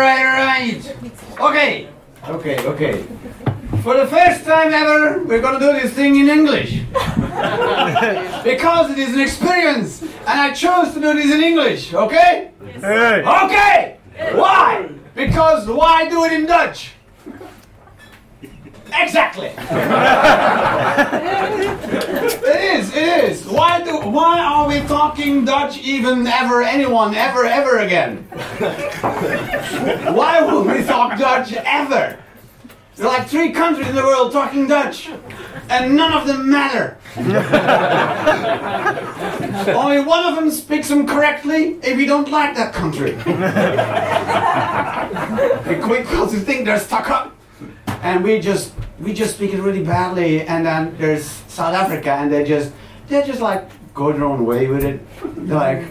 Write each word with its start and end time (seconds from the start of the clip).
right, 0.00 0.24
right. 0.24 0.96
Okay, 1.40 1.88
okay, 2.28 2.66
okay. 2.66 3.04
For 3.82 3.96
the 3.96 4.06
first 4.06 4.44
time 4.44 4.72
ever, 4.72 5.22
we're 5.24 5.40
gonna 5.40 5.58
do 5.58 5.72
this 5.72 5.92
thing 5.92 6.16
in 6.16 6.28
English. 6.28 6.80
because 8.44 8.90
it 8.90 8.98
is 8.98 9.14
an 9.14 9.20
experience, 9.20 10.02
and 10.02 10.40
I 10.46 10.52
chose 10.52 10.92
to 10.94 11.00
do 11.00 11.14
this 11.14 11.32
in 11.32 11.42
English, 11.42 11.94
okay? 11.94 12.50
Hey. 12.80 13.22
Okay! 13.22 13.98
Why? 14.32 14.88
Because 15.14 15.66
why 15.66 16.08
do 16.08 16.24
it 16.24 16.32
in 16.32 16.46
Dutch? 16.46 16.92
Exactly. 18.92 19.50
it 22.34 22.78
is, 22.78 22.94
it 22.94 23.24
is. 23.24 23.46
Why 23.46 23.82
do 23.82 23.98
why 24.08 24.40
are 24.40 24.66
we 24.68 24.80
talking 24.80 25.44
Dutch 25.44 25.78
even 25.78 26.26
ever 26.26 26.62
anyone 26.62 27.14
ever 27.14 27.44
ever 27.44 27.78
again? 27.78 28.24
why 30.14 30.40
will 30.42 30.64
we 30.64 30.82
talk 30.84 31.18
Dutch 31.18 31.52
ever? 31.52 32.18
There 32.96 33.06
are 33.08 33.18
like 33.18 33.28
three 33.28 33.52
countries 33.52 33.88
in 33.88 33.94
the 33.94 34.02
world 34.02 34.30
talking 34.30 34.66
Dutch, 34.66 35.08
and 35.70 35.96
none 35.96 36.12
of 36.12 36.26
them 36.26 36.50
matter. 36.50 36.98
Only 39.72 40.00
one 40.00 40.26
of 40.26 40.34
them 40.34 40.50
speaks 40.50 40.88
them 40.88 41.06
correctly 41.06 41.78
if 41.82 41.98
you 41.98 42.06
don't 42.06 42.30
like 42.30 42.54
that 42.56 42.74
country. 42.74 43.12
because 45.64 46.34
you 46.34 46.40
think 46.40 46.66
they're 46.66 46.78
stuck 46.78 47.08
up. 47.08 47.34
And 48.02 48.22
we 48.22 48.38
just 48.38 48.74
we 49.00 49.14
just 49.14 49.36
speak 49.36 49.54
it 49.54 49.60
really 49.62 49.82
badly 49.82 50.42
and 50.42 50.66
then 50.66 50.96
there's 50.98 51.24
South 51.48 51.74
Africa 51.74 52.12
and 52.12 52.30
they 52.30 52.44
just 52.44 52.72
they 53.08 53.22
just 53.26 53.40
like 53.40 53.68
go 53.94 54.12
their 54.12 54.24
own 54.24 54.44
way 54.44 54.66
with 54.66 54.84
it. 54.84 55.00
Like 55.48 55.86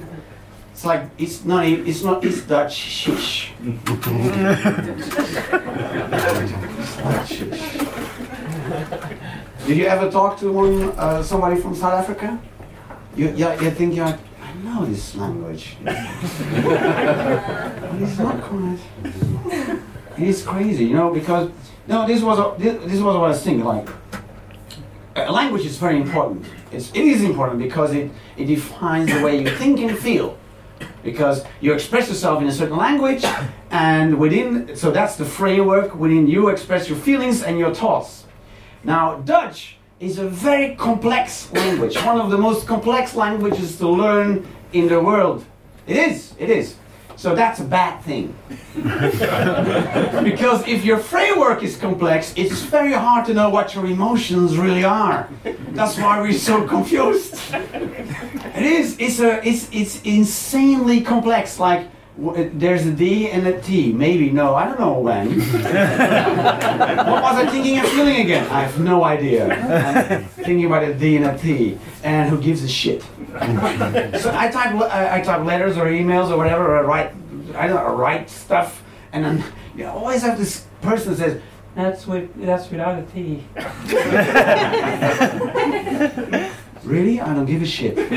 it's 0.71 0.85
like 0.85 1.09
it's 1.17 1.43
not 1.43 1.65
it's 1.65 2.03
not 2.03 2.23
it's 2.23 2.41
Dutch 2.43 2.73
shish. 2.73 3.51
Did 9.65 9.77
you 9.77 9.85
ever 9.85 10.09
talk 10.09 10.39
to 10.39 10.51
one 10.51 10.93
uh, 10.97 11.21
somebody 11.23 11.59
from 11.59 11.75
South 11.75 11.93
Africa? 11.93 12.39
You, 13.15 13.33
yeah, 13.35 13.59
you 13.61 13.71
think 13.71 13.95
you're 13.95 14.05
I 14.05 14.53
know 14.63 14.85
this 14.85 15.15
language. 15.15 15.77
but 15.83 15.95
it's 18.01 18.17
not 18.19 18.41
quite. 18.41 18.79
It's 20.17 20.43
crazy, 20.43 20.85
you 20.85 20.95
know, 20.95 21.13
because 21.13 21.49
no, 21.89 22.05
this 22.05 22.21
was 22.21 22.37
a, 22.37 22.61
this, 22.61 22.83
this 22.83 23.01
was 23.01 23.15
what 23.15 23.25
I 23.25 23.29
was 23.29 23.43
thinking. 23.43 23.65
Like, 23.65 23.89
language 25.15 25.65
is 25.65 25.77
very 25.77 25.97
important. 25.97 26.45
It's, 26.71 26.91
it 26.91 27.03
is 27.03 27.23
important 27.23 27.59
because 27.59 27.93
it, 27.93 28.11
it 28.37 28.45
defines 28.45 29.11
the 29.11 29.23
way 29.23 29.41
you 29.41 29.49
think 29.57 29.79
and 29.79 29.97
feel. 29.97 30.37
Because 31.03 31.43
you 31.59 31.73
express 31.73 32.07
yourself 32.07 32.41
in 32.41 32.47
a 32.47 32.51
certain 32.51 32.77
language, 32.77 33.25
and 33.71 34.19
within 34.19 34.75
so 34.75 34.91
that's 34.91 35.15
the 35.15 35.25
framework 35.25 35.95
within 35.95 36.27
you 36.27 36.49
express 36.49 36.87
your 36.87 36.97
feelings 36.97 37.41
and 37.41 37.57
your 37.57 37.73
thoughts. 37.73 38.25
Now, 38.83 39.17
Dutch 39.17 39.77
is 39.99 40.19
a 40.19 40.29
very 40.29 40.75
complex 40.75 41.51
language, 41.51 41.95
one 42.03 42.19
of 42.19 42.29
the 42.29 42.37
most 42.37 42.67
complex 42.67 43.15
languages 43.15 43.77
to 43.77 43.89
learn 43.89 44.47
in 44.71 44.87
the 44.87 45.01
world. 45.01 45.43
It 45.87 45.97
is, 45.97 46.33
it 46.37 46.49
is. 46.49 46.75
So 47.19 47.35
that's 47.35 47.59
a 47.59 47.65
bad 47.65 47.99
thing. 48.03 48.33
because 50.23 50.65
if 50.65 50.85
your 50.85 50.99
framework 50.99 51.63
is 51.63 51.75
complex, 51.75 52.33
it's 52.37 52.61
very 52.61 52.93
hard 52.93 53.25
to 53.25 53.33
know 53.33 53.49
what 53.49 53.75
your 53.75 53.85
emotions 53.87 54.57
really 54.57 54.85
are. 54.85 55.27
That's 55.71 55.97
why 55.97 56.21
we're 56.21 56.31
so 56.31 56.65
confused. 56.65 57.35
It 57.51 58.63
is, 58.63 58.95
it's, 58.99 59.19
a, 59.19 59.45
it's, 59.45 59.67
it's 59.73 60.01
insanely 60.03 61.01
complex. 61.01 61.59
Like, 61.59 61.89
there's 62.53 62.85
a 62.85 62.93
D 62.93 63.29
and 63.29 63.45
a 63.47 63.61
T. 63.61 63.91
Maybe, 63.91 64.29
no, 64.31 64.55
I 64.55 64.63
don't 64.63 64.79
know 64.79 64.99
when. 64.99 65.39
what 65.39 65.45
was 67.21 67.35
I 67.35 67.49
thinking 67.51 67.79
and 67.79 67.87
feeling 67.89 68.21
again? 68.21 68.47
I 68.49 68.61
have 68.61 68.79
no 68.79 69.03
idea. 69.03 69.53
I'm 69.53 70.23
thinking 70.23 70.63
about 70.63 70.83
a 70.83 70.93
D 70.93 71.17
and 71.17 71.25
a 71.25 71.37
T. 71.37 71.77
And 72.01 72.29
who 72.29 72.41
gives 72.41 72.63
a 72.63 72.69
shit? 72.69 73.03
So 74.19 74.31
I 74.33 74.49
type 74.51 74.75
I, 74.91 75.21
type 75.21 75.45
letters 75.45 75.77
or 75.77 75.85
emails 75.85 76.29
or 76.29 76.37
whatever, 76.37 76.75
or 76.75 76.79
I 76.79 76.81
write 76.81 77.13
I 77.55 77.67
don't 77.67 77.75
know, 77.75 77.95
write 77.95 78.29
stuff, 78.29 78.83
and 79.11 79.25
then 79.25 79.43
you 79.75 79.85
always 79.85 80.21
have 80.21 80.37
this 80.37 80.65
person 80.81 81.11
that 81.11 81.17
says 81.17 81.41
that's 81.75 82.07
with 82.07 82.33
that's 82.35 82.69
without 82.69 82.99
a 82.99 83.03
T. 83.03 83.43
really? 86.83 87.21
I 87.21 87.33
don't 87.33 87.45
give 87.45 87.61
a 87.61 87.65
shit. 87.65 87.95
Did 87.95 88.11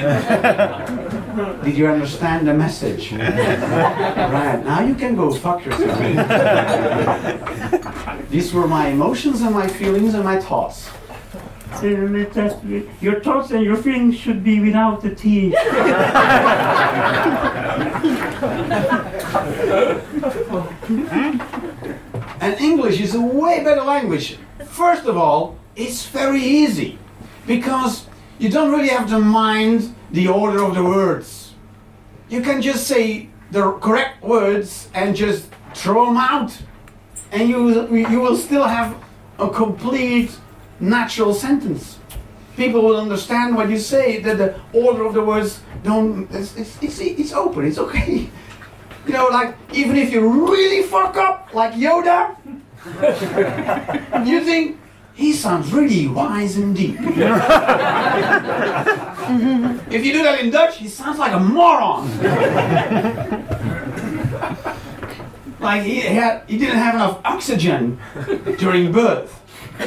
you 1.76 1.86
understand 1.86 2.48
the 2.48 2.54
message? 2.54 3.12
right 3.12 4.62
now 4.64 4.80
you 4.80 4.94
can 4.94 5.14
go 5.14 5.30
fuck 5.32 5.64
yourself. 5.64 5.98
These 8.30 8.52
were 8.54 8.66
my 8.66 8.88
emotions 8.88 9.42
and 9.42 9.54
my 9.54 9.68
feelings 9.68 10.14
and 10.14 10.24
my 10.24 10.40
thoughts. 10.40 10.88
Your 13.00 13.20
thoughts 13.20 13.50
and 13.50 13.64
your 13.64 13.76
feelings 13.76 14.16
should 14.16 14.42
be 14.44 14.60
without 14.60 15.02
the 15.02 15.14
T. 15.14 15.54
and 22.42 22.60
English 22.60 23.00
is 23.00 23.14
a 23.14 23.20
way 23.20 23.62
better 23.62 23.82
language. 23.82 24.36
First 24.66 25.06
of 25.06 25.16
all, 25.16 25.56
it's 25.76 26.06
very 26.06 26.42
easy 26.42 26.98
because 27.46 28.06
you 28.38 28.48
don't 28.48 28.70
really 28.70 28.88
have 28.88 29.08
to 29.08 29.18
mind 29.18 29.94
the 30.10 30.28
order 30.28 30.62
of 30.62 30.74
the 30.74 30.82
words. 30.82 31.54
You 32.28 32.42
can 32.42 32.60
just 32.60 32.86
say 32.86 33.28
the 33.50 33.72
correct 33.72 34.22
words 34.22 34.88
and 34.94 35.14
just 35.14 35.48
throw 35.74 36.06
them 36.06 36.16
out, 36.16 36.56
and 37.30 37.48
you 37.48 37.96
you 37.96 38.20
will 38.20 38.36
still 38.36 38.64
have 38.64 38.96
a 39.38 39.48
complete 39.48 40.30
natural 40.82 41.32
sentence. 41.32 41.98
People 42.56 42.82
will 42.82 43.00
understand 43.00 43.56
what 43.56 43.70
you 43.70 43.78
say. 43.78 44.20
That 44.20 44.36
the 44.36 44.60
order 44.72 45.06
of 45.06 45.14
the 45.14 45.24
words 45.24 45.60
don't. 45.82 46.28
It's, 46.30 46.54
it's, 46.56 46.82
it's, 46.82 46.98
it's 47.00 47.32
open. 47.32 47.64
It's 47.64 47.78
okay. 47.78 48.28
You 49.04 49.14
know, 49.14 49.26
like 49.32 49.56
even 49.72 49.96
if 49.96 50.12
you 50.12 50.20
really 50.48 50.84
fuck 50.84 51.16
up, 51.16 51.52
like 51.52 51.72
Yoda, 51.72 52.36
you 54.24 54.44
think 54.44 54.78
he 55.12 55.32
sounds 55.32 55.72
really 55.72 56.06
wise 56.06 56.56
and 56.56 56.76
deep. 56.76 56.98
Mm-hmm. 59.22 59.90
if 59.92 60.04
you 60.04 60.12
do 60.12 60.22
that 60.24 60.40
in 60.40 60.50
Dutch, 60.50 60.76
he 60.76 60.88
sounds 60.88 61.18
like 61.18 61.32
a 61.32 61.38
moron. 61.38 62.06
like 65.60 65.82
he 65.84 66.00
had, 66.00 66.42
he 66.48 66.58
didn't 66.58 66.76
have 66.76 66.96
enough 66.96 67.20
oxygen 67.24 67.98
during 68.58 68.92
birth. 68.92 69.41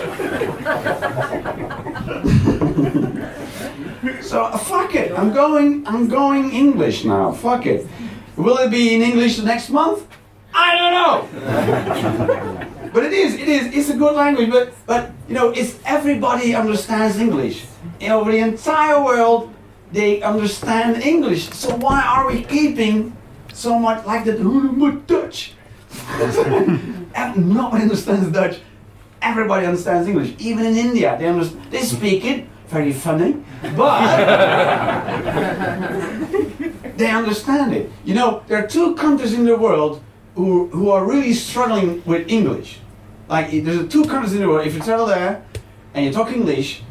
so 4.21 4.43
uh, 4.43 4.57
fuck 4.57 4.95
it. 4.95 5.11
I'm 5.17 5.33
going. 5.33 5.85
I'm 5.87 6.07
going 6.07 6.51
English 6.51 7.05
now. 7.05 7.31
Fuck 7.31 7.65
it. 7.65 7.87
Will 8.35 8.57
it 8.57 8.71
be 8.71 8.93
in 8.95 9.01
English 9.01 9.39
next 9.39 9.69
month? 9.69 10.05
I 10.53 10.77
don't 10.77 10.93
know. 10.93 11.27
but 12.93 13.03
it 13.03 13.13
is. 13.13 13.35
It 13.35 13.47
is. 13.47 13.73
It's 13.73 13.89
a 13.89 13.97
good 13.97 14.15
language. 14.15 14.49
But 14.49 14.73
but 14.85 15.11
you 15.27 15.35
know, 15.35 15.49
it's 15.51 15.77
everybody 15.85 16.55
understands 16.55 17.17
English. 17.17 17.65
Over 18.01 18.31
the 18.31 18.39
entire 18.39 19.03
world, 19.03 19.53
they 19.91 20.21
understand 20.21 21.03
English. 21.03 21.49
So 21.53 21.75
why 21.75 22.01
are 22.01 22.27
we 22.27 22.43
keeping 22.43 23.15
so 23.53 23.77
much 23.77 24.05
like 24.05 24.25
that? 24.25 24.39
"Oh, 24.41 24.91
Dutch. 25.07 25.53
Nobody 27.37 27.83
understands 27.83 28.29
Dutch 28.31 28.59
everybody 29.25 29.65
understands 29.65 30.07
English. 30.07 30.33
Even 30.37 30.65
in 30.65 30.77
India, 30.77 31.17
they 31.19 31.27
understand, 31.27 31.71
they 31.71 31.81
speak 31.81 32.23
it. 32.23 32.47
Very 32.67 32.93
funny, 32.93 33.43
but 33.77 34.01
they 36.97 37.11
understand 37.11 37.75
it. 37.75 37.91
You 38.03 38.15
know, 38.15 38.41
there 38.47 38.63
are 38.63 38.67
two 38.67 38.95
countries 38.95 39.33
in 39.33 39.45
the 39.45 39.55
world 39.55 40.01
who 40.33 40.67
who 40.69 40.89
are 40.89 41.05
really 41.05 41.33
struggling 41.33 42.01
with 42.05 42.27
English. 42.27 42.79
Like 43.29 43.51
there's 43.63 43.87
two 43.87 44.03
countries 44.05 44.33
in 44.33 44.41
the 44.41 44.49
world. 44.49 44.65
If 44.65 44.73
you 44.73 44.81
travel 44.81 45.05
there 45.05 45.43
and 45.93 46.05
you 46.05 46.11
talk 46.11 46.31
English, 46.31 46.81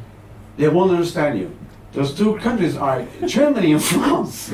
they 0.57 0.69
won't 0.69 0.93
understand 0.93 1.41
you. 1.41 1.51
Those 1.95 2.13
two 2.13 2.37
countries 2.39 2.77
are 2.77 3.07
Germany 3.25 3.73
and 3.73 3.83
France. 3.85 4.49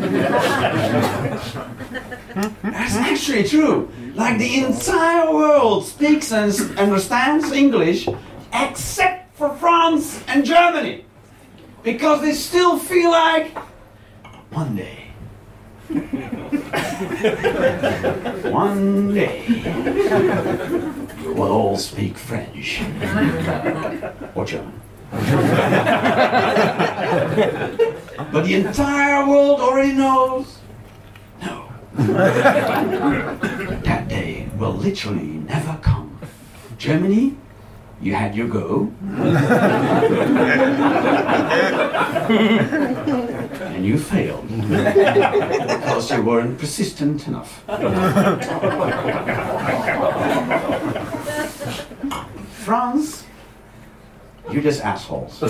That's 2.62 2.96
actually 2.96 3.44
true. 3.44 3.90
Like 4.14 4.38
the 4.38 4.64
entire 4.64 5.32
world 5.32 5.86
speaks 5.86 6.32
and 6.32 6.52
understands 6.78 7.50
English 7.50 8.08
except 8.52 9.34
for 9.36 9.54
France 9.56 10.22
and 10.28 10.44
Germany. 10.44 11.06
Because 11.82 12.20
they 12.20 12.34
still 12.34 12.78
feel 12.78 13.10
like 13.10 13.56
one 14.50 14.76
day. 14.76 15.06
one 18.50 19.14
day. 19.14 19.44
We'll 21.24 21.50
all 21.50 21.78
speak 21.78 22.18
French. 22.18 22.82
Or 24.34 24.44
German. 24.44 24.78
but 27.10 28.44
the 28.44 28.54
entire 28.54 29.26
world 29.26 29.60
already 29.60 29.92
knows. 29.92 30.58
No. 31.42 31.68
that 33.84 34.06
day 34.08 34.48
will 34.56 34.74
literally 34.74 35.40
never 35.48 35.76
come. 35.82 36.18
Germany, 36.78 37.36
you 38.00 38.14
had 38.14 38.34
your 38.34 38.48
go. 38.48 38.92
and 43.60 43.84
you 43.84 43.98
failed. 43.98 44.48
because 44.48 46.10
you 46.10 46.22
weren't 46.22 46.58
persistent 46.58 47.26
enough. 47.28 47.62
France, 52.64 53.24
you're 54.52 54.62
just 54.62 54.82
assholes. 54.82 55.38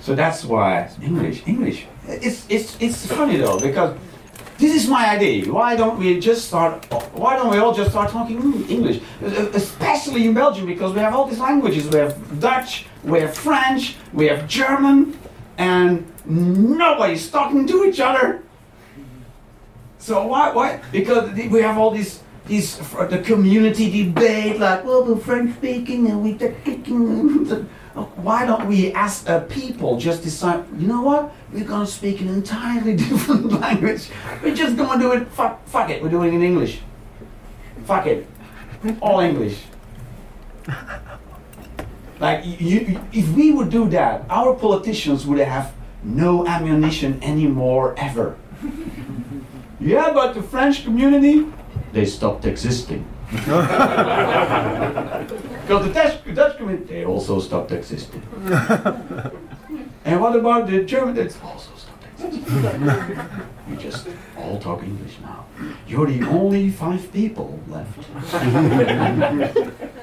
so 0.00 0.14
that's 0.14 0.44
why 0.44 0.90
English, 1.02 1.42
English. 1.46 1.86
It's, 2.06 2.46
it's, 2.48 2.76
it's 2.80 3.06
funny 3.06 3.36
though, 3.36 3.58
because 3.58 3.96
this 4.58 4.74
is 4.74 4.88
my 4.88 5.08
idea. 5.08 5.50
Why 5.50 5.74
don't 5.74 5.98
we 5.98 6.20
just 6.20 6.48
start? 6.48 6.84
Why 7.14 7.36
don't 7.36 7.50
we 7.50 7.58
all 7.58 7.72
just 7.72 7.90
start 7.90 8.10
talking 8.10 8.68
English? 8.68 9.00
Especially 9.22 10.26
in 10.26 10.34
Belgium, 10.34 10.66
because 10.66 10.92
we 10.92 11.00
have 11.00 11.14
all 11.14 11.26
these 11.26 11.38
languages. 11.38 11.88
We 11.88 11.98
have 11.98 12.40
Dutch, 12.40 12.86
we 13.02 13.20
have 13.20 13.34
French, 13.34 13.96
we 14.12 14.26
have 14.26 14.46
German, 14.46 15.18
and 15.56 16.06
nobody's 16.26 17.30
talking 17.30 17.66
to 17.68 17.84
each 17.84 18.00
other. 18.00 18.42
So 19.98 20.26
why? 20.26 20.52
Why? 20.52 20.80
Because 20.92 21.32
we 21.32 21.62
have 21.62 21.78
all 21.78 21.90
these 21.90 22.20
these 22.50 22.76
the 22.76 23.22
community 23.24 24.04
debate, 24.04 24.58
like 24.58 24.84
well, 24.84 25.04
we're 25.04 25.16
French 25.16 25.56
speaking 25.56 26.10
and 26.10 26.22
we 26.22 26.34
talking. 26.34 27.46
why 28.22 28.46
don't 28.46 28.66
we, 28.66 28.92
as 28.94 29.26
a 29.26 29.36
uh, 29.36 29.40
people, 29.46 29.98
just 29.98 30.22
decide, 30.22 30.64
you 30.78 30.86
know 30.86 31.02
what? 31.02 31.32
We're 31.52 31.64
to 31.86 31.90
speak 31.90 32.20
an 32.20 32.28
entirely 32.28 32.96
different 33.04 33.52
language. 33.52 34.08
We're 34.42 34.54
just 34.54 34.76
to 35.00 35.06
do 35.06 35.12
it, 35.12 35.28
fuck, 35.28 35.66
fuck 35.66 35.90
it, 35.90 36.02
we're 36.02 36.08
doing 36.08 36.32
it 36.32 36.36
in 36.36 36.42
English. 36.42 36.80
Fuck 37.84 38.06
it. 38.06 38.26
All 39.00 39.20
English. 39.20 39.62
Like, 42.20 42.44
you, 42.44 43.00
if 43.14 43.26
we 43.30 43.50
would 43.50 43.70
do 43.70 43.88
that, 43.88 44.26
our 44.28 44.54
politicians 44.54 45.24
would 45.24 45.38
have 45.38 45.72
no 46.04 46.46
ammunition 46.46 47.18
anymore, 47.22 47.94
ever. 47.96 48.36
yeah, 49.80 50.12
but 50.12 50.34
the 50.34 50.42
French 50.42 50.84
community, 50.84 51.46
they 51.92 52.04
stopped 52.04 52.44
existing. 52.44 53.04
Because 55.70 55.86
the 55.86 55.92
Dutch, 55.92 56.34
Dutch 56.34 56.56
community, 56.56 56.94
they 56.94 57.04
also 57.04 57.38
stopped 57.38 57.70
existing. 57.70 58.22
and 60.04 60.20
what 60.20 60.34
about 60.34 60.66
the 60.66 60.82
German? 60.82 61.14
That's 61.14 61.40
also 61.40 61.70
stopped 61.76 62.04
existing. 62.24 63.20
you 63.70 63.76
just 63.76 64.08
all 64.36 64.58
talk 64.58 64.82
English 64.82 65.18
now. 65.22 65.46
You're 65.86 66.08
the 66.08 66.26
only 66.26 66.70
five 66.70 67.12
people 67.12 67.60
left 67.68 68.00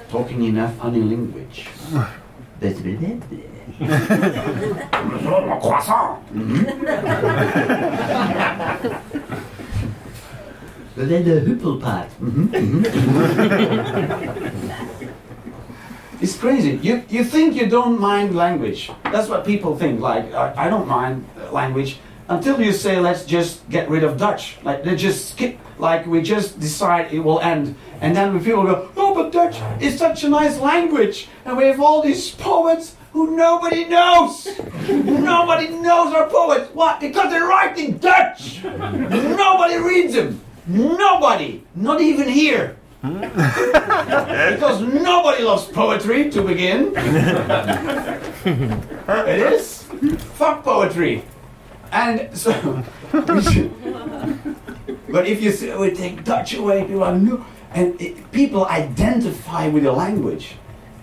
talking 0.09 0.43
in 0.45 0.57
a 0.57 0.69
funny 0.69 1.01
language. 1.01 1.67
That's 2.61 2.79
croissant. 5.59 6.23
The 11.05 11.41
Huppelpad. 11.45 12.09
Mm-hmm. 12.19 12.47
Mm-hmm. 12.47 14.23
it's 16.21 16.37
crazy. 16.37 16.79
You, 16.81 17.03
you 17.09 17.23
think 17.23 17.55
you 17.55 17.67
don't 17.67 17.99
mind 17.99 18.35
language. 18.35 18.91
That's 19.03 19.29
what 19.29 19.45
people 19.45 19.77
think. 19.77 20.01
Like, 20.01 20.33
I, 20.33 20.65
I 20.65 20.69
don't 20.69 20.87
mind 20.87 21.27
language 21.51 21.99
until 22.29 22.59
you 22.59 22.73
say, 22.73 22.99
let's 22.99 23.25
just 23.25 23.69
get 23.69 23.89
rid 23.89 24.03
of 24.03 24.17
Dutch. 24.17 24.57
Like, 24.63 24.83
they 24.83 24.95
just 24.95 25.29
skip, 25.29 25.59
like, 25.77 26.07
we 26.07 26.21
just 26.21 26.59
decide 26.59 27.13
it 27.13 27.19
will 27.19 27.39
end. 27.41 27.75
And 28.01 28.15
then 28.15 28.43
people 28.43 28.63
go, 28.63 28.89
oh, 28.97 29.13
but 29.13 29.31
Dutch 29.31 29.61
is 29.81 29.97
such 29.99 30.23
a 30.23 30.29
nice 30.29 30.57
language. 30.59 31.29
And 31.45 31.55
we 31.57 31.65
have 31.65 31.79
all 31.79 32.01
these 32.01 32.31
poets 32.31 32.95
who 33.13 33.35
nobody 33.35 33.85
knows. 33.85 34.47
nobody 34.89 35.69
knows 35.69 36.13
our 36.13 36.27
poets. 36.27 36.69
What? 36.73 36.99
Because 36.99 37.31
they 37.31 37.39
write 37.39 37.77
in 37.77 37.99
Dutch. 37.99 38.63
nobody 38.63 39.75
reads 39.77 40.13
them. 40.15 40.41
Nobody, 40.67 41.63
not 41.75 42.01
even 42.01 42.27
here. 42.27 42.77
Hmm? 43.01 43.21
because 44.53 44.81
nobody 44.81 45.43
loves 45.43 45.65
poetry 45.65 46.29
to 46.29 46.41
begin. 46.41 46.93
it 48.45 49.53
is. 49.53 49.83
Fuck 50.35 50.63
poetry. 50.63 51.23
And 51.91 52.35
so, 52.37 52.83
but 53.11 53.47
if 55.25 55.41
you 55.41 55.51
say, 55.51 55.77
we 55.77 55.91
take 55.91 56.23
Dutch 56.25 56.55
away, 56.55 56.81
people 56.81 57.03
are 57.03 57.17
new. 57.17 57.45
and 57.71 57.99
it, 58.01 58.31
people 58.31 58.65
identify 58.65 59.67
with 59.67 59.83
the 59.83 59.91
language. 59.91 60.55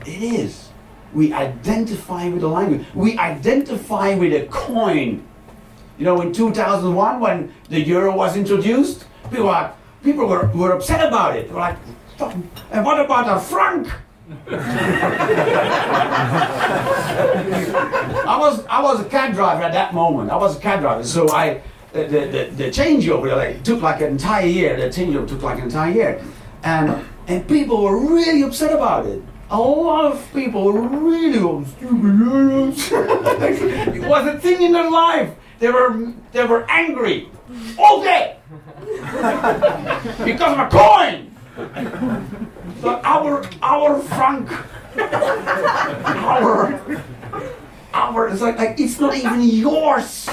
It 0.07 0.23
is. 0.23 0.69
We 1.15 1.33
identify 1.33 2.29
with 2.29 2.41
the 2.41 2.49
language. 2.49 2.85
We 2.95 3.17
identify 3.19 4.15
with 4.15 4.35
a 4.35 4.47
coin. 4.47 5.25
You 5.97 6.05
know, 6.05 6.21
in 6.21 6.33
2001, 6.33 7.21
when 7.21 7.55
the 7.69 7.81
euro 7.81 8.15
was 8.15 8.37
introduced, 8.37 9.07
people 9.31 9.47
were, 9.47 9.73
people 10.03 10.27
were, 10.27 10.47
were 10.55 10.73
upset 10.73 11.07
about 11.07 11.37
it. 11.37 11.49
They 11.49 11.55
were 11.55 11.61
like, 11.61 11.79
and 12.21 12.85
what 12.85 13.01
about 13.01 13.37
a 13.37 13.41
franc? 13.41 13.89
I 18.27 18.37
was 18.39 18.65
I 18.67 18.81
was 18.83 19.01
a 19.01 19.05
cab 19.05 19.35
driver 19.35 19.63
at 19.63 19.73
that 19.73 19.93
moment. 19.93 20.31
I 20.31 20.37
was 20.37 20.57
a 20.57 20.61
cab 20.61 20.81
driver, 20.81 21.05
so 21.05 21.31
I 21.31 21.61
the 21.93 22.05
the, 22.05 22.51
the 22.57 22.71
changeover 22.71 23.37
like, 23.37 23.63
took 23.65 23.83
like 23.83 24.01
an 24.01 24.13
entire 24.13 24.47
year. 24.47 24.77
The 24.77 24.89
changeover 24.89 25.29
took 25.29 25.43
like 25.43 25.59
an 25.59 25.65
entire 25.65 25.93
year, 25.93 26.25
and 26.63 27.05
and 27.27 27.47
people 27.47 27.83
were 27.83 27.99
really 27.99 28.43
upset 28.43 28.73
about 28.73 29.07
it. 29.07 29.23
A 29.51 29.59
lot 29.59 30.13
of 30.13 30.27
people 30.33 30.73
were 30.73 30.81
really 30.81 31.65
stupid. 31.67 32.75
it 33.95 34.09
was 34.09 34.27
a 34.27 34.39
thing 34.39 34.63
in 34.63 34.73
their 34.73 34.91
life. 34.91 35.35
They 35.59 35.71
were 35.71 36.13
they 36.33 36.45
were 36.47 36.65
angry 36.71 37.29
all 37.79 38.03
day 38.03 38.39
because 40.25 40.53
of 40.53 40.59
a 40.59 40.69
coin. 40.71 41.31
So 42.81 43.01
our 43.05 43.45
our 43.63 44.01
franc, 44.01 44.51
our 46.05 46.81
our 47.95 48.29
it's 48.29 48.41
like, 48.41 48.59
like 48.59 48.81
it's 48.81 48.99
not 49.01 49.15
even 49.15 49.41
yours. 49.43 50.29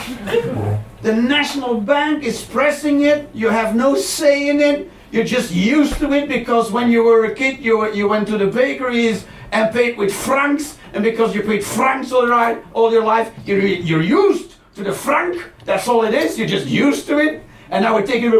The 1.01 1.15
national 1.15 1.81
bank 1.81 2.23
is 2.23 2.43
pressing 2.43 3.01
it. 3.01 3.29
You 3.33 3.49
have 3.49 3.75
no 3.75 3.95
say 3.95 4.49
in 4.49 4.59
it. 4.59 4.91
You're 5.11 5.25
just 5.25 5.51
used 5.51 5.97
to 5.99 6.13
it 6.13 6.29
because 6.29 6.71
when 6.71 6.89
you 6.89 7.03
were 7.03 7.25
a 7.25 7.35
kid, 7.35 7.59
you, 7.59 7.91
you 7.93 8.07
went 8.07 8.27
to 8.29 8.37
the 8.37 8.47
bakeries 8.47 9.25
and 9.51 9.73
paid 9.73 9.97
with 9.97 10.13
francs, 10.13 10.77
and 10.93 11.03
because 11.03 11.35
you 11.35 11.41
paid 11.41 11.65
francs 11.65 12.11
all, 12.13 12.27
right, 12.27 12.63
all 12.73 12.91
your 12.91 13.03
life, 13.03 13.33
you're, 13.45 13.59
you're 13.59 14.01
used 14.01 14.55
to 14.75 14.83
the 14.83 14.93
franc. 14.93 15.43
That's 15.65 15.87
all 15.87 16.05
it 16.05 16.13
is. 16.13 16.37
You're 16.37 16.47
just 16.47 16.67
used 16.67 17.07
to 17.07 17.19
it. 17.19 17.43
And 17.71 17.83
now 17.85 17.95
we're 17.95 18.05
taking 18.05 18.33
it, 18.33 18.39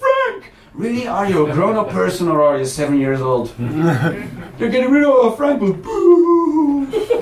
franc. 0.00 0.52
Really? 0.74 1.06
Are 1.06 1.30
you 1.30 1.46
a 1.46 1.52
grown 1.52 1.76
up 1.76 1.90
person 1.90 2.26
or 2.26 2.42
are 2.42 2.58
you 2.58 2.64
seven 2.64 2.98
years 2.98 3.20
old? 3.20 3.54
You're 3.58 4.68
getting 4.68 4.90
rid 4.90 5.04
of 5.04 5.32
a 5.32 5.36
franc. 5.36 5.60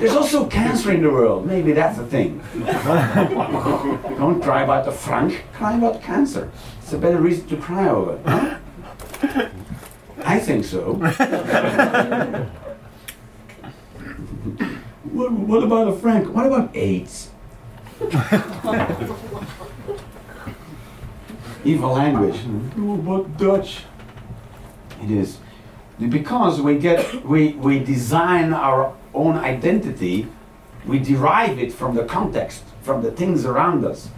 There's 0.00 0.16
also 0.16 0.46
cancer 0.46 0.92
in 0.92 1.02
the 1.02 1.10
world. 1.10 1.46
Maybe 1.46 1.72
that's 1.72 1.98
a 1.98 2.06
thing. 2.06 2.42
Don't 2.54 4.40
cry 4.42 4.62
about 4.62 4.86
the 4.86 4.92
franc, 4.92 5.44
cry 5.52 5.76
about 5.76 6.00
cancer. 6.02 6.50
It's 6.78 6.94
a 6.94 6.98
better 6.98 7.18
reason 7.18 7.46
to 7.48 7.58
cry 7.58 7.86
over. 7.88 8.18
Huh? 8.24 8.58
I 10.24 10.38
think 10.38 10.64
so. 10.64 10.94
what, 15.12 15.32
what 15.32 15.62
about 15.62 15.88
a 15.88 15.92
franc? 15.92 16.32
What 16.34 16.46
about 16.46 16.74
AIDS? 16.74 17.28
Evil 21.64 21.92
language. 21.92 22.36
Mm-hmm. 22.36 23.06
But 23.06 23.36
Dutch? 23.36 23.84
It 25.02 25.10
is 25.10 25.38
because 25.98 26.60
we 26.60 26.78
get 26.78 27.24
we 27.24 27.52
we 27.52 27.78
design 27.78 28.52
our 28.52 28.94
own 29.12 29.36
identity. 29.36 30.28
We 30.86 30.98
derive 30.98 31.58
it 31.58 31.72
from 31.72 31.94
the 31.94 32.04
context, 32.04 32.64
from 32.82 33.02
the 33.02 33.10
things 33.10 33.44
around 33.46 33.84
us, 33.84 34.10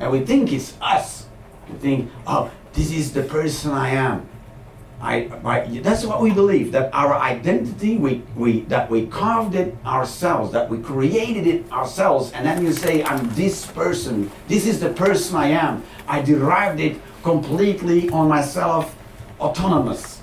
and 0.00 0.10
we 0.10 0.20
think 0.20 0.52
it's 0.52 0.76
us. 0.80 1.26
We 1.70 1.78
think, 1.78 2.10
oh, 2.26 2.50
this 2.72 2.90
is 2.90 3.12
the 3.12 3.22
person 3.22 3.70
I 3.70 3.90
am. 3.90 4.28
I, 5.00 5.30
I, 5.44 5.80
that's 5.80 6.04
what 6.04 6.20
we 6.20 6.30
believe 6.30 6.72
that 6.72 6.92
our 6.92 7.14
identity 7.14 7.96
we, 7.96 8.22
we 8.36 8.60
that 8.62 8.90
we 8.90 9.06
carved 9.06 9.54
it 9.54 9.74
ourselves 9.86 10.52
that 10.52 10.68
we 10.68 10.76
created 10.76 11.46
it 11.46 11.72
ourselves 11.72 12.32
and 12.32 12.44
then 12.44 12.62
you 12.62 12.70
say 12.70 13.02
i'm 13.04 13.32
this 13.34 13.64
person 13.64 14.30
this 14.46 14.66
is 14.66 14.78
the 14.78 14.90
person 14.90 15.36
i 15.36 15.46
am 15.46 15.82
i 16.10 16.20
derived 16.20 16.80
it 16.80 17.00
completely 17.22 18.08
on 18.10 18.28
myself 18.28 18.96
autonomous 19.40 20.22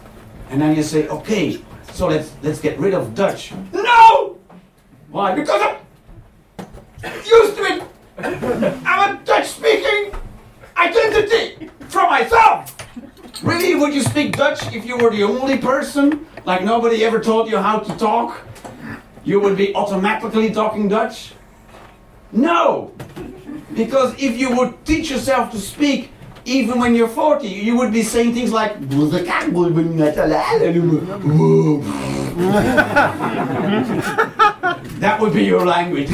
and 0.50 0.62
then 0.62 0.76
you 0.76 0.84
say 0.84 1.08
okay 1.08 1.60
so 1.94 2.08
let's 2.08 2.32
let's 2.44 2.60
get 2.60 2.78
rid 2.80 2.94
of 2.94 3.16
dutch 3.16 3.54
no 3.74 4.38
why 5.10 5.34
because 5.34 5.62
i'm 5.62 5.78
used 7.26 7.56
to 7.56 7.64
it 7.64 7.84
i'm 8.86 9.18
a 9.18 9.26
dutch 9.26 9.48
speaking 9.48 10.14
identity 10.78 11.70
from 11.90 12.10
myself. 12.10 12.76
Really, 13.44 13.76
would 13.76 13.94
you 13.94 14.02
speak 14.02 14.36
Dutch 14.36 14.74
if 14.74 14.86
you 14.86 14.98
were 14.98 15.12
the 15.12 15.24
only 15.24 15.58
person? 15.58 16.26
Like 16.46 16.64
nobody 16.64 17.04
ever 17.04 17.20
taught 17.20 17.50
you 17.50 17.58
how 17.58 17.80
to 17.80 17.98
talk? 17.98 18.42
You 19.24 19.40
would 19.40 19.58
be 19.58 19.76
automatically 19.76 20.52
talking 20.52 20.88
Dutch? 20.88 21.34
No! 22.32 22.94
Because 23.76 24.14
if 24.22 24.38
you 24.38 24.56
would 24.56 24.86
teach 24.86 25.10
yourself 25.12 25.52
to 25.52 25.60
speak, 25.60 26.12
even 26.46 26.80
when 26.80 26.96
you're 26.96 27.10
40, 27.10 27.46
you 27.48 27.76
would 27.78 27.92
be 27.92 28.04
saying 28.04 28.34
things 28.34 28.54
like 28.54 28.80
that 35.00 35.18
would 35.20 35.34
be 35.34 35.44
your 35.44 35.66
language. 35.66 36.08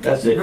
that's 0.00 0.24
it. 0.24 0.38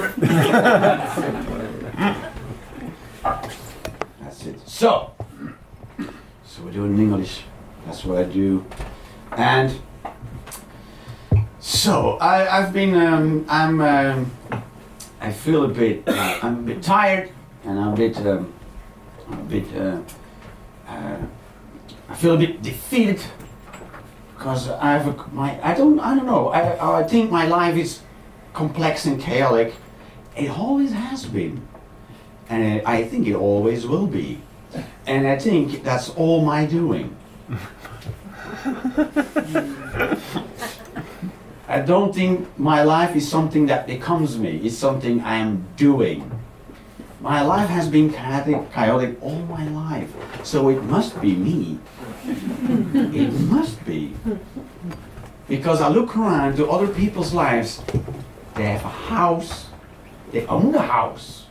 that's 4.20 4.46
it. 4.46 4.60
So, 4.68 5.12
so 6.44 6.62
we're 6.62 6.70
doing 6.70 6.98
English. 6.98 7.42
That's 7.86 8.04
what 8.04 8.18
I 8.18 8.24
do, 8.24 8.64
and 9.32 9.80
so 11.60 12.18
I, 12.18 12.58
I've 12.58 12.72
been. 12.72 12.94
Um, 12.94 13.46
I'm. 13.48 13.80
Um, 13.80 14.32
I 15.20 15.32
feel 15.32 15.64
a 15.64 15.68
bit. 15.68 16.06
Uh, 16.06 16.38
I'm 16.42 16.58
a 16.58 16.62
bit 16.62 16.82
tired, 16.82 17.30
and 17.64 17.80
I'm 17.80 17.94
a 17.94 17.96
bit. 17.96 18.16
Um, 18.18 18.52
I'm 19.30 19.38
a 19.38 19.42
bit. 19.44 19.74
Uh, 19.74 20.00
uh, 20.86 21.16
I 22.08 22.14
feel 22.14 22.34
a 22.34 22.38
bit 22.38 22.62
defeated 22.62 23.20
because 24.34 24.68
I 24.68 24.92
have 24.92 25.08
a, 25.08 25.28
my. 25.34 25.58
I 25.66 25.74
don't. 25.74 25.98
I 26.00 26.14
don't 26.14 26.26
know. 26.26 26.48
I. 26.48 27.00
I 27.00 27.02
think 27.04 27.30
my 27.30 27.46
life 27.46 27.76
is 27.76 28.02
complex 28.52 29.06
and 29.06 29.20
chaotic. 29.20 29.74
It 30.36 30.50
always 30.50 30.92
has 30.92 31.24
been, 31.24 31.66
and 32.50 32.82
I 32.86 33.04
think 33.04 33.26
it 33.26 33.36
always 33.36 33.86
will 33.86 34.06
be. 34.06 34.42
And 35.06 35.26
I 35.26 35.38
think 35.38 35.82
that's 35.82 36.10
all 36.10 36.44
my 36.44 36.66
doing. 36.66 37.16
I 41.68 41.80
don't 41.84 42.14
think 42.14 42.48
my 42.58 42.82
life 42.82 43.14
is 43.14 43.28
something 43.28 43.66
that 43.66 43.86
becomes 43.86 44.38
me, 44.38 44.56
it's 44.64 44.76
something 44.76 45.20
I 45.20 45.36
am 45.36 45.66
doing. 45.76 46.30
My 47.20 47.42
life 47.42 47.68
has 47.68 47.88
been 47.88 48.12
chaotic, 48.12 48.72
chaotic 48.72 49.16
all 49.22 49.40
my 49.42 49.68
life, 49.68 50.10
so 50.42 50.68
it 50.68 50.82
must 50.84 51.20
be 51.20 51.34
me. 51.34 51.78
it 52.26 53.32
must 53.32 53.84
be. 53.84 54.14
Because 55.48 55.82
I 55.82 55.88
look 55.88 56.16
around 56.16 56.56
to 56.56 56.70
other 56.70 56.88
people's 56.88 57.34
lives, 57.34 57.82
they 58.54 58.64
have 58.64 58.84
a 58.84 58.88
house, 58.88 59.66
they 60.32 60.46
own 60.46 60.74
a 60.74 60.82
house, 60.82 61.46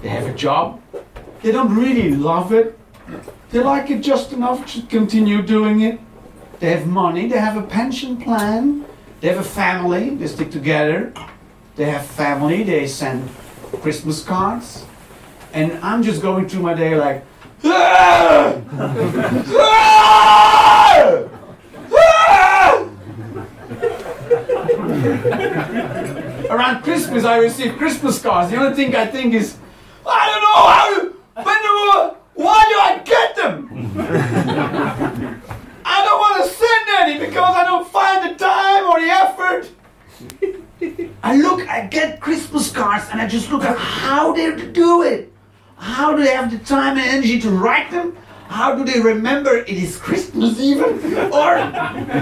they 0.00 0.08
have 0.08 0.26
a 0.26 0.34
job, 0.34 0.80
they 1.42 1.50
don't 1.50 1.74
really 1.74 2.12
love 2.12 2.52
it, 2.52 2.78
they 3.50 3.60
like 3.60 3.90
it 3.90 4.00
just 4.00 4.32
enough 4.32 4.66
to 4.74 4.82
continue 4.82 5.42
doing 5.42 5.80
it. 5.80 6.00
They 6.58 6.70
have 6.70 6.86
money, 6.86 7.28
they 7.28 7.38
have 7.38 7.56
a 7.56 7.62
pension 7.62 8.16
plan, 8.16 8.84
they 9.20 9.28
have 9.28 9.38
a 9.38 9.44
family, 9.44 10.14
they 10.14 10.26
stick 10.26 10.50
together. 10.50 11.12
They 11.76 11.84
have 11.84 12.06
family, 12.06 12.62
they 12.62 12.86
send 12.86 13.28
Christmas 13.82 14.24
cards. 14.24 14.86
And 15.52 15.72
I'm 15.84 16.02
just 16.02 16.22
going 16.22 16.48
through 16.48 16.62
my 16.62 16.72
day 16.72 16.96
like, 16.96 17.22
ah! 17.64 18.56
Ah! 19.58 21.24
Ah! 21.92 22.88
Around 26.48 26.82
Christmas, 26.82 27.24
I 27.24 27.36
receive 27.38 27.76
Christmas 27.76 28.22
cards. 28.22 28.50
The 28.50 28.56
only 28.56 28.74
thing 28.74 28.96
I 28.96 29.04
think 29.06 29.34
is, 29.34 29.58
I 30.06 30.26
don't 30.30 30.42
know 30.42 30.66
how, 30.72 30.86
when 31.44 31.62
do, 31.62 32.16
why 32.42 32.64
do 32.70 32.78
I 32.80 33.02
get 33.04 33.36
them? 33.36 33.68
I 35.84 36.04
don't 36.04 36.18
want 36.18 36.42
to 36.42 36.50
send 36.50 36.88
any 37.00 37.25
because 37.36 37.56
I 37.56 37.64
don't 37.64 37.88
find 37.88 38.30
the 38.30 38.34
time 38.38 38.84
or 38.88 39.00
the 39.00 39.10
effort. 39.10 39.68
I 41.22 41.36
look, 41.36 41.68
I 41.68 41.86
get 41.86 42.20
Christmas 42.20 42.70
cards 42.70 43.06
and 43.12 43.20
I 43.20 43.28
just 43.28 43.50
look 43.50 43.62
at 43.62 43.76
how 43.76 44.32
they 44.32 44.72
do 44.72 45.02
it. 45.02 45.32
How 45.76 46.16
do 46.16 46.24
they 46.24 46.34
have 46.34 46.50
the 46.50 46.58
time 46.58 46.96
and 46.96 47.06
energy 47.06 47.38
to 47.40 47.50
write 47.50 47.90
them? 47.90 48.16
How 48.48 48.74
do 48.74 48.84
they 48.84 49.00
remember 49.00 49.56
it 49.56 49.68
is 49.68 49.98
Christmas 49.98 50.58
even? 50.60 50.84
Or 51.32 51.58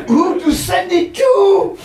who 0.09 0.41
to 0.41 0.53
send 0.53 0.91
it 0.91 1.15
to? 1.15 1.79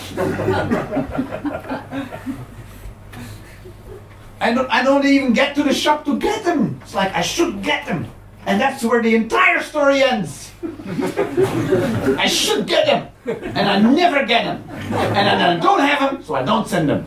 I 4.41 4.53
don't, 4.53 4.69
I 4.71 4.81
don't 4.81 5.05
even 5.05 5.33
get 5.33 5.53
to 5.55 5.63
the 5.63 5.73
shop 5.73 6.05
to 6.05 6.17
get 6.17 6.45
them. 6.45 6.79
It's 6.81 6.95
like 6.95 7.13
I 7.13 7.21
should 7.21 7.61
get 7.61 7.85
them. 7.85 8.07
And 8.45 8.59
that's 8.59 8.83
where 8.83 9.01
the 9.01 9.15
entire 9.15 9.61
story 9.61 10.01
ends. 10.01 10.51
I 12.17 12.27
should 12.27 12.67
get 12.67 12.85
them, 12.85 13.07
and 13.25 13.69
I 13.69 13.79
never 13.79 14.25
get 14.25 14.43
them. 14.45 14.63
And 14.69 15.41
I 15.41 15.57
don't 15.57 15.79
have 15.79 16.11
them, 16.11 16.23
so 16.23 16.35
I 16.35 16.43
don't 16.43 16.67
send 16.67 16.89
them. 16.89 17.05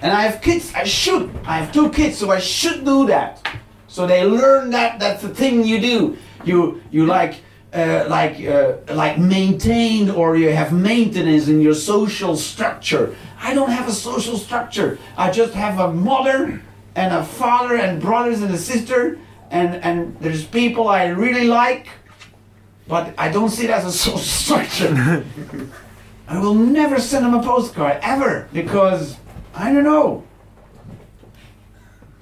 and 0.00 0.12
I 0.12 0.22
have 0.22 0.40
kids, 0.40 0.72
I 0.74 0.84
should. 0.84 1.30
I 1.44 1.58
have 1.58 1.72
two 1.72 1.90
kids, 1.90 2.18
so 2.18 2.30
I 2.30 2.38
should 2.38 2.84
do 2.84 3.06
that. 3.06 3.46
So 3.86 4.06
they 4.06 4.24
learn 4.24 4.70
that 4.70 4.98
that's 4.98 5.22
the 5.22 5.28
thing 5.30 5.64
you 5.64 5.80
do. 5.80 6.16
You 6.44 6.82
you 6.90 7.06
like 7.06 7.36
uh, 7.72 8.06
like 8.08 8.40
uh, 8.44 8.74
like 8.94 9.18
maintain 9.18 10.10
or 10.10 10.36
you 10.36 10.50
have 10.50 10.72
maintenance 10.72 11.48
in 11.48 11.60
your 11.60 11.74
social 11.74 12.36
structure. 12.36 13.14
I 13.40 13.54
don't 13.54 13.70
have 13.70 13.88
a 13.88 13.92
social 13.92 14.36
structure. 14.36 14.98
I 15.16 15.30
just 15.30 15.54
have 15.54 15.78
a 15.78 15.92
mother 15.92 16.62
and 16.98 17.14
a 17.14 17.24
father 17.24 17.76
and 17.76 18.00
brothers 18.00 18.42
and 18.42 18.52
a 18.52 18.58
sister 18.58 19.18
and 19.50 19.76
and 19.86 20.18
there's 20.20 20.44
people 20.44 20.88
I 20.88 21.06
really 21.06 21.46
like, 21.46 21.86
but 22.88 23.14
I 23.16 23.30
don't 23.30 23.50
see 23.50 23.64
it 23.64 23.70
as 23.70 23.84
a 23.84 23.92
social 24.04 24.18
structure. 24.18 25.24
I 26.28 26.38
will 26.38 26.54
never 26.54 27.00
send 27.00 27.24
them 27.24 27.34
a 27.34 27.42
postcard 27.42 28.00
ever 28.02 28.48
because 28.52 29.16
I 29.54 29.72
don't 29.72 29.84
know. 29.84 30.24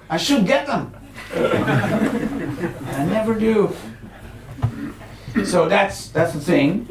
I 0.09 0.17
should 0.17 0.45
get 0.45 0.67
them. 0.67 0.93
I 1.33 3.05
never 3.05 3.33
do. 3.33 3.75
So 5.43 5.67
that's 5.67 6.07
that's 6.09 6.33
the 6.33 6.39
thing. 6.39 6.87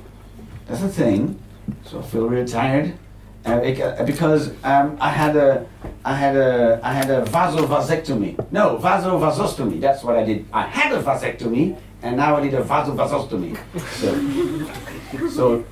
That's 0.66 0.82
the 0.82 0.88
thing. 0.88 1.38
So 1.84 2.00
I 2.00 2.02
feel 2.02 2.28
really 2.28 2.46
tired. 2.46 2.98
Uh, 3.46 4.04
because 4.04 4.50
um, 4.64 4.96
I 5.00 5.08
had 5.08 5.36
a 5.36 5.64
I 6.04 6.14
had 6.16 6.34
a 6.36 6.80
I 6.82 6.92
had 6.92 7.10
a 7.10 7.22
vasovasectomy. 7.26 8.50
No, 8.50 8.76
vasovasostomy. 8.76 9.80
That's 9.80 10.02
what 10.02 10.16
I 10.16 10.24
did. 10.24 10.46
I 10.52 10.62
had 10.62 10.92
a 10.92 11.00
vasectomy, 11.00 11.78
and 12.02 12.16
now 12.16 12.36
I 12.36 12.42
did 12.42 12.54
a 12.54 12.64
vasovasostomy. 12.64 13.56
So, 14.00 15.28
so 15.28 15.64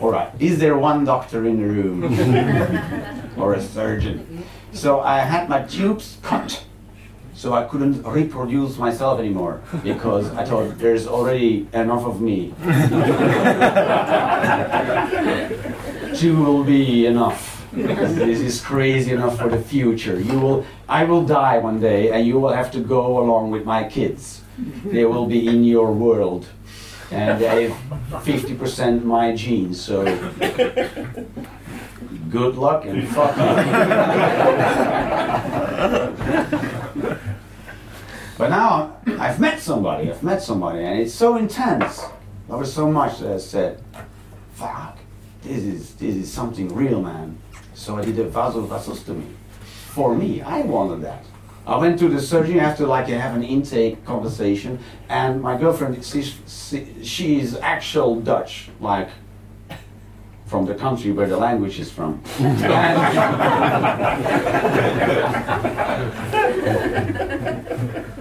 all 0.00 0.12
right. 0.12 0.30
Is 0.38 0.60
there 0.60 0.76
one 0.76 1.04
doctor 1.04 1.44
in 1.44 1.58
the 1.60 1.66
room, 1.66 2.04
or 3.36 3.54
a 3.54 3.60
surgeon? 3.60 4.44
So 4.72 5.00
I 5.00 5.18
had 5.18 5.48
my 5.48 5.62
tubes 5.62 6.18
cut, 6.22 6.64
so 7.42 7.54
I 7.54 7.64
couldn't 7.64 8.04
reproduce 8.04 8.78
myself 8.78 9.18
anymore 9.18 9.60
because 9.82 10.30
I 10.30 10.44
thought 10.44 10.78
there's 10.78 11.08
already 11.08 11.66
enough 11.72 12.04
of 12.04 12.20
me. 12.20 12.54
Two 16.20 16.36
will 16.36 16.62
be 16.62 17.06
enough 17.06 17.52
this 17.72 18.40
is 18.40 18.60
crazy 18.60 19.12
enough 19.12 19.38
for 19.38 19.48
the 19.48 19.58
future. 19.58 20.20
You 20.20 20.38
will, 20.38 20.66
I 20.88 21.04
will 21.04 21.24
die 21.24 21.58
one 21.58 21.80
day, 21.80 22.12
and 22.12 22.26
you 22.26 22.38
will 22.38 22.52
have 22.52 22.70
to 22.72 22.80
go 22.80 23.18
along 23.18 23.50
with 23.50 23.64
my 23.64 23.88
kids. 23.88 24.42
They 24.84 25.06
will 25.06 25.26
be 25.26 25.48
in 25.48 25.64
your 25.64 25.90
world, 25.90 26.46
and 27.10 27.40
they 27.40 27.70
have 27.70 28.22
50% 28.22 29.04
my 29.04 29.34
genes. 29.34 29.80
So, 29.80 30.04
good 32.30 32.56
luck 32.56 32.84
and 32.84 33.08
fuck 33.08 33.36
you. 37.02 37.18
but 38.38 38.50
now 38.50 38.96
I've 39.18 39.40
met 39.40 39.60
somebody. 39.60 40.10
I've 40.10 40.22
met 40.22 40.42
somebody, 40.42 40.84
and 40.84 40.98
it's 40.98 41.14
so 41.14 41.36
intense. 41.36 42.04
There 42.48 42.56
was 42.56 42.72
so 42.72 42.90
much 42.90 43.18
that 43.18 43.32
I 43.32 43.38
said, 43.38 43.82
"Fuck, 44.54 44.98
this 45.42 45.62
is 45.62 45.94
this 45.94 46.16
is 46.16 46.32
something 46.32 46.74
real, 46.74 47.02
man." 47.02 47.38
So 47.74 47.96
I 47.96 48.04
did 48.04 48.18
a 48.18 48.28
vasovasostomy. 48.28 49.34
For 49.94 50.14
me, 50.14 50.40
I 50.40 50.62
wanted 50.62 51.02
that. 51.02 51.24
I 51.66 51.78
went 51.78 51.98
to 52.00 52.08
the 52.08 52.20
surgery 52.20 52.58
after 52.58 52.86
like 52.86 53.06
I 53.06 53.18
have 53.18 53.36
an 53.36 53.44
intake 53.44 54.04
conversation, 54.04 54.80
and 55.08 55.40
my 55.40 55.56
girlfriend, 55.56 56.04
she, 56.04 56.22
she 57.02 57.38
is 57.38 57.56
actual 57.56 58.20
Dutch, 58.20 58.68
like 58.80 59.08
from 60.46 60.66
the 60.66 60.74
country 60.74 61.12
where 61.12 61.28
the 61.28 61.36
language 61.36 61.78
is 61.78 61.90
from. 61.90 62.20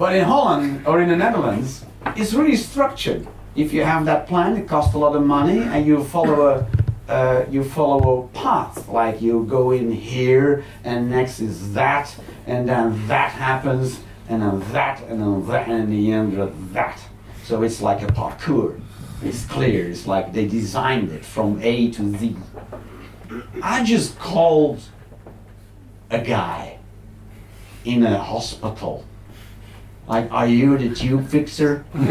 but 0.00 0.16
in 0.16 0.24
Holland 0.24 0.86
or 0.86 1.02
in 1.02 1.10
the 1.10 1.16
Netherlands, 1.16 1.84
it's 2.16 2.32
really 2.32 2.56
structured. 2.56 3.28
if 3.54 3.70
you 3.74 3.84
have 3.84 4.06
that 4.06 4.26
plan, 4.26 4.56
it 4.56 4.66
costs 4.66 4.94
a 4.94 4.98
lot 4.98 5.14
of 5.14 5.22
money, 5.26 5.58
and 5.58 5.86
you 5.86 6.02
follow 6.02 6.38
a 6.52 6.66
uh, 7.12 7.44
you 7.50 7.62
follow 7.62 8.22
a 8.22 8.28
path. 8.28 8.88
Like 8.88 9.20
you 9.20 9.44
go 9.44 9.72
in 9.72 9.92
here, 9.92 10.64
and 10.84 11.10
next 11.10 11.40
is 11.40 11.74
that, 11.74 12.06
and 12.46 12.66
then 12.66 13.06
that 13.08 13.32
happens, 13.32 14.00
and 14.30 14.40
then 14.40 14.60
that, 14.72 15.02
and 15.08 15.20
then 15.20 15.46
that, 15.48 15.68
and 15.68 15.82
in 15.82 15.90
the 15.90 16.12
end 16.12 16.30
that. 16.72 16.98
So 17.44 17.62
it's 17.62 17.82
like 17.82 18.00
a 18.00 18.06
parkour. 18.06 18.80
It's 19.22 19.44
clear. 19.44 19.90
It's 19.90 20.06
like 20.06 20.32
they 20.32 20.46
designed 20.46 21.10
it 21.12 21.24
from 21.26 21.60
A 21.60 21.90
to 21.90 22.02
Z. 22.16 22.36
I 23.62 23.84
just 23.84 24.18
called 24.18 24.80
a 26.10 26.20
guy 26.22 26.78
in 27.84 28.02
a 28.02 28.16
hospital. 28.16 29.04
Like, 30.10 30.26
are 30.32 30.48
you 30.48 30.76
the 30.76 30.92
tube 30.92 31.28
fixer? 31.28 31.84
and 31.94 32.04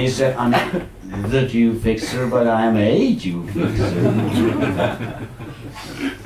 he 0.00 0.08
said, 0.08 0.34
I'm 0.38 0.52
the 1.30 1.46
tube 1.46 1.82
fixer, 1.82 2.26
but 2.26 2.46
I'm 2.46 2.78
a 2.78 3.14
tube 3.16 3.50
fixer. 3.50 5.18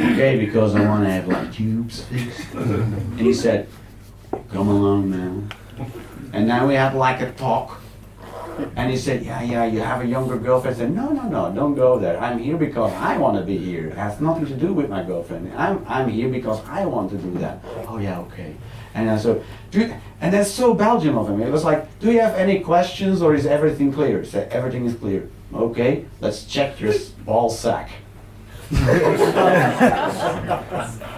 okay, 0.01 0.39
because 0.39 0.77
I 0.77 0.87
want 0.87 1.03
to 1.03 1.11
have 1.11 1.27
like 1.27 1.53
tubes 1.53 2.05
fixed. 2.05 2.55
And 2.55 3.19
he 3.19 3.35
said, 3.35 3.67
come 4.53 4.69
along 4.69 5.11
now. 5.11 5.43
And 6.33 6.47
now 6.47 6.69
we 6.69 6.75
had 6.75 6.95
like 6.95 7.21
a 7.21 7.33
talk. 7.33 7.81
And 8.77 8.91
he 8.91 8.97
said, 8.97 9.23
Yeah, 9.23 9.43
yeah, 9.43 9.65
you 9.65 9.81
have 9.81 10.03
a 10.03 10.07
younger 10.07 10.39
girlfriend. 10.39 10.77
I 10.77 10.81
said, 10.81 10.95
No, 10.95 11.11
no, 11.11 11.29
no, 11.29 11.53
don't 11.55 11.75
go 11.75 11.99
there. 11.99 12.19
I'm 12.21 12.39
here 12.39 12.57
because 12.57 12.93
I 12.93 13.17
want 13.19 13.37
to 13.39 13.45
be 13.45 13.59
here. 13.59 13.89
It 13.89 13.97
has 13.97 14.21
nothing 14.21 14.47
to 14.47 14.55
do 14.55 14.73
with 14.73 14.89
my 14.89 15.03
girlfriend. 15.03 15.53
I'm, 15.57 15.85
I'm 15.89 16.09
here 16.09 16.29
because 16.29 16.65
I 16.67 16.85
want 16.85 17.11
to 17.11 17.19
do 17.19 17.33
that. 17.39 17.61
Oh, 17.89 17.99
yeah, 17.99 18.21
okay. 18.21 18.57
And 18.95 19.11
I 19.11 19.19
said, 19.19 19.45
do, 19.71 19.93
and 20.21 20.35
that's 20.35 20.51
so 20.51 20.75
Belgian 20.75 21.15
of 21.15 21.29
him. 21.29 21.41
It 21.41 21.51
was 21.51 21.65
like, 21.65 21.99
Do 22.01 22.13
you 22.13 22.21
have 22.21 22.35
any 22.35 22.61
questions 22.61 23.23
or 23.23 23.35
is 23.35 23.47
everything 23.47 23.93
clear? 23.93 24.23
He 24.23 24.29
said, 24.29 24.53
Everything 24.53 24.85
is 24.85 24.95
clear. 24.95 25.29
Okay, 25.53 26.05
let's 26.21 26.45
check 26.45 26.81
your 26.81 26.95
ball 27.25 27.51
sack. 27.51 27.91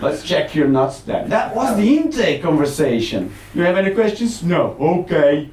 Let's 0.00 0.22
check 0.22 0.54
your 0.54 0.68
nuts 0.68 1.00
then. 1.00 1.30
That 1.30 1.54
was 1.54 1.76
the 1.76 1.96
intake 1.96 2.42
conversation. 2.42 3.32
You 3.54 3.62
have 3.62 3.76
any 3.76 3.94
questions? 3.94 4.42
No. 4.42 4.76
Okay. 4.78 5.50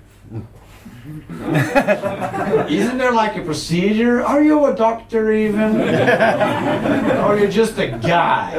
Isn't 2.70 2.98
there 2.98 3.12
like 3.12 3.36
a 3.38 3.42
procedure? 3.42 4.22
Are 4.24 4.44
you 4.44 4.66
a 4.66 4.76
doctor 4.76 5.32
even? 5.32 5.82
or 7.26 7.38
you 7.38 7.48
just 7.48 7.78
a 7.78 7.88
guy? 8.02 8.54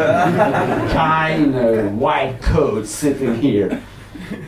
guy 0.93 1.31
in 1.31 1.55
a 1.55 1.89
white 1.91 2.41
coat 2.43 2.87
sitting 2.87 3.41
here. 3.41 3.83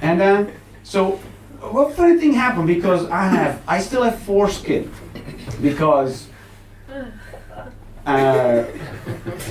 And 0.02 0.20
then, 0.20 0.52
so 0.82 1.20
what 1.60 1.94
funny 1.94 2.18
thing 2.18 2.32
happened 2.32 2.66
because 2.66 3.08
I 3.08 3.24
have, 3.24 3.62
I 3.66 3.80
still 3.80 4.02
have 4.02 4.18
foreskin 4.20 4.92
because 5.62 6.28
uh, 8.06 8.64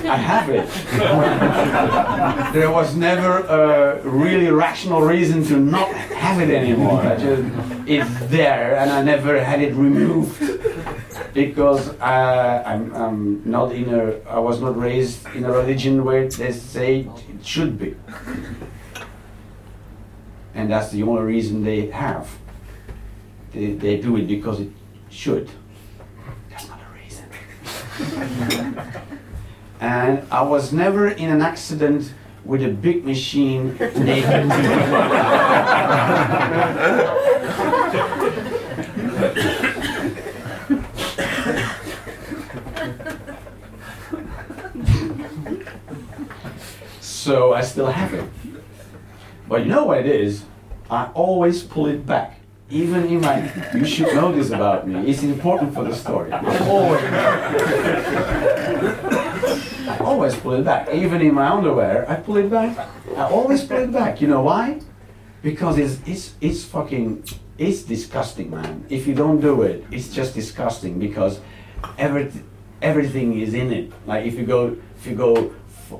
I 0.04 0.16
have 0.16 0.48
it. 0.48 0.68
there 2.52 2.70
was 2.70 2.94
never 2.94 3.38
a 3.40 4.00
really 4.08 4.50
rational 4.50 5.02
reason 5.02 5.44
to 5.46 5.58
not 5.58 5.88
have 5.88 6.40
it 6.40 6.50
anymore. 6.50 7.00
I 7.00 7.16
just, 7.16 7.42
it's 7.86 8.30
there, 8.30 8.76
and 8.76 8.90
I 8.90 9.02
never 9.02 9.42
had 9.42 9.60
it 9.60 9.74
removed 9.74 10.38
because 11.34 11.88
uh, 12.00 12.62
I'm, 12.64 12.94
I'm 12.94 13.50
not 13.50 13.72
in 13.72 13.92
a. 13.92 14.20
I 14.28 14.38
was 14.38 14.60
not 14.60 14.78
raised 14.78 15.26
in 15.34 15.44
a 15.44 15.52
religion 15.52 16.04
where 16.04 16.28
they 16.28 16.52
say 16.52 17.08
it 17.28 17.44
should 17.44 17.76
be, 17.76 17.96
and 20.54 20.70
that's 20.70 20.90
the 20.90 21.02
only 21.02 21.22
reason 21.22 21.64
they 21.64 21.86
have. 21.90 22.30
They, 23.52 23.72
they 23.72 24.00
do 24.00 24.16
it 24.16 24.28
because 24.28 24.60
it 24.60 24.70
should. 25.10 25.50
and 29.80 30.26
I 30.32 30.42
was 30.42 30.72
never 30.72 31.08
in 31.08 31.30
an 31.30 31.40
accident 31.40 32.12
with 32.44 32.62
a 32.62 32.68
big 32.68 33.04
machine 33.04 33.76
naked. 33.78 34.50
so 47.00 47.52
I 47.54 47.60
still 47.62 47.86
have 47.86 48.12
it. 48.12 48.24
But 49.48 49.60
you 49.62 49.66
know 49.66 49.84
what 49.84 49.98
it 49.98 50.06
is? 50.06 50.44
I 50.90 51.10
always 51.14 51.62
pull 51.62 51.86
it 51.86 52.04
back 52.04 52.40
even 52.70 53.04
in 53.06 53.20
my, 53.20 53.50
you 53.74 53.84
should 53.84 54.14
know 54.14 54.32
this 54.32 54.50
about 54.50 54.88
me. 54.88 55.06
It's 55.08 55.22
important 55.22 55.74
for 55.74 55.84
the 55.84 55.94
story. 55.94 56.32
Always. 56.32 57.02
I 59.86 59.98
always 60.00 60.34
pull 60.36 60.52
it 60.54 60.64
back. 60.64 60.88
Even 60.92 61.20
in 61.20 61.34
my 61.34 61.48
underwear, 61.48 62.08
I 62.10 62.16
pull 62.16 62.38
it 62.38 62.50
back. 62.50 62.88
I 63.16 63.28
always 63.28 63.64
pull 63.64 63.78
it 63.78 63.92
back. 63.92 64.20
You 64.20 64.28
know 64.28 64.42
why? 64.42 64.80
Because 65.42 65.76
it's 65.76 66.00
it's 66.06 66.34
it's 66.40 66.64
fucking 66.64 67.24
it's 67.58 67.82
disgusting, 67.82 68.50
man. 68.50 68.86
If 68.88 69.06
you 69.06 69.14
don't 69.14 69.40
do 69.40 69.62
it, 69.62 69.84
it's 69.90 70.08
just 70.08 70.34
disgusting 70.34 70.98
because 70.98 71.40
every, 71.98 72.32
everything 72.80 73.38
is 73.38 73.52
in 73.52 73.70
it. 73.70 73.92
Like 74.06 74.24
if 74.24 74.38
you 74.38 74.46
go 74.46 74.76
if 74.96 75.06
you 75.06 75.14
go 75.14 75.52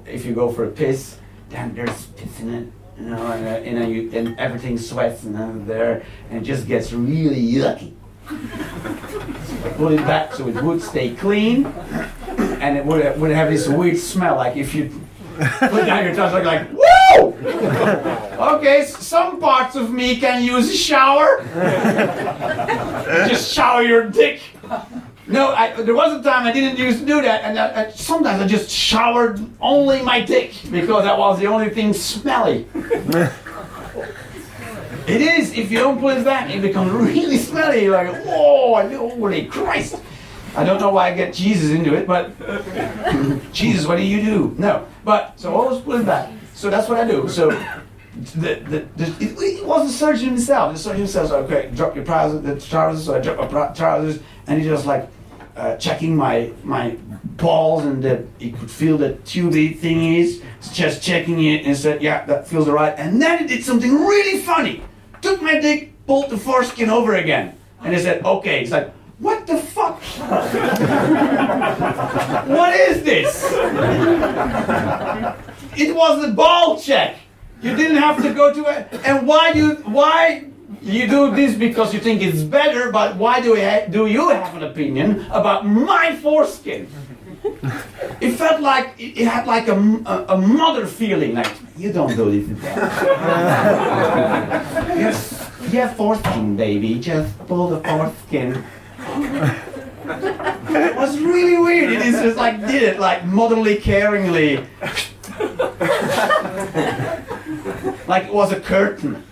if 0.07 0.25
you 0.25 0.33
go 0.35 0.51
for 0.51 0.65
a 0.65 0.71
piss, 0.71 1.19
then 1.51 1.75
there's 1.75 2.07
piss 2.17 2.41
in 2.41 2.55
it 2.55 2.73
you 2.99 3.07
know, 3.07 3.27
and, 3.27 3.79
uh, 3.79 3.87
you, 3.87 4.11
and 4.13 4.39
everything 4.39 4.79
sweats 4.79 5.25
and 5.25 5.67
there, 5.67 6.05
and 6.31 6.43
it 6.43 6.45
just 6.45 6.67
gets 6.67 6.93
really 6.93 7.43
yucky. 7.43 7.93
Put 9.77 9.93
it 9.93 10.07
back 10.07 10.35
so 10.35 10.49
it 10.49 10.63
would 10.63 10.81
stay 10.81 11.15
clean, 11.15 11.67
and 11.67 12.77
it 12.79 12.85
would, 12.85 13.21
would 13.21 13.31
have 13.33 13.51
this 13.51 13.69
weird 13.69 13.99
smell, 13.99 14.37
like 14.37 14.57
if 14.57 14.75
you 14.75 14.91
put 15.37 15.87
down 15.87 16.05
your 16.05 16.15
tongue, 16.15 16.33
like, 16.33 16.45
like 16.45 16.71
okay, 17.45 18.85
some 18.85 19.41
parts 19.41 19.77
of 19.77 19.91
me 19.91 20.19
can 20.19 20.43
use 20.43 20.71
a 20.71 20.77
shower. 20.77 21.45
just 23.29 23.53
shower 23.53 23.83
your 23.83 24.09
dick. 24.09 24.41
No, 25.27 25.53
I, 25.53 25.73
there 25.83 25.95
was 25.95 26.21
a 26.21 26.23
time 26.23 26.47
I 26.47 26.53
didn't 26.53 26.79
used 26.79 27.01
to 27.01 27.07
do 27.07 27.23
that, 27.23 27.45
and 27.45 27.59
I, 27.59 27.85
I, 27.87 27.91
sometimes 27.91 28.43
I 28.43 28.47
just 28.47 28.71
showered 28.71 29.41
only 29.61 30.03
my 30.03 30.21
dick 30.21 30.55
because 30.71 31.05
that 31.05 31.19
was 31.19 31.39
the 31.39 31.47
only 31.47 31.71
thing 31.71 31.95
smelly. 31.95 32.67
it 35.07 35.23
is, 35.23 35.57
if 35.57 35.71
you 35.71 35.79
don't 35.79 35.99
put 35.99 36.19
it 36.19 36.25
back, 36.25 36.51
it 36.51 36.61
becomes 36.61 36.93
really 36.93 37.39
smelly. 37.39 37.89
Like, 37.89 38.09
oh, 38.27 38.73
whoa, 38.73 39.09
holy 39.11 39.47
Christ. 39.47 39.97
I 40.57 40.63
don't 40.63 40.79
know 40.79 40.91
why 40.91 41.09
I 41.11 41.15
get 41.15 41.33
Jesus 41.33 41.71
into 41.71 41.95
it, 41.95 42.07
but 42.07 42.33
Jesus, 43.53 43.87
what 43.87 43.97
do 43.97 44.03
you 44.03 44.23
do? 44.23 44.55
No, 44.59 44.87
but 45.05 45.41
so 45.41 45.55
always 45.55 45.81
put 45.81 46.03
it 46.03 46.07
back. 46.07 46.31
So 46.55 46.71
that's 46.71 46.89
what 46.89 46.99
I 46.99 47.11
do. 47.11 47.29
So 47.29 47.51
the, 47.51 48.55
the, 48.55 48.87
the, 48.97 49.05
it, 49.21 49.37
it, 49.39 49.65
was 49.67 49.87
the 49.89 49.93
surgeon 49.93 50.29
himself. 50.29 50.75
The 50.75 50.79
surgeon 50.79 50.99
himself 50.99 51.31
said, 51.31 51.45
okay, 51.45 51.71
drop 51.75 51.97
your 51.97 52.05
trousers, 52.05 52.43
the 52.43 52.61
trousers. 52.61 53.07
So 53.07 53.17
I 53.17 53.21
drop 53.21 53.51
my 53.51 53.69
trousers, 53.69 54.21
and 54.47 54.61
he 54.61 54.69
just 54.69 54.87
like 54.87 55.09
uh, 55.57 55.77
checking 55.77 56.17
my 56.17 56.51
my 56.63 56.97
balls, 57.37 57.85
and 57.85 58.03
that 58.03 58.25
he 58.39 58.53
could 58.53 58.71
feel 58.71 58.97
the 58.99 59.15
tubey 59.25 59.79
thingies. 59.79 60.43
Just 60.73 61.03
checking 61.03 61.45
it, 61.45 61.67
and 61.67 61.77
said, 61.77 62.03
yeah, 62.03 62.25
that 62.27 62.49
feels 62.49 62.69
alright. 62.69 62.95
And 62.99 63.21
then 63.21 63.41
he 63.41 63.47
did 63.47 63.65
something 63.65 63.93
really 63.93 64.39
funny. 64.41 64.83
Took 65.23 65.43
my 65.43 65.61
dick, 65.61 65.93
pulled 66.07 66.31
the 66.31 66.39
foreskin 66.39 66.91
over 66.91 67.15
again, 67.15 67.57
and 67.83 67.95
he 67.95 68.01
said, 68.01 68.25
okay. 68.25 68.61
He's 68.61 68.73
like, 68.73 68.91
what 69.19 69.47
the 69.47 69.59
fuck? 69.59 70.03
what 72.49 72.75
is 72.75 73.05
this? 73.05 73.45
it 75.77 75.95
was 75.95 76.25
a 76.25 76.33
ball 76.33 76.81
check. 76.81 77.19
You 77.63 77.77
didn't 77.77 77.99
have 77.99 78.21
to 78.23 78.35
go 78.35 78.53
to 78.53 78.65
it. 78.67 78.89
And 79.07 79.27
why 79.27 79.53
you 79.53 79.77
why 79.87 80.47
you 80.85 81.09
do 81.09 81.35
this 81.35 81.55
because 81.57 81.95
you 81.95 82.01
think 82.01 82.23
it's 82.23 82.43
better, 82.43 82.93
but 82.93 83.17
why 83.17 83.41
do, 83.41 83.55
ha- 83.57 83.87
do 83.89 84.07
you 84.07 84.29
have 84.29 84.55
an 84.57 84.65
opinion 84.65 85.27
about 85.31 85.67
my 85.67 86.15
foreskin? 86.17 86.89
it 88.21 88.33
felt 88.33 88.61
like 88.61 88.95
it, 88.99 89.27
had 89.27 89.47
like 89.47 89.69
a, 89.69 89.75
a, 89.75 90.25
a, 90.35 90.39
mother 90.39 90.87
feeling, 90.87 91.35
like 91.35 91.53
you 91.77 91.93
don't 91.93 92.15
do 92.17 92.31
this. 92.31 92.63
yes, 94.97 95.51
yeah, 95.71 95.93
foreskin, 95.93 96.57
baby. 96.57 96.99
Just 96.99 97.39
pull 97.47 97.69
the 97.69 97.81
foreskin. 97.81 98.65
it 100.69 100.97
was 100.97 101.19
really 101.19 101.59
weird. 101.59 101.93
It 101.93 102.03
is 102.03 102.21
just 102.23 102.37
like 102.37 102.61
did 102.61 102.83
it 102.83 102.99
like 102.99 103.25
motherly, 103.25 103.77
caringly, 103.77 104.67
like 108.07 108.25
it 108.25 108.35
was 108.35 108.53
a 108.53 108.61
curtain. 108.61 109.23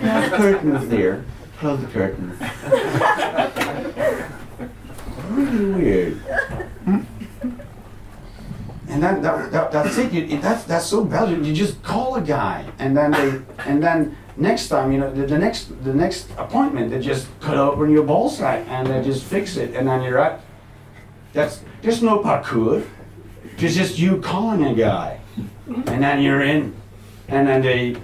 Yeah, 0.00 0.28
curtains 0.28 0.88
there. 0.88 1.24
Close 1.58 1.80
the 1.80 1.86
curtains. 1.88 2.40
really 5.30 5.74
weird. 5.74 6.22
And 8.88 9.02
that, 9.02 9.22
that, 9.22 9.52
that 9.52 9.72
that's 9.72 9.98
it. 9.98 10.12
You, 10.12 10.40
that's 10.40 10.64
that's 10.64 10.86
so 10.86 11.04
Belgian. 11.04 11.44
You 11.44 11.52
just 11.52 11.82
call 11.82 12.14
a 12.16 12.22
guy, 12.22 12.64
and 12.78 12.96
then 12.96 13.10
they 13.10 13.42
and 13.66 13.82
then 13.82 14.16
next 14.36 14.68
time, 14.68 14.92
you 14.92 14.98
know, 14.98 15.12
the, 15.12 15.26
the 15.26 15.38
next 15.38 15.84
the 15.84 15.92
next 15.92 16.30
appointment, 16.38 16.90
they 16.90 17.00
just 17.00 17.28
cut 17.40 17.58
open 17.58 17.90
your 17.90 18.04
ball 18.04 18.30
sack 18.30 18.66
and 18.68 18.88
they 18.88 19.02
just 19.02 19.24
fix 19.24 19.56
it, 19.56 19.74
and 19.74 19.86
then 19.86 20.02
you're 20.02 20.18
at. 20.18 20.40
That's 21.34 21.60
there's 21.82 22.02
no 22.02 22.20
parkour. 22.20 22.86
It's 23.58 23.74
just 23.74 23.98
you 23.98 24.20
calling 24.20 24.64
a 24.64 24.74
guy, 24.74 25.20
and 25.66 26.02
then 26.02 26.22
you're 26.22 26.42
in, 26.42 26.74
and 27.28 27.46
then 27.46 27.60
they 27.60 27.96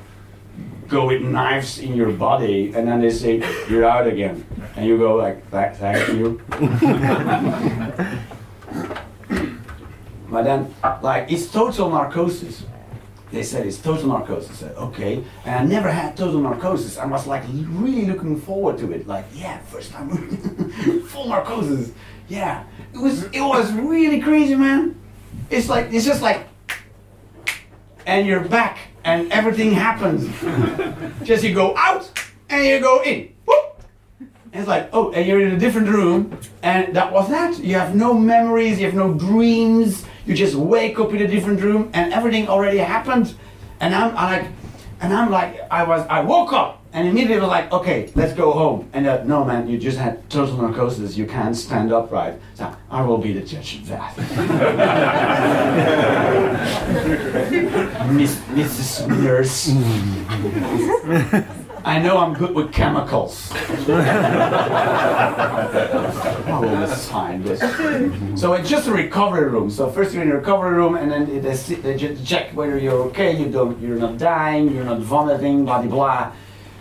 go 0.89 1.07
with 1.07 1.23
knives 1.23 1.79
in 1.79 1.95
your 1.95 2.11
body, 2.11 2.73
and 2.75 2.89
then 2.89 3.01
they 3.01 3.11
say 3.11 3.43
you're 3.69 3.85
out 3.85 4.07
again, 4.07 4.45
and 4.77 4.87
you 4.87 4.99
go 4.99 5.17
like, 5.17 5.47
"Thank, 5.51 5.77
thank 5.77 6.09
you." 6.09 6.41
but 10.31 10.45
then, 10.45 10.75
like, 11.03 11.31
it's 11.31 11.51
total 11.51 11.91
narcosis. 11.91 12.65
They 13.35 13.43
said 13.43 13.67
it's 13.67 13.79
total 13.79 14.09
narcosis. 14.09 14.51
I 14.51 14.55
said, 14.55 14.77
okay. 14.77 15.25
And 15.45 15.55
I 15.55 15.65
never 15.65 15.91
had 15.91 16.17
total 16.17 16.41
narcosis. 16.41 16.99
I 16.99 17.07
was 17.07 17.27
like 17.27 17.43
really 17.49 18.07
looking 18.07 18.41
forward 18.41 18.79
to 18.79 18.93
it. 18.93 19.09
Like, 19.09 19.25
yeah, 19.35 19.59
first 19.59 19.91
time 19.91 20.17
full 21.09 21.29
narcosis. 21.29 21.91
Yeah. 22.29 22.63
It 22.93 22.99
was 22.99 23.25
it 23.25 23.41
was 23.41 23.73
really 23.73 24.21
crazy, 24.21 24.55
man. 24.55 24.95
It's 25.51 25.69
like 25.69 25.93
it's 25.93 26.05
just 26.05 26.23
like 26.23 26.47
and 28.07 28.25
you're 28.25 28.45
back 28.45 28.79
and 29.05 29.31
everything 29.33 29.73
happens. 29.73 30.25
just 31.23 31.45
you 31.45 31.55
go 31.55 31.77
out 31.77 32.11
and 32.49 32.65
you 32.65 32.81
go 32.81 33.03
in. 33.03 33.33
Whoop. 33.47 33.83
And 34.21 34.61
it's 34.61 34.69
like, 34.69 34.89
oh, 34.93 35.13
and 35.13 35.27
you're 35.27 35.41
in 35.41 35.53
a 35.53 35.59
different 35.59 35.89
room, 35.89 36.39
and 36.63 36.95
that 36.95 37.13
was 37.13 37.29
that. 37.29 37.59
You 37.59 37.75
have 37.75 37.95
no 37.95 38.15
memories, 38.15 38.79
you 38.79 38.87
have 38.87 38.95
no 38.95 39.15
dreams, 39.15 40.05
you 40.27 40.35
just 40.35 40.55
wake 40.55 40.99
up 40.99 41.13
in 41.13 41.23
a 41.23 41.27
different 41.27 41.61
room 41.61 41.91
and 41.93 42.13
everything 42.13 42.49
already 42.49 42.79
happened. 42.79 43.35
And 43.81 43.95
I'm, 43.95 44.17
i 44.17 44.39
like, 44.39 44.51
and 45.01 45.13
I'm 45.13 45.31
like, 45.31 45.61
I 45.71 45.85
was, 45.85 46.07
I 46.09 46.21
woke 46.21 46.53
up 46.53 46.84
and 46.95 47.07
immediately 47.09 47.41
was 47.41 47.49
like, 47.49 47.73
okay, 47.73 48.13
let's 48.15 48.33
go 48.35 48.53
home. 48.53 48.89
And 48.93 49.09
uh, 49.09 49.25
no, 49.25 49.45
man, 49.45 49.69
you 49.69 49.79
just 49.79 49.99
had 49.99 50.31
total 50.31 50.59
narcosis. 50.59 51.17
You 51.17 51.27
can't 51.27 51.57
stand 51.57 51.93
upright. 51.93 52.39
So 52.55 52.73
I 52.89 53.03
will 53.03 53.19
be 53.19 53.33
the 53.33 53.41
judge 53.41 53.79
of 53.79 53.89
that. 53.89 54.17
Miss, 58.13 58.37
Mrs. 58.37 59.09
Nurse. 59.09 59.71
I 61.85 61.99
know 61.99 62.17
I'm 62.17 62.33
good 62.33 62.55
with 62.55 62.73
chemicals. 62.73 63.51
I 63.53 63.59
will 66.63 66.87
sign 66.87 67.43
this. 67.43 67.59
So 68.41 68.53
it's 68.53 68.71
just 68.71 68.87
a 68.87 68.93
recovery 68.93 69.51
room. 69.51 69.69
So 69.69 69.91
first 69.91 70.15
you're 70.15 70.23
in 70.23 70.31
a 70.31 70.37
recovery 70.37 70.77
room, 70.77 70.95
and 70.95 71.11
then 71.11 71.27
they, 71.27 71.41
they 71.57 71.97
just 71.97 72.25
check 72.25 72.53
whether 72.53 72.79
you're 72.79 73.03
okay. 73.09 73.37
You 73.37 73.51
don't. 73.51 73.81
You're 73.83 73.99
not 73.99 74.17
dying. 74.17 74.73
You're 74.73 74.85
not 74.85 75.01
vomiting. 75.01 75.65
Blah 75.65 75.83
blah 75.83 75.91
blah. 75.91 76.33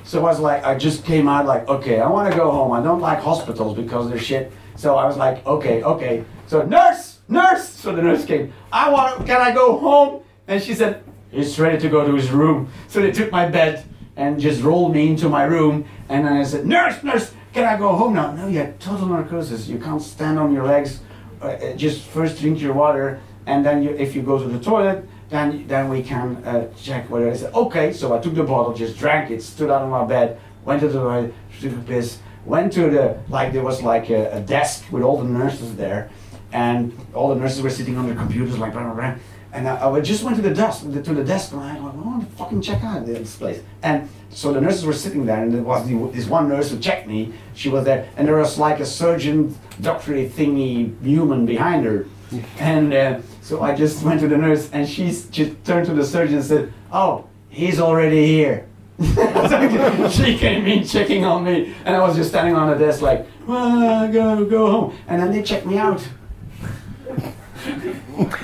So 0.03 0.19
I 0.19 0.23
was 0.23 0.39
like, 0.39 0.63
I 0.63 0.77
just 0.77 1.05
came 1.05 1.27
out 1.27 1.45
like, 1.45 1.67
okay, 1.67 1.99
I 1.99 2.09
want 2.09 2.31
to 2.31 2.37
go 2.37 2.51
home. 2.51 2.71
I 2.71 2.81
don't 2.81 2.99
like 2.99 3.19
hospitals 3.19 3.77
because 3.77 4.09
they're 4.09 4.19
shit. 4.19 4.51
So 4.75 4.95
I 4.95 5.05
was 5.05 5.17
like, 5.17 5.45
okay, 5.45 5.83
okay. 5.83 6.25
So 6.47 6.63
nurse, 6.63 7.19
nurse. 7.27 7.69
So 7.69 7.95
the 7.95 8.01
nurse 8.01 8.25
came. 8.25 8.53
I 8.71 8.89
want. 8.89 9.25
Can 9.25 9.41
I 9.41 9.51
go 9.53 9.77
home? 9.77 10.23
And 10.47 10.61
she 10.61 10.73
said, 10.73 11.03
he's 11.31 11.57
ready 11.59 11.79
to 11.79 11.89
go 11.89 12.05
to 12.05 12.13
his 12.15 12.31
room. 12.31 12.69
So 12.87 13.01
they 13.01 13.11
took 13.11 13.31
my 13.31 13.47
bed 13.47 13.85
and 14.15 14.39
just 14.39 14.61
rolled 14.61 14.93
me 14.93 15.09
into 15.09 15.29
my 15.29 15.43
room. 15.43 15.85
And 16.09 16.25
then 16.25 16.33
I 16.33 16.43
said, 16.43 16.65
Nurse, 16.65 17.01
nurse, 17.03 17.33
can 17.53 17.65
I 17.65 17.77
go 17.77 17.95
home 17.95 18.13
now? 18.13 18.33
No, 18.33 18.47
you 18.47 18.59
have 18.59 18.77
total 18.79 19.07
narcosis. 19.07 19.67
You 19.67 19.79
can't 19.79 20.01
stand 20.01 20.37
on 20.37 20.53
your 20.53 20.65
legs. 20.65 20.99
Uh, 21.41 21.47
uh, 21.47 21.73
just 21.73 22.03
first 22.05 22.39
drink 22.39 22.61
your 22.61 22.73
water, 22.73 23.19
and 23.45 23.65
then 23.65 23.83
you, 23.83 23.89
if 23.91 24.15
you 24.15 24.21
go 24.21 24.39
to 24.39 24.47
the 24.47 24.59
toilet, 24.59 25.03
then 25.33 25.67
then 25.67 25.89
we 25.89 26.03
can 26.03 26.37
uh, 26.45 26.71
check 26.75 27.09
whether 27.09 27.29
I 27.29 27.33
said, 27.33 27.53
okay. 27.53 27.91
So 27.91 28.15
I 28.15 28.19
took 28.19 28.35
the 28.35 28.43
bottle, 28.43 28.73
just 28.73 28.97
drank 28.97 29.31
it, 29.31 29.41
stood 29.41 29.69
out 29.69 29.81
on 29.81 29.89
my 29.89 30.05
bed, 30.05 30.39
went 30.63 30.81
to 30.81 30.87
the 30.87 31.31
took 31.59 31.73
a 31.73 31.81
piss, 31.81 32.19
went 32.45 32.71
to 32.73 32.89
the 32.89 33.17
like 33.29 33.51
there 33.53 33.63
was 33.63 33.81
like 33.81 34.09
a, 34.09 34.37
a 34.37 34.41
desk 34.41 34.85
with 34.91 35.03
all 35.03 35.17
the 35.17 35.27
nurses 35.27 35.75
there, 35.75 36.09
and 36.51 36.95
all 37.13 37.29
the 37.33 37.39
nurses 37.39 37.61
were 37.61 37.69
sitting 37.69 37.97
on 37.97 38.05
their 38.05 38.15
computers 38.15 38.57
like 38.57 38.73
blah 38.73 38.83
blah 38.83 38.93
blah. 38.93 39.15
And 39.53 39.67
I, 39.67 39.87
I 39.87 40.01
just 40.01 40.23
went 40.23 40.35
to 40.37 40.41
the 40.41 40.53
desk, 40.53 40.81
to 40.81 41.13
the 41.13 41.23
desk, 41.23 41.51
and 41.51 41.61
I 41.61 41.79
went, 41.79 41.95
I 41.95 42.01
want 42.01 42.27
to 42.27 42.35
fucking 42.37 42.61
check 42.61 42.83
out 42.83 43.05
this 43.05 43.35
place. 43.35 43.61
And 43.83 44.09
so 44.31 44.51
the 44.51 44.59
nurses 44.59 44.83
were 44.83 44.93
sitting 44.93 45.27
there, 45.27 45.43
and 45.43 45.53
there 45.53 45.61
was 45.61 45.87
the, 45.87 45.95
this 46.11 46.25
one 46.25 46.49
nurse 46.49 46.71
who 46.71 46.79
checked 46.79 47.07
me. 47.07 47.33
She 47.53 47.69
was 47.69 47.85
there, 47.85 48.09
and 48.17 48.27
there 48.27 48.37
was 48.37 48.57
like 48.57 48.79
a 48.79 48.85
surgeon, 48.85 49.55
doctory 49.79 50.27
thingy 50.27 50.99
human 51.03 51.45
behind 51.45 51.85
her. 51.85 52.07
And 52.57 52.93
uh, 52.95 53.19
so 53.43 53.61
I 53.61 53.75
just 53.75 54.03
went 54.03 54.21
to 54.21 54.27
the 54.29 54.37
nurse, 54.37 54.69
and 54.71 54.87
she 54.87 55.07
just 55.07 55.63
turned 55.65 55.85
to 55.87 55.93
the 55.93 56.05
surgeon 56.05 56.35
and 56.37 56.45
said, 56.45 56.73
"Oh, 56.91 57.27
he's 57.49 57.79
already 57.79 58.25
here." 58.25 58.67
she 60.09 60.37
came 60.37 60.65
in 60.65 60.85
checking 60.85 61.25
on 61.25 61.43
me, 61.43 61.75
and 61.83 61.93
I 61.93 61.99
was 61.99 62.15
just 62.15 62.29
standing 62.29 62.55
on 62.55 62.69
the 62.69 62.77
desk 62.85 63.01
like, 63.01 63.27
well, 63.45 64.09
go 64.11 64.45
go 64.45 64.71
home. 64.71 64.97
And 65.07 65.21
then 65.21 65.31
they 65.31 65.43
checked 65.43 65.65
me 65.65 65.77
out 65.77 66.07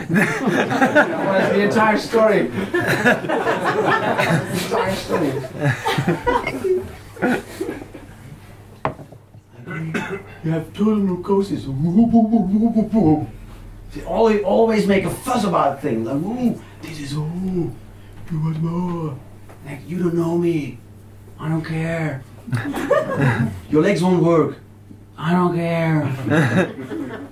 the 0.10 1.62
entire 1.62 1.98
story. 1.98 2.48
entire 4.60 4.96
story. 4.96 5.32
you 10.44 10.52
have 10.52 10.74
total 10.74 10.98
narcosis. 10.98 11.66
They 13.94 14.04
always, 14.04 14.44
always 14.44 14.86
make 14.86 15.06
a 15.06 15.10
fuss 15.10 15.44
about 15.44 15.82
things. 15.82 16.08
Like, 16.08 16.16
ooh, 16.16 16.62
this 16.82 17.00
is, 17.00 17.14
ooh, 17.14 17.74
you 18.32 18.40
want 18.40 18.62
more. 18.62 19.18
Like, 19.66 19.82
you 19.88 20.00
don't 20.00 20.14
know 20.14 20.38
me. 20.38 20.78
I 21.40 21.50
don't 21.50 21.66
care. 21.66 22.24
Your 23.70 23.82
legs 23.82 24.04
won't 24.04 24.24
work. 24.24 24.58
I 25.18 25.34
don't 25.34 25.56
care. 25.56 26.04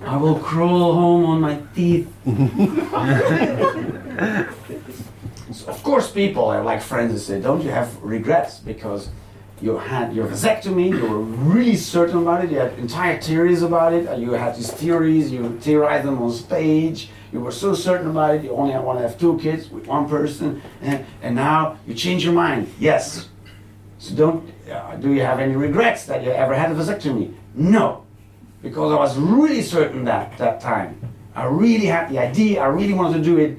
I 0.04 0.16
will 0.16 0.38
crawl 0.38 0.94
home 0.94 1.24
on 1.24 1.40
my 1.40 1.60
teeth. 1.74 2.12
so 5.52 5.68
of 5.68 5.82
course, 5.82 6.10
people 6.10 6.46
are 6.46 6.62
like 6.62 6.82
friends 6.82 7.12
and 7.12 7.20
say, 7.20 7.40
Don't 7.40 7.62
you 7.62 7.70
have 7.70 7.96
regrets? 8.02 8.58
Because 8.58 9.08
you 9.60 9.76
had 9.76 10.14
your 10.14 10.26
vasectomy, 10.26 10.88
you 10.88 11.06
were 11.06 11.20
really 11.20 11.76
certain 11.76 12.18
about 12.18 12.44
it, 12.44 12.50
you 12.50 12.58
had 12.58 12.78
entire 12.78 13.20
theories 13.20 13.62
about 13.62 13.92
it, 13.92 14.18
you 14.18 14.32
had 14.32 14.56
these 14.56 14.70
theories, 14.70 15.30
you 15.30 15.58
theorized 15.60 16.06
them 16.06 16.22
on 16.22 16.30
stage, 16.30 17.10
you 17.32 17.40
were 17.40 17.50
so 17.50 17.74
certain 17.74 18.10
about 18.10 18.36
it, 18.36 18.44
you 18.44 18.52
only 18.52 18.74
want 18.78 18.98
to 18.98 19.08
have 19.08 19.18
two 19.18 19.38
kids 19.38 19.68
with 19.70 19.86
one 19.86 20.08
person, 20.08 20.62
and, 20.80 21.04
and 21.22 21.34
now 21.34 21.78
you 21.86 21.94
change 21.94 22.24
your 22.24 22.34
mind. 22.34 22.72
Yes. 22.78 23.28
So 23.98 24.14
don't, 24.14 24.50
uh, 24.70 24.94
do 24.96 25.12
you 25.12 25.22
have 25.22 25.40
any 25.40 25.56
regrets 25.56 26.06
that 26.06 26.22
you 26.22 26.30
ever 26.30 26.54
had 26.54 26.70
a 26.70 26.74
vasectomy? 26.74 27.34
No, 27.54 28.04
because 28.62 28.92
I 28.92 28.96
was 28.96 29.16
really 29.18 29.62
certain 29.62 30.04
that 30.04 30.38
that 30.38 30.60
time. 30.60 31.00
I 31.34 31.44
really 31.44 31.86
had 31.86 32.08
the 32.10 32.18
idea. 32.18 32.62
I 32.62 32.66
really 32.66 32.92
wanted 32.92 33.18
to 33.18 33.24
do 33.24 33.38
it. 33.38 33.58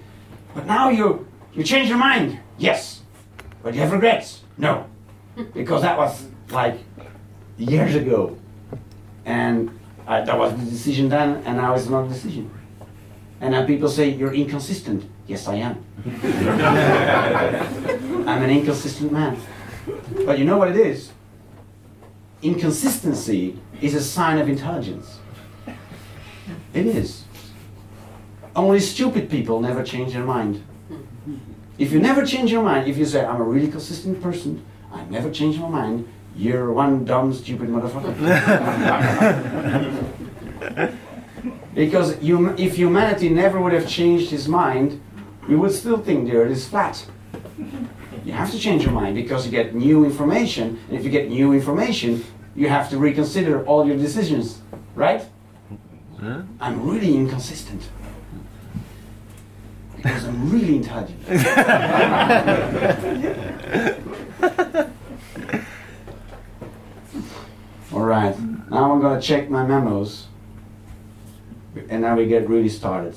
But 0.54 0.66
now 0.66 0.90
you 0.90 1.28
you 1.54 1.64
change 1.64 1.90
your 1.90 1.98
mind. 1.98 2.40
Yes, 2.58 3.02
but 3.64 3.74
you 3.74 3.82
have 3.82 3.92
regrets. 3.92 4.42
No, 4.58 4.89
because 5.54 5.82
that 5.82 5.98
was 5.98 6.28
like 6.50 6.78
years 7.58 7.96
ago, 7.96 8.38
and 9.26 9.70
I, 10.08 10.22
that 10.22 10.38
was 10.38 10.56
the 10.56 10.66
decision 10.70 11.10
then, 11.10 11.44
and 11.46 11.58
now 11.58 11.76
it's 11.76 11.88
not 11.88 12.08
decision. 12.10 12.52
And 13.42 13.54
then 13.54 13.66
people 13.68 13.88
say 13.90 14.10
you're 14.10 14.34
inconsistent. 14.34 15.10
Yes, 15.28 15.48
I 15.48 15.56
am. 15.56 15.84
I'm 18.28 18.44
an 18.44 18.50
inconsistent 18.50 19.12
man. 19.12 19.38
But 20.26 20.40
you 20.40 20.46
know 20.46 20.58
what 20.58 20.70
it 20.70 20.76
is? 20.76 21.12
Inconsistency 22.42 23.60
is 23.82 23.96
a 23.96 24.02
sign 24.02 24.40
of 24.40 24.50
intelligence. 24.50 25.20
It 26.74 26.86
is. 26.86 27.24
Only 28.56 28.80
stupid 28.80 29.30
people 29.30 29.62
never 29.62 29.84
change 29.84 30.14
their 30.14 30.24
mind. 30.24 30.64
If 31.78 31.92
you 31.94 32.00
never 32.00 32.26
change 32.26 32.52
your 32.52 32.64
mind, 32.64 32.90
if 32.90 32.98
you 32.98 33.06
say, 33.06 33.24
I'm 33.24 33.40
a 33.40 33.44
really 33.44 33.70
consistent 33.70 34.22
person, 34.22 34.66
I 34.92 35.04
never 35.06 35.30
change 35.32 35.58
my 35.60 35.70
mind, 35.70 36.08
you're 36.36 36.72
one 36.72 37.06
dumb, 37.06 37.34
stupid 37.34 37.70
motherfucker. 37.70 38.16
because 41.74 42.22
you, 42.22 42.50
if 42.58 42.76
humanity 42.76 43.30
never 43.30 43.60
would 43.60 43.74
have 43.74 43.88
changed 43.88 44.30
his 44.30 44.48
mind, 44.48 45.02
we 45.48 45.56
would 45.56 45.72
still 45.72 45.98
think 45.98 46.30
the 46.30 46.36
earth 46.38 46.52
is 46.52 46.68
flat. 46.68 47.06
You 48.26 48.34
have 48.34 48.52
to 48.52 48.60
change 48.60 48.84
your 48.84 48.92
mind 48.92 49.16
because 49.16 49.46
you 49.46 49.52
get 49.52 49.74
new 49.74 50.06
information, 50.06 50.80
and 50.88 50.98
if 50.98 51.04
you 51.04 51.10
get 51.10 51.30
new 51.30 51.54
information, 51.54 52.24
you 52.56 52.70
have 52.70 52.90
to 52.90 52.98
reconsider 52.98 53.66
all 53.66 53.88
your 53.88 53.98
decisions, 53.98 54.62
right? 54.96 55.26
Huh? 56.20 56.42
I'm 56.60 56.88
really 56.88 57.16
inconsistent. 57.16 57.90
Because 59.96 60.26
I'm 60.26 60.50
really 60.52 60.76
intelligent. 60.76 61.20
all 67.92 68.02
right, 68.02 68.40
now 68.70 68.92
I'm 68.92 69.02
going 69.02 69.19
to 69.19 69.19
check 69.30 69.50
my 69.50 69.64
memos. 69.64 70.26
And 71.90 72.02
now 72.02 72.16
we 72.16 72.26
get 72.26 72.50
really 72.50 72.70
started. 72.70 73.16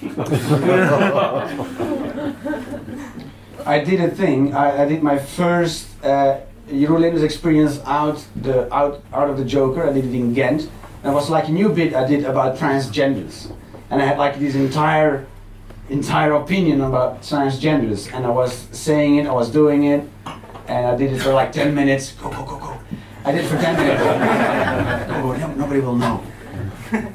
I 3.66 3.78
did 3.84 4.00
a 4.00 4.10
thing. 4.10 4.54
I, 4.54 4.82
I 4.82 4.84
did 4.86 5.02
my 5.02 5.18
first 5.18 5.88
uh, 6.02 6.40
experience 7.22 7.80
out 7.84 8.24
the 8.34 8.72
out 8.72 9.02
out 9.12 9.28
of 9.28 9.36
the 9.36 9.44
Joker. 9.44 9.82
I 9.88 9.92
did 9.92 10.06
it 10.06 10.14
in 10.14 10.32
Ghent. 10.32 10.62
And 11.02 11.12
it 11.12 11.14
was 11.14 11.28
like 11.28 11.48
a 11.48 11.52
new 11.52 11.68
bit 11.68 11.94
I 11.94 12.06
did 12.06 12.24
about 12.24 12.58
transgenders, 12.58 13.50
and 13.90 14.02
I 14.02 14.04
had 14.04 14.18
like 14.18 14.38
this 14.38 14.54
entire 14.54 15.26
entire 15.88 16.32
opinion 16.42 16.80
about 16.80 17.22
transgenders, 17.22 18.12
and 18.14 18.26
I 18.26 18.30
was 18.30 18.52
saying 18.72 19.16
it, 19.16 19.26
I 19.26 19.32
was 19.32 19.50
doing 19.50 19.84
it, 19.84 20.02
and 20.68 20.86
I 20.86 20.94
did 20.96 21.12
it 21.14 21.20
for 21.20 21.32
like 21.32 21.52
10 21.52 21.74
minutes. 21.74 22.12
Go, 22.12 22.30
go, 22.30 22.44
go, 22.44 22.58
go. 22.58 22.69
I 23.24 23.32
did 23.32 23.44
it 23.44 23.48
for 23.48 23.58
10 23.58 23.76
minutes. 23.76 24.02
oh, 24.02 25.36
no, 25.38 25.54
nobody 25.54 25.80
will 25.80 25.96
know. 25.96 26.22
and, 26.92 27.14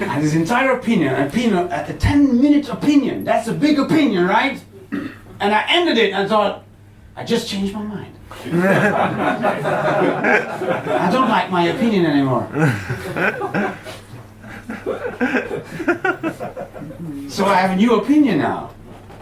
and 0.02 0.22
his 0.22 0.34
entire 0.34 0.72
opinion, 0.72 1.14
opinion, 1.14 1.68
a 1.72 1.92
10 1.92 2.40
minute 2.40 2.68
opinion, 2.68 3.24
that's 3.24 3.48
a 3.48 3.52
big 3.52 3.78
opinion, 3.78 4.26
right? 4.26 4.62
And 5.38 5.54
I 5.54 5.66
ended 5.68 5.98
it 5.98 6.14
and 6.14 6.24
I 6.24 6.28
thought, 6.28 6.64
I 7.14 7.22
just 7.22 7.46
changed 7.46 7.74
my 7.74 7.82
mind. 7.82 8.14
I 8.44 8.48
don't 11.12 11.28
like 11.28 11.50
my 11.50 11.64
opinion 11.64 12.06
anymore. 12.06 12.48
so 17.28 17.44
I 17.44 17.56
have 17.56 17.72
a 17.72 17.76
new 17.76 17.96
opinion 17.96 18.38
now. 18.38 18.70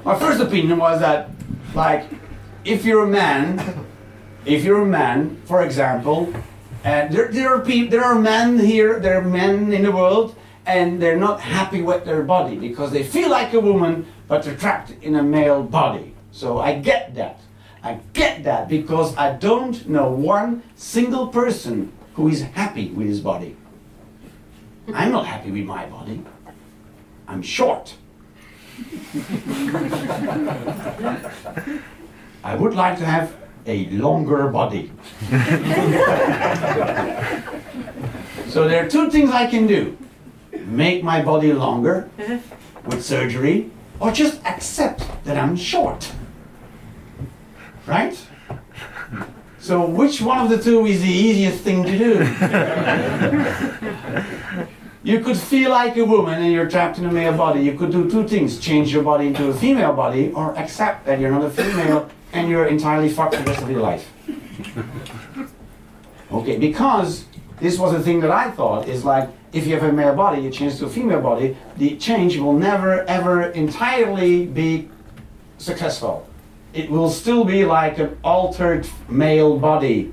My 0.05 0.17
first 0.17 0.41
opinion 0.41 0.79
was 0.79 1.01
that, 1.01 1.31
like, 1.75 2.05
if 2.65 2.85
you're 2.85 3.05
a 3.05 3.09
man, 3.09 3.87
if 4.47 4.65
you're 4.65 4.83
a 4.83 4.87
man, 4.87 5.41
for 5.45 5.63
example, 5.63 6.33
and 6.83 7.13
there, 7.15 7.29
there 7.29 7.55
are 7.55 7.65
there 7.65 8.05
are 8.05 8.19
men 8.19 8.59
here, 8.59 8.99
there 8.99 9.19
are 9.19 9.23
men 9.23 9.73
in 9.73 9.83
the 9.83 9.93
world, 9.93 10.37
and 10.67 11.01
they're 11.01 11.19
not 11.19 11.41
happy 11.41 11.83
with 11.83 12.05
their 12.05 12.23
body 12.23 12.57
because 12.57 12.91
they 12.91 13.03
feel 13.03 13.31
like 13.31 13.53
a 13.55 13.61
woman, 13.61 14.07
but 14.29 14.43
they're 14.43 14.57
trapped 14.57 14.93
in 15.03 15.15
a 15.17 15.23
male 15.23 15.63
body. 15.63 16.15
So 16.33 16.59
I 16.59 16.79
get 16.79 17.15
that. 17.15 17.41
I 17.83 18.01
get 18.15 18.45
that 18.45 18.69
because 18.69 19.15
I 19.17 19.35
don't 19.37 19.87
know 19.89 20.11
one 20.11 20.63
single 20.75 21.29
person 21.29 21.93
who 22.15 22.29
is 22.29 22.43
happy 22.43 22.89
with 22.91 23.07
his 23.07 23.21
body. 23.21 23.57
I'm 24.93 25.13
not 25.13 25.27
happy 25.27 25.51
with 25.51 25.65
my 25.65 25.87
body. 25.87 26.23
I'm 27.29 27.43
short. 27.43 27.95
I 32.45 32.55
would 32.55 32.75
like 32.75 32.99
to 32.99 33.07
have 33.07 33.35
a 33.67 33.87
longer 33.87 34.49
body. 34.49 34.93
so 38.51 38.69
there 38.69 38.85
are 38.85 38.89
two 38.89 39.11
things 39.11 39.31
I 39.31 39.47
can 39.47 39.67
do 39.67 39.97
make 40.67 41.03
my 41.03 41.23
body 41.23 41.53
longer 41.53 42.09
uh-huh. 42.19 42.39
with 42.87 43.05
surgery, 43.05 43.71
or 44.01 44.13
just 44.13 44.45
accept 44.45 45.03
that 45.25 45.37
I'm 45.37 45.57
short. 45.57 46.13
Right? 47.87 48.19
So, 49.59 49.85
which 49.87 50.21
one 50.21 50.39
of 50.39 50.49
the 50.51 50.59
two 50.63 50.85
is 50.87 51.01
the 51.01 51.09
easiest 51.09 51.63
thing 51.63 51.85
to 51.85 51.99
do? 51.99 52.19
you 55.03 55.21
could 55.21 55.39
feel 55.39 55.71
like 55.71 55.97
a 55.97 56.05
woman 56.05 56.43
and 56.43 56.53
you're 56.53 56.69
trapped 56.69 56.99
in 56.99 57.07
a 57.07 57.13
male 57.13 57.37
body. 57.37 57.61
You 57.63 57.73
could 57.73 57.91
do 57.91 58.11
two 58.11 58.29
things 58.29 58.59
change 58.59 58.93
your 58.93 59.03
body 59.03 59.29
into 59.29 59.49
a 59.49 59.55
female 59.55 59.95
body, 59.95 60.33
or 60.33 60.55
accept 60.59 61.07
that 61.07 61.19
you're 61.19 61.31
not 61.31 61.45
a 61.45 61.51
female 61.51 62.11
and 62.35 62.49
you're 62.49 62.67
entirely 62.67 63.09
fucked 63.09 63.33
the 63.33 63.45
rest 63.45 63.63
of 63.63 63.71
your 63.71 63.81
life. 63.81 64.13
Okay, 66.33 66.59
because 66.59 67.27
this 67.61 67.79
was 67.79 67.93
the 67.93 68.01
thing 68.01 68.21
that 68.21 68.31
I 68.31 68.51
thought 68.51 68.89
is 68.89 69.05
like 69.05 69.31
if 69.53 69.67
you 69.67 69.75
have 69.75 69.85
a 69.85 69.93
male 69.93 70.15
body, 70.15 70.43
you 70.43 70.51
change 70.51 70.79
to 70.79 70.87
a 70.87 70.91
female 70.91 71.21
body, 71.21 71.57
the 71.77 71.97
change 71.97 72.37
will 72.37 72.53
never 72.53 73.05
ever 73.05 73.51
entirely 73.51 74.47
be 74.47 74.89
successful. 75.59 76.29
It 76.73 76.91
will 76.91 77.09
still 77.09 77.45
be 77.45 77.65
like 77.65 77.99
an 77.99 78.19
altered 78.25 78.89
male 79.09 79.57
body. 79.57 80.13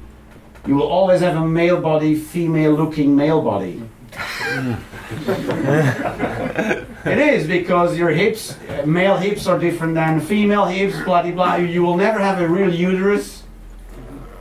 You 0.68 0.76
will 0.76 0.88
always 0.88 1.22
have 1.22 1.36
a 1.36 1.48
male 1.48 1.82
body, 1.82 2.14
female 2.14 2.74
looking 2.74 3.16
male 3.16 3.42
body. 3.42 3.82
it 7.06 7.18
is 7.18 7.48
because 7.48 7.98
your 7.98 8.10
hips, 8.10 8.58
uh, 8.70 8.84
male 8.86 9.18
hips 9.18 9.48
are 9.48 9.58
different 9.58 9.96
than 9.96 10.20
female 10.20 10.66
hips, 10.66 10.96
blah 11.04 11.24
blah 11.24 11.32
blah. 11.32 11.56
You 11.56 11.82
will 11.84 11.98
never 11.98 12.20
have 12.20 12.40
a 12.40 12.48
real 12.48 12.74
uterus. 12.74 13.44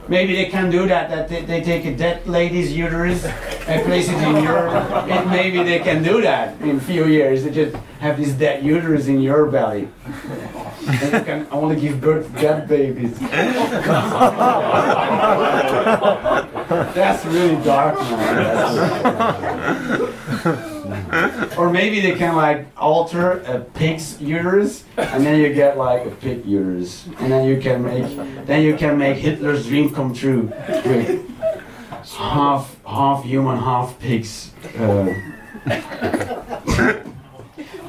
Maybe 0.08 0.34
they 0.34 0.46
can 0.46 0.70
do 0.70 0.88
that, 0.88 1.08
that 1.10 1.28
they, 1.28 1.42
they 1.42 1.60
take 1.60 1.84
a 1.84 1.96
dead 1.96 2.26
lady's 2.26 2.72
uterus 2.72 3.24
and 3.24 3.84
place 3.84 4.08
it 4.08 4.16
in 4.16 4.42
your, 4.42 4.68
and 4.68 5.30
maybe 5.30 5.62
they 5.62 5.78
can 5.78 6.02
do 6.02 6.20
that 6.22 6.60
in 6.62 6.78
a 6.78 6.80
few 6.80 7.06
years. 7.06 7.44
They 7.44 7.52
just 7.52 7.76
have 8.00 8.16
this 8.16 8.32
dead 8.32 8.64
uterus 8.64 9.06
in 9.06 9.20
your 9.20 9.46
belly. 9.46 9.88
And 10.88 11.12
you 11.12 11.20
can, 11.20 11.46
to 11.48 11.76
give 11.76 12.00
birth 12.00 12.26
to 12.34 12.40
dead 12.40 12.66
babies. 12.66 13.20
That's 16.70 17.24
really 17.26 17.62
dark, 17.64 17.98
man. 17.98 18.48
or 21.58 21.68
maybe 21.68 22.00
they 22.00 22.14
can 22.16 22.36
like 22.36 22.66
alter 22.76 23.40
a 23.40 23.58
pig's 23.58 24.20
uterus, 24.20 24.84
and 24.96 25.26
then 25.26 25.40
you 25.40 25.52
get 25.52 25.76
like 25.76 26.06
a 26.06 26.10
pig 26.10 26.46
uterus, 26.46 27.06
and 27.18 27.32
then 27.32 27.44
you 27.48 27.60
can 27.60 27.82
make 27.82 28.46
then 28.46 28.62
you 28.62 28.76
can 28.76 28.96
make 28.96 29.16
Hitler's 29.16 29.66
dream 29.66 29.92
come 29.92 30.14
true 30.14 30.52
with 30.84 31.28
half 32.16 32.76
half 32.86 33.24
human, 33.24 33.58
half 33.58 33.98
pigs. 33.98 34.52
Uh, 34.78 35.12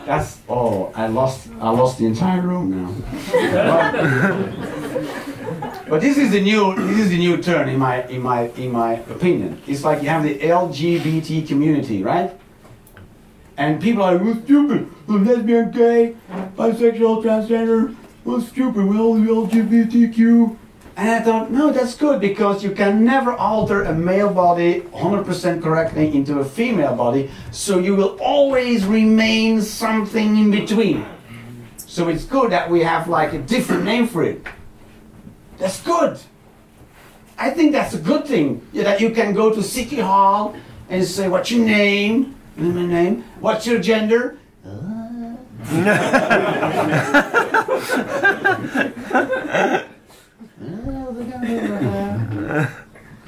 that's 0.06 0.39
oh, 0.50 0.91
I 0.96 1.06
lost 1.06 1.50
I 1.60 1.70
lost 1.70 2.00
the 2.00 2.08
entire 2.08 2.41
room 2.41 2.72
now. 2.72 2.89
But 5.92 6.00
this 6.00 6.18
is 6.18 6.32
the 6.32 6.40
new 6.40 6.74
this 6.74 7.00
is 7.00 7.10
the 7.10 7.18
new 7.18 7.44
turn 7.44 7.68
in 7.68 7.78
my 7.78 8.08
in 8.08 8.22
my 8.22 8.44
in 8.56 8.72
my 8.72 8.94
opinion. 9.12 9.62
It's 9.68 9.84
like 9.84 10.02
you 10.02 10.08
have 10.08 10.24
the 10.24 10.40
LGBT 10.40 11.46
community, 11.46 12.02
right? 12.02 12.32
And 13.58 13.82
people 13.82 14.02
are 14.02 14.18
we're 14.18 14.42
stupid, 14.42 14.90
we're 15.06 15.20
lesbian, 15.20 15.70
gay, 15.72 16.16
bisexual, 16.56 17.26
transgender, 17.26 17.94
we're 18.24 18.40
stupid, 18.40 18.86
we're 18.86 19.02
all 19.02 19.18
LGBTQ. 19.18 20.56
And 20.96 21.10
I 21.10 21.20
thought, 21.20 21.52
no, 21.52 21.74
that's 21.74 21.96
good 21.96 22.22
because 22.22 22.64
you 22.64 22.72
can 22.72 23.04
never 23.04 23.34
alter 23.34 23.84
a 23.84 23.94
male 23.94 24.34
body 24.34 24.84
100% 24.94 25.62
correctly 25.62 26.16
into 26.16 26.40
a 26.40 26.46
female 26.46 26.96
body, 26.96 27.30
so 27.52 27.80
you 27.80 27.98
will 27.98 28.18
always 28.22 28.86
remain 28.86 29.62
something 29.62 30.38
in 30.38 30.52
between. 30.52 31.06
So 31.76 32.08
it's 32.08 32.24
good 32.24 32.54
that 32.54 32.70
we 32.70 32.80
have 32.80 33.10
like 33.10 33.34
a 33.34 33.40
different 33.40 33.84
name 33.84 34.08
for 34.08 34.24
it. 34.24 34.42
That's 35.62 35.80
good. 35.84 36.19
I 37.38 37.52
think 37.52 37.71
that's 37.71 37.93
a 37.93 38.00
good 38.00 38.26
thing. 38.26 38.65
Yeah, 38.74 38.86
that 38.86 39.00
you 39.00 39.12
can 39.12 39.36
go 39.36 39.54
to 39.54 39.62
City 39.62 40.00
Hall 40.00 40.56
and 40.89 41.06
say, 41.06 41.28
What's 41.28 41.52
your 41.52 41.63
name? 41.63 42.36
My 42.58 42.84
name. 42.84 43.24
What's 43.39 43.67
your 43.67 43.80
gender? 43.80 44.39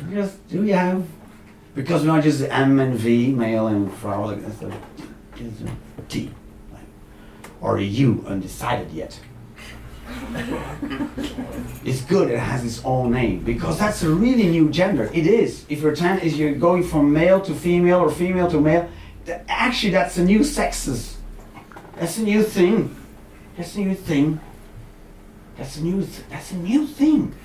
Because 0.09 0.33
do 0.49 0.63
you 0.63 0.73
have? 0.73 1.05
Because 1.75 2.01
we're 2.01 2.13
not 2.13 2.23
just 2.23 2.41
M 2.43 2.79
and 2.79 2.95
V, 2.95 3.31
male 3.31 3.67
and 3.67 3.91
Frau, 3.93 4.25
like 4.25 4.43
that's 4.43 4.61
a, 4.61 4.71
it's 5.37 5.61
a 5.61 6.01
T. 6.09 6.31
Or 7.61 7.77
a 7.77 7.83
U, 7.83 8.23
undecided 8.27 8.91
yet. 8.91 9.19
it's 11.85 12.01
good 12.01 12.31
it 12.31 12.39
has 12.39 12.63
its 12.65 12.83
own 12.83 13.11
name 13.11 13.43
because 13.43 13.77
that's 13.77 14.03
a 14.03 14.09
really 14.09 14.47
new 14.47 14.69
gender. 14.69 15.09
It 15.13 15.27
is. 15.27 15.65
If 15.69 15.81
you're 15.81 15.95
trans, 15.95 16.23
if 16.23 16.35
you're 16.35 16.55
going 16.55 16.83
from 16.83 17.13
male 17.13 17.41
to 17.41 17.53
female 17.53 17.99
or 17.99 18.09
female 18.09 18.49
to 18.51 18.59
male, 18.59 18.89
th- 19.25 19.41
actually 19.47 19.91
that's 19.91 20.17
a 20.17 20.23
new 20.23 20.43
sexes. 20.43 21.17
That's 21.97 22.17
a 22.17 22.23
new 22.23 22.43
thing. 22.43 22.95
That's 23.57 23.75
a 23.75 23.79
new 23.79 23.95
thing. 23.95 24.39
That's 25.57 25.77
a 25.77 25.83
new. 25.83 26.01
Th- 26.01 26.23
that's 26.29 26.51
a 26.51 26.57
new 26.57 26.87
thing. 26.87 27.35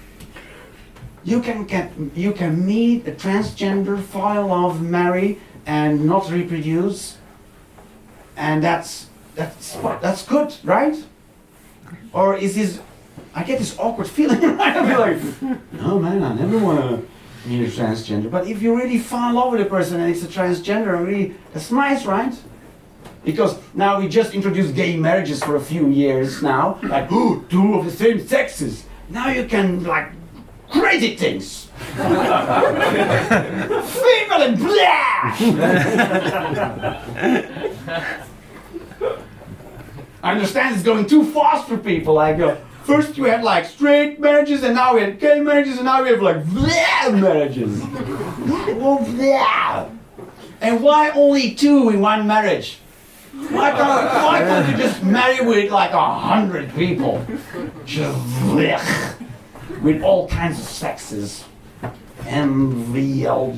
You 1.25 1.41
can 1.43 1.65
get. 1.65 1.93
You 2.15 2.33
can 2.33 2.65
meet 2.65 3.07
a 3.07 3.13
transgender, 3.13 4.01
fall 4.03 4.39
in 4.41 4.49
love, 4.49 4.81
marry, 4.81 5.41
and 5.67 6.07
not 6.07 6.31
reproduce. 6.31 7.19
And 8.37 8.63
that's 8.63 9.09
that's 9.35 9.77
that's 10.01 10.25
good, 10.25 10.55
right? 10.65 10.97
Or 12.13 12.37
is 12.37 12.55
this, 12.55 12.81
I 13.35 13.43
get 13.45 13.59
this 13.59 13.77
awkward 13.79 14.09
feeling, 14.09 14.41
right? 14.57 14.77
I 14.77 14.89
feel 14.89 15.01
like, 15.01 15.21
no 15.73 15.99
man, 15.99 16.23
I 16.23 16.35
never 16.35 16.59
want 16.59 16.81
to 16.81 17.03
meet 17.49 17.67
a 17.67 17.71
transgender. 17.71 18.31
But 18.31 18.47
if 18.47 18.63
you 18.63 18.77
really 18.77 18.99
fall 18.99 19.31
in 19.31 19.35
love 19.35 19.53
with 19.53 19.61
a 19.61 19.65
person 19.67 20.01
and 20.01 20.11
it's 20.15 20.23
a 20.23 20.27
transgender, 20.27 21.05
really, 21.05 21.35
that's 21.53 21.71
nice, 21.71 22.07
right? 22.07 22.35
Because 23.25 23.59
now 23.75 23.99
we 24.01 24.09
just 24.09 24.33
introduced 24.35 24.75
gay 24.75 24.97
marriages 24.97 25.43
for 25.43 25.57
a 25.57 25.61
few 25.61 25.89
years 25.89 26.43
now, 26.43 26.79
like, 26.83 27.09
two 27.09 27.75
of 27.75 27.85
the 27.85 27.91
same 27.91 28.27
sexes. 28.27 28.85
Now 29.11 29.29
you 29.29 29.45
can, 29.47 29.85
like, 29.85 30.13
crazy 30.71 31.17
things. 31.17 31.67
Female 31.97 32.13
and 34.43 34.59
blah! 34.59 35.37
I 40.23 40.33
understand 40.33 40.75
it's 40.75 40.85
going 40.85 41.07
too 41.07 41.25
fast 41.25 41.69
for 41.69 41.77
people. 41.79 42.15
Like, 42.15 42.41
uh, 42.41 42.57
first 42.85 43.17
you 43.17 43.25
had 43.25 43.45
like 43.45 43.67
straight 43.67 44.19
marriages, 44.21 44.63
and 44.65 44.75
now 44.75 44.95
we 44.95 45.01
had 45.01 45.21
gay 45.21 45.41
marriages, 45.41 45.77
and 45.77 45.85
now 45.85 46.03
we 46.03 46.11
have 46.11 46.23
like 46.23 46.43
bleh 46.45 47.21
marriages. 47.21 47.81
well, 48.77 48.99
bleh. 48.99 49.97
And 50.61 50.83
why 50.83 51.11
only 51.11 51.55
two 51.55 51.91
in 51.91 52.01
one 52.01 52.27
marriage? 52.27 52.79
Why 53.33 53.71
can't, 53.71 54.25
why 54.25 54.39
can't 54.41 54.71
you 54.71 54.77
just 54.77 55.03
marry 55.05 55.47
with 55.47 55.71
like 55.71 55.93
a 55.93 56.15
hundred 56.15 56.75
people? 56.75 57.25
Just 57.85 58.19
blech. 58.43 59.15
With 59.83 60.03
all 60.03 60.27
kinds 60.29 60.59
of 60.59 60.65
sexes. 60.65 61.45
MVLGBTQR 62.29 63.49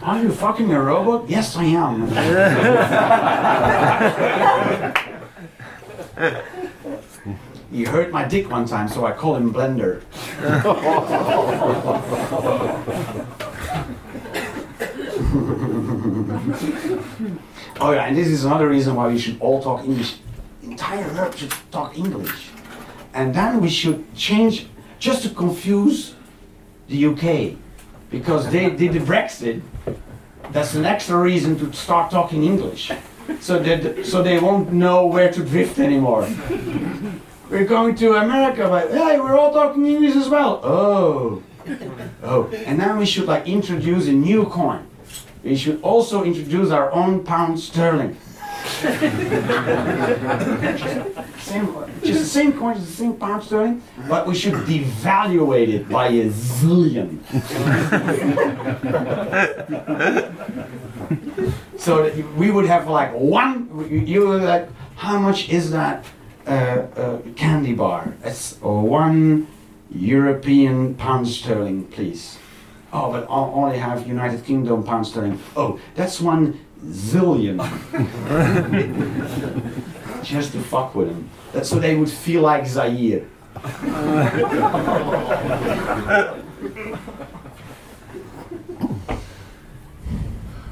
Are 0.02 0.22
you 0.22 0.32
fucking 0.32 0.72
a 0.72 0.80
robot? 0.80 1.28
Yes, 1.28 1.54
I 1.56 1.64
am. 1.64 2.08
he 7.70 7.84
hurt 7.84 8.10
my 8.10 8.24
dick 8.24 8.50
one 8.50 8.64
time, 8.66 8.88
so 8.88 9.04
I 9.04 9.12
call 9.12 9.36
him 9.36 9.52
Blender. 9.52 10.00
oh 17.80 17.90
yeah, 17.92 18.04
and 18.04 18.16
this 18.16 18.28
is 18.28 18.44
another 18.44 18.68
reason 18.68 18.94
why 18.94 19.08
we 19.08 19.18
should 19.18 19.40
all 19.40 19.62
talk 19.62 19.84
English. 19.84 20.16
Entire 20.94 21.14
Europe 21.14 21.36
should 21.36 21.52
talk 21.72 21.98
English. 21.98 22.50
And 23.14 23.34
then 23.34 23.60
we 23.60 23.68
should 23.68 24.14
change 24.14 24.66
just 24.98 25.22
to 25.22 25.28
confuse 25.30 26.14
the 26.88 27.06
UK. 27.06 27.56
Because 28.10 28.50
they 28.50 28.70
did 28.70 28.92
the 28.92 29.00
Brexit, 29.00 29.60
that's 30.52 30.74
an 30.74 30.84
extra 30.84 31.16
reason 31.16 31.58
to 31.58 31.72
start 31.72 32.10
talking 32.10 32.44
English. 32.44 32.92
So 33.40 33.58
that 33.58 34.06
so 34.06 34.22
they 34.22 34.38
won't 34.38 34.72
know 34.72 35.06
where 35.06 35.32
to 35.32 35.42
drift 35.42 35.78
anymore. 35.78 36.28
We're 37.50 37.64
going 37.64 37.94
to 37.96 38.14
America, 38.14 38.68
but 38.68 38.90
hey, 38.90 39.18
we're 39.18 39.36
all 39.36 39.52
talking 39.52 39.86
English 39.86 40.14
as 40.14 40.28
well. 40.28 40.60
Oh. 40.62 41.42
Oh. 42.22 42.50
And 42.66 42.78
then 42.78 42.98
we 42.98 43.06
should 43.06 43.26
like 43.26 43.48
introduce 43.48 44.06
a 44.06 44.12
new 44.12 44.44
coin. 44.44 44.86
We 45.42 45.56
should 45.56 45.80
also 45.82 46.24
introduce 46.24 46.70
our 46.70 46.92
own 46.92 47.24
pound 47.24 47.58
sterling. 47.58 48.16
Same, 51.38 51.66
just 52.02 52.20
the 52.20 52.26
same 52.26 52.52
coin, 52.52 52.74
the 52.78 52.86
same 52.86 53.14
pound 53.14 53.42
sterling, 53.42 53.82
but 54.08 54.26
we 54.26 54.34
should 54.34 54.54
devaluate 54.54 55.68
it 55.68 55.88
by 55.88 56.08
a 56.08 56.28
zillion. 56.30 57.18
so 61.78 62.10
we 62.36 62.50
would 62.50 62.66
have 62.66 62.88
like 62.88 63.12
one, 63.14 63.86
you 63.90 64.36
like, 64.38 64.68
how 64.96 65.18
much 65.18 65.48
is 65.48 65.70
that 65.70 66.04
uh, 66.46 66.50
uh, 66.50 67.18
candy 67.36 67.74
bar? 67.74 68.14
It's 68.24 68.58
one 68.60 69.46
European 69.90 70.94
pound 70.94 71.28
sterling, 71.28 71.86
please. 71.88 72.38
Oh, 72.92 73.10
but 73.10 73.24
I 73.24 73.34
only 73.34 73.78
have 73.78 74.06
United 74.06 74.44
Kingdom 74.44 74.84
pound 74.84 75.06
sterling. 75.06 75.40
Oh, 75.56 75.80
that's 75.96 76.20
one 76.20 76.60
zillion. 76.90 77.58
Just 80.22 80.52
to 80.52 80.60
fuck 80.60 80.94
with 80.94 81.08
them. 81.08 81.28
That's 81.52 81.68
so 81.68 81.78
they 81.78 81.96
would 81.96 82.10
feel 82.10 82.42
like 82.42 82.66
Zaire. 82.66 83.26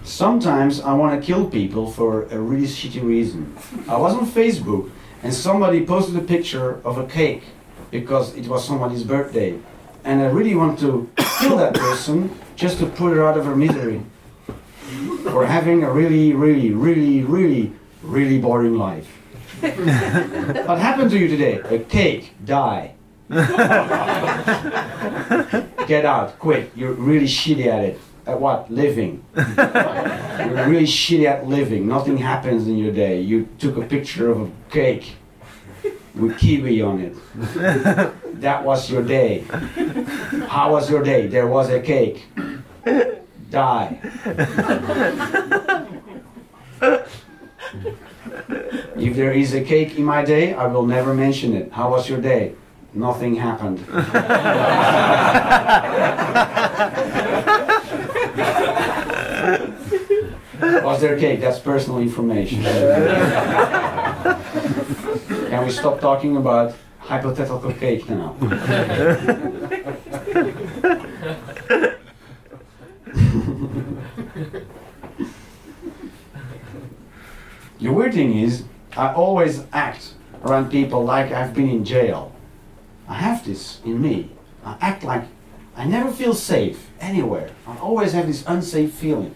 Sometimes 0.04 0.80
I 0.80 0.92
want 0.94 1.20
to 1.20 1.26
kill 1.26 1.48
people 1.48 1.90
for 1.90 2.24
a 2.24 2.38
really 2.38 2.66
shitty 2.66 3.02
reason. 3.02 3.54
I 3.88 3.96
was 3.96 4.14
on 4.14 4.26
Facebook 4.26 4.90
and 5.22 5.32
somebody 5.32 5.86
posted 5.86 6.16
a 6.16 6.20
picture 6.20 6.80
of 6.84 6.98
a 6.98 7.06
cake 7.06 7.44
because 7.90 8.34
it 8.36 8.48
was 8.48 8.66
somebody's 8.66 9.04
birthday. 9.04 9.58
And 10.04 10.20
I 10.20 10.26
really 10.26 10.54
want 10.54 10.78
to 10.80 11.08
kill 11.40 11.56
that 11.58 11.74
person 11.74 12.34
just 12.56 12.78
to 12.78 12.86
put 12.86 13.16
her 13.16 13.26
out 13.26 13.38
of 13.38 13.44
her 13.44 13.54
misery 13.54 14.02
for 15.22 15.46
having 15.46 15.82
a 15.82 15.90
really, 15.90 16.32
really, 16.32 16.72
really, 16.72 17.22
really, 17.22 17.72
really 18.02 18.38
boring 18.38 18.76
life. 18.76 19.06
what 19.60 20.78
happened 20.78 21.10
to 21.10 21.18
you 21.18 21.28
today? 21.28 21.60
A 21.70 21.78
cake, 21.78 22.32
die. 22.44 22.94
Get 25.86 26.04
out, 26.04 26.38
quit. 26.38 26.72
You're 26.74 26.92
really 26.92 27.26
shitty 27.26 27.66
at 27.66 27.84
it. 27.84 28.00
At 28.26 28.40
what? 28.40 28.70
Living. 28.70 29.24
You're 29.36 29.46
really 30.66 30.86
shitty 30.86 31.26
at 31.26 31.46
living. 31.46 31.88
Nothing 31.88 32.18
happens 32.18 32.66
in 32.66 32.76
your 32.78 32.92
day. 32.92 33.20
You 33.20 33.48
took 33.58 33.76
a 33.76 33.82
picture 33.82 34.30
of 34.30 34.42
a 34.42 34.50
cake 34.70 35.16
with 36.14 36.38
kiwi 36.38 36.82
on 36.82 37.00
it. 37.00 37.16
That 38.40 38.64
was 38.64 38.90
your 38.90 39.02
day. 39.02 39.44
How 40.48 40.72
was 40.72 40.90
your 40.90 41.02
day? 41.02 41.26
There 41.26 41.46
was 41.46 41.70
a 41.70 41.80
cake. 41.80 42.26
Die. 43.52 43.98
If 48.96 49.14
there 49.16 49.32
is 49.32 49.52
a 49.52 49.62
cake 49.62 49.96
in 49.98 50.04
my 50.04 50.24
day, 50.24 50.54
I 50.54 50.66
will 50.68 50.86
never 50.86 51.12
mention 51.12 51.52
it. 51.54 51.70
How 51.70 51.90
was 51.90 52.08
your 52.08 52.20
day? 52.20 52.54
Nothing 52.94 53.36
happened. 53.36 53.80
was 60.82 61.00
there 61.02 61.18
cake? 61.18 61.40
That's 61.40 61.58
personal 61.58 61.98
information. 62.00 62.62
Can 65.50 65.64
we 65.64 65.70
stop 65.70 66.00
talking 66.00 66.36
about 66.38 66.74
hypothetical 67.00 67.72
cake 67.74 68.08
now? 68.08 68.34
The 77.82 77.92
weird 77.92 78.14
thing 78.14 78.38
is, 78.38 78.64
I 78.96 79.12
always 79.12 79.64
act 79.72 80.14
around 80.44 80.70
people 80.70 81.04
like 81.04 81.32
I've 81.32 81.54
been 81.54 81.68
in 81.68 81.84
jail. 81.84 82.32
I 83.08 83.14
have 83.14 83.44
this 83.44 83.80
in 83.84 84.00
me. 84.00 84.30
I 84.64 84.76
act 84.80 85.02
like 85.02 85.24
I 85.76 85.86
never 85.86 86.12
feel 86.12 86.34
safe 86.34 86.90
anywhere. 87.00 87.50
I 87.66 87.76
always 87.78 88.12
have 88.12 88.26
this 88.26 88.44
unsafe 88.46 88.92
feeling. 88.92 89.34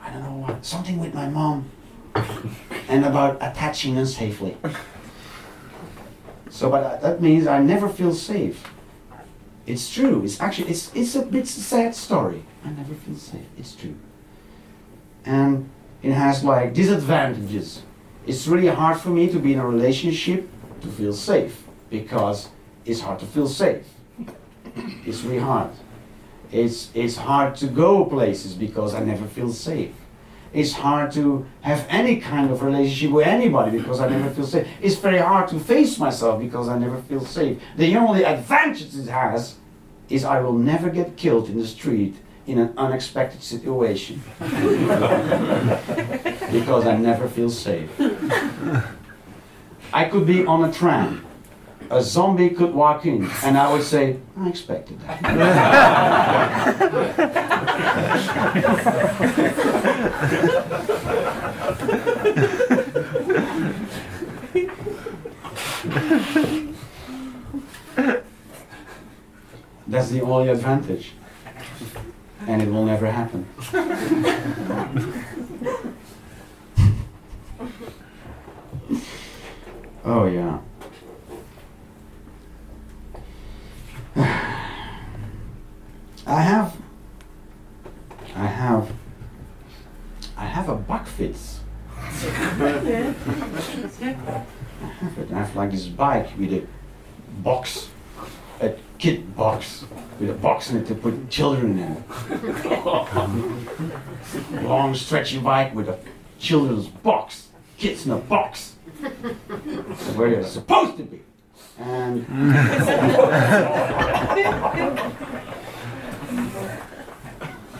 I 0.00 0.10
don't 0.10 0.22
know 0.22 0.46
what, 0.46 0.64
something 0.64 0.98
with 0.98 1.14
my 1.14 1.28
mom 1.28 1.70
and 2.88 3.04
about 3.04 3.36
attaching 3.36 3.94
unsafely. 3.96 4.56
So, 6.50 6.70
but 6.70 6.82
uh, 6.82 6.96
that 7.00 7.20
means 7.20 7.46
I 7.46 7.60
never 7.60 7.88
feel 7.88 8.14
safe. 8.14 8.64
It's 9.66 9.92
true. 9.92 10.24
It's 10.24 10.40
actually 10.40 10.70
it's 10.70 10.94
it's 10.94 11.14
a 11.14 11.22
bit 11.22 11.46
sad 11.46 11.94
story. 11.94 12.42
I 12.64 12.70
never 12.70 12.94
feel 12.94 13.16
safe. 13.16 13.46
It's 13.58 13.74
true. 13.74 13.96
And 15.26 15.68
it 16.02 16.12
has 16.12 16.44
like 16.44 16.74
disadvantages. 16.74 17.82
It's 18.26 18.46
really 18.46 18.68
hard 18.68 19.00
for 19.00 19.08
me 19.08 19.28
to 19.32 19.38
be 19.38 19.54
in 19.54 19.58
a 19.58 19.66
relationship 19.66 20.48
to 20.80 20.88
feel 20.88 21.12
safe 21.12 21.64
because 21.90 22.48
it's 22.84 23.00
hard 23.00 23.18
to 23.20 23.26
feel 23.26 23.48
safe. 23.48 23.86
It's 25.06 25.22
really 25.22 25.38
hard. 25.40 25.70
It's 26.52 26.90
it's 26.94 27.16
hard 27.16 27.56
to 27.56 27.66
go 27.66 28.04
places 28.04 28.54
because 28.54 28.94
I 28.94 29.00
never 29.00 29.26
feel 29.26 29.52
safe. 29.52 29.94
It's 30.52 30.72
hard 30.72 31.12
to 31.12 31.44
have 31.60 31.84
any 31.90 32.20
kind 32.20 32.50
of 32.50 32.62
relationship 32.62 33.10
with 33.10 33.26
anybody 33.26 33.78
because 33.78 34.00
I 34.00 34.08
never 34.08 34.30
feel 34.30 34.46
safe. 34.46 34.66
It's 34.80 34.96
very 34.96 35.18
hard 35.18 35.48
to 35.48 35.60
face 35.60 35.98
myself 35.98 36.40
because 36.40 36.68
I 36.68 36.78
never 36.78 37.02
feel 37.02 37.20
safe. 37.20 37.60
The 37.76 37.94
only 37.96 38.24
advantage 38.24 38.94
it 38.94 39.08
has 39.08 39.56
is 40.08 40.24
I 40.24 40.40
will 40.40 40.54
never 40.54 40.88
get 40.88 41.16
killed 41.16 41.50
in 41.50 41.58
the 41.58 41.66
street 41.66 42.16
in 42.48 42.58
an 42.58 42.72
unexpected 42.78 43.42
situation 43.42 44.22
because 46.50 46.86
I 46.86 46.96
never 46.96 47.28
feel 47.28 47.50
safe. 47.50 47.90
I 49.92 50.06
could 50.06 50.26
be 50.26 50.46
on 50.46 50.64
a 50.64 50.72
tram. 50.72 51.26
A 51.90 52.02
zombie 52.02 52.50
could 52.50 52.74
walk 52.74 53.06
in, 53.06 53.30
and 53.44 53.56
I 53.56 53.72
would 53.72 53.82
say, 53.82 54.18
I 54.36 54.48
expected 54.48 55.00
that. 55.00 55.22
That's 69.86 70.10
the 70.10 70.20
only 70.20 70.50
advantage. 70.50 71.12
And 72.48 72.62
it 72.62 72.68
will 72.70 72.86
never 72.86 73.10
happen. 73.10 73.46
oh, 80.02 80.24
yeah. 80.24 80.58
I 86.26 86.40
have 86.40 86.74
I 88.34 88.46
have 88.46 88.92
I 90.34 90.44
have 90.46 90.70
a. 90.70 90.72
I 90.88 90.94
have 94.86 95.18
it. 95.18 95.30
I 95.30 95.34
have 95.34 95.54
like 95.54 95.70
this 95.70 95.88
bike 95.88 96.30
with 96.38 96.54
a 96.54 96.62
box, 97.42 97.90
a 98.60 98.72
kit 98.98 99.36
box 99.36 99.84
with 100.18 100.30
a 100.30 100.34
box 100.34 100.70
in 100.70 100.78
it 100.78 100.86
to 100.88 100.94
put 100.94 101.28
children 101.30 101.78
in. 101.78 102.04
Long 104.64 104.94
stretchy 104.94 105.38
bike 105.38 105.74
with 105.74 105.88
a 105.88 105.98
children's 106.38 106.88
box, 106.88 107.48
kids 107.76 108.06
in 108.06 108.12
a 108.12 108.16
box. 108.18 108.74
where 110.16 110.30
they're 110.30 110.44
supposed 110.44 110.96
to 110.96 111.04
be. 111.04 111.20
And 111.78 112.26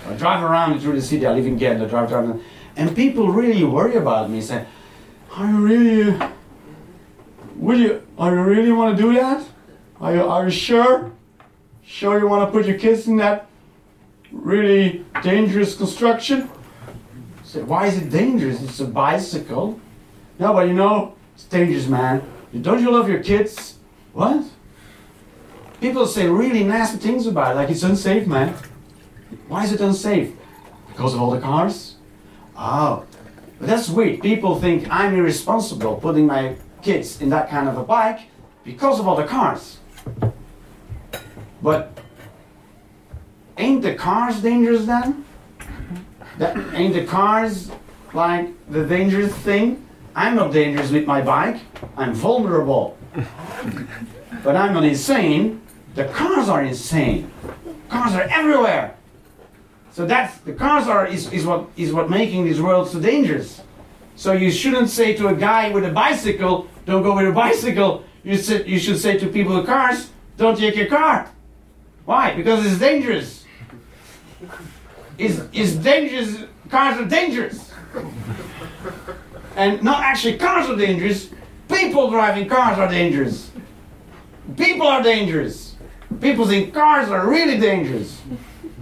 I 0.06 0.14
drive 0.16 0.42
around 0.44 0.80
through 0.80 0.94
the 0.94 1.02
city. 1.02 1.26
I 1.26 1.32
live 1.32 1.46
in 1.46 1.56
Ghent. 1.56 1.82
I 1.82 1.86
drive 1.86 2.12
around, 2.12 2.40
and 2.76 2.94
people 2.94 3.28
really 3.32 3.64
worry 3.64 3.96
about 3.96 4.30
me. 4.30 4.40
Say, 4.40 4.64
"Are 5.36 5.46
you 5.50 5.56
really? 5.58 6.18
Will 7.56 7.80
you? 7.80 8.02
Are 8.16 8.32
you 8.34 8.42
really 8.42 8.70
want 8.72 8.96
to 8.96 9.02
do 9.02 9.12
that? 9.14 9.44
Are 10.00 10.14
you? 10.14 10.22
Are 10.22 10.44
you 10.44 10.50
sure? 10.50 11.10
Sure 11.88 12.18
you 12.18 12.28
want 12.28 12.46
to 12.46 12.52
put 12.52 12.66
your 12.66 12.76
kids 12.76 13.08
in 13.08 13.16
that 13.16 13.46
really 14.30 15.06
dangerous 15.22 15.74
construction?" 15.74 16.50
Said, 17.42 17.66
"Why 17.66 17.86
is 17.86 17.96
it 17.96 18.10
dangerous? 18.10 18.62
It's 18.62 18.78
a 18.80 18.84
bicycle." 18.84 19.80
No, 20.38 20.52
but 20.52 20.68
you 20.68 20.74
know, 20.74 21.14
it's 21.34 21.44
dangerous, 21.44 21.88
man. 21.88 22.20
Don't 22.60 22.82
you 22.82 22.90
love 22.90 23.08
your 23.08 23.22
kids? 23.22 23.78
What? 24.12 24.44
People 25.80 26.06
say 26.06 26.28
really 26.28 26.62
nasty 26.62 26.98
things 26.98 27.26
about 27.26 27.52
it, 27.52 27.56
like 27.56 27.70
it's 27.70 27.82
unsafe, 27.82 28.26
man. 28.26 28.52
Why 29.48 29.64
is 29.64 29.72
it 29.72 29.80
unsafe? 29.80 30.30
Because 30.88 31.14
of 31.14 31.22
all 31.22 31.30
the 31.30 31.40
cars? 31.40 31.96
Oh, 32.54 33.04
but 33.58 33.66
that's 33.66 33.88
weird. 33.88 34.20
People 34.20 34.60
think 34.60 34.86
I'm 34.90 35.14
irresponsible 35.14 35.96
putting 35.96 36.26
my 36.26 36.56
kids 36.82 37.22
in 37.22 37.30
that 37.30 37.48
kind 37.48 37.66
of 37.66 37.78
a 37.78 37.82
bike 37.82 38.20
because 38.62 39.00
of 39.00 39.08
all 39.08 39.16
the 39.16 39.24
cars. 39.24 39.78
But 41.62 41.98
ain't 43.56 43.82
the 43.82 43.94
cars 43.94 44.40
dangerous 44.40 44.86
then? 44.86 45.24
That, 46.38 46.56
ain't 46.74 46.94
the 46.94 47.04
cars 47.04 47.70
like 48.12 48.50
the 48.70 48.84
dangerous 48.84 49.34
thing? 49.34 49.84
I'm 50.14 50.36
not 50.36 50.52
dangerous 50.52 50.90
with 50.90 51.06
my 51.06 51.20
bike. 51.20 51.60
I'm 51.96 52.14
vulnerable. 52.14 52.96
but 54.44 54.56
I'm 54.56 54.74
not 54.74 54.84
insane. 54.84 55.60
The 55.94 56.04
cars 56.06 56.48
are 56.48 56.62
insane. 56.62 57.30
Cars 57.88 58.14
are 58.14 58.22
everywhere. 58.22 58.94
So 59.92 60.06
that's 60.06 60.38
the 60.38 60.52
cars 60.52 60.86
are 60.86 61.06
is, 61.06 61.32
is 61.32 61.44
what 61.44 61.68
is 61.76 61.92
what 61.92 62.08
making 62.08 62.44
this 62.44 62.60
world 62.60 62.88
so 62.88 63.00
dangerous. 63.00 63.60
So 64.14 64.32
you 64.32 64.50
shouldn't 64.50 64.90
say 64.90 65.14
to 65.14 65.28
a 65.28 65.34
guy 65.34 65.70
with 65.70 65.84
a 65.84 65.90
bicycle, 65.90 66.68
don't 66.86 67.02
go 67.02 67.16
with 67.16 67.28
a 67.28 67.32
bicycle. 67.32 68.04
You 68.24 68.36
should, 68.36 68.66
you 68.68 68.78
should 68.78 68.98
say 68.98 69.18
to 69.18 69.28
people 69.28 69.56
with 69.56 69.66
cars, 69.66 70.10
don't 70.36 70.58
take 70.58 70.76
your 70.76 70.86
car. 70.86 71.30
Why? 72.08 72.34
Because 72.34 72.64
it's 72.64 72.78
dangerous. 72.78 73.44
It's, 75.18 75.42
it's 75.52 75.72
dangerous. 75.74 76.48
Cars 76.70 76.98
are 76.98 77.04
dangerous. 77.04 77.70
And 79.56 79.82
not 79.82 80.02
actually 80.02 80.38
cars 80.38 80.70
are 80.70 80.76
dangerous. 80.76 81.28
People 81.68 82.08
driving 82.08 82.48
cars 82.48 82.78
are 82.78 82.88
dangerous. 82.88 83.50
People 84.56 84.86
are 84.86 85.02
dangerous. 85.02 85.74
People 86.18 86.48
in 86.48 86.70
cars 86.72 87.10
are 87.10 87.28
really 87.28 87.60
dangerous. 87.60 88.22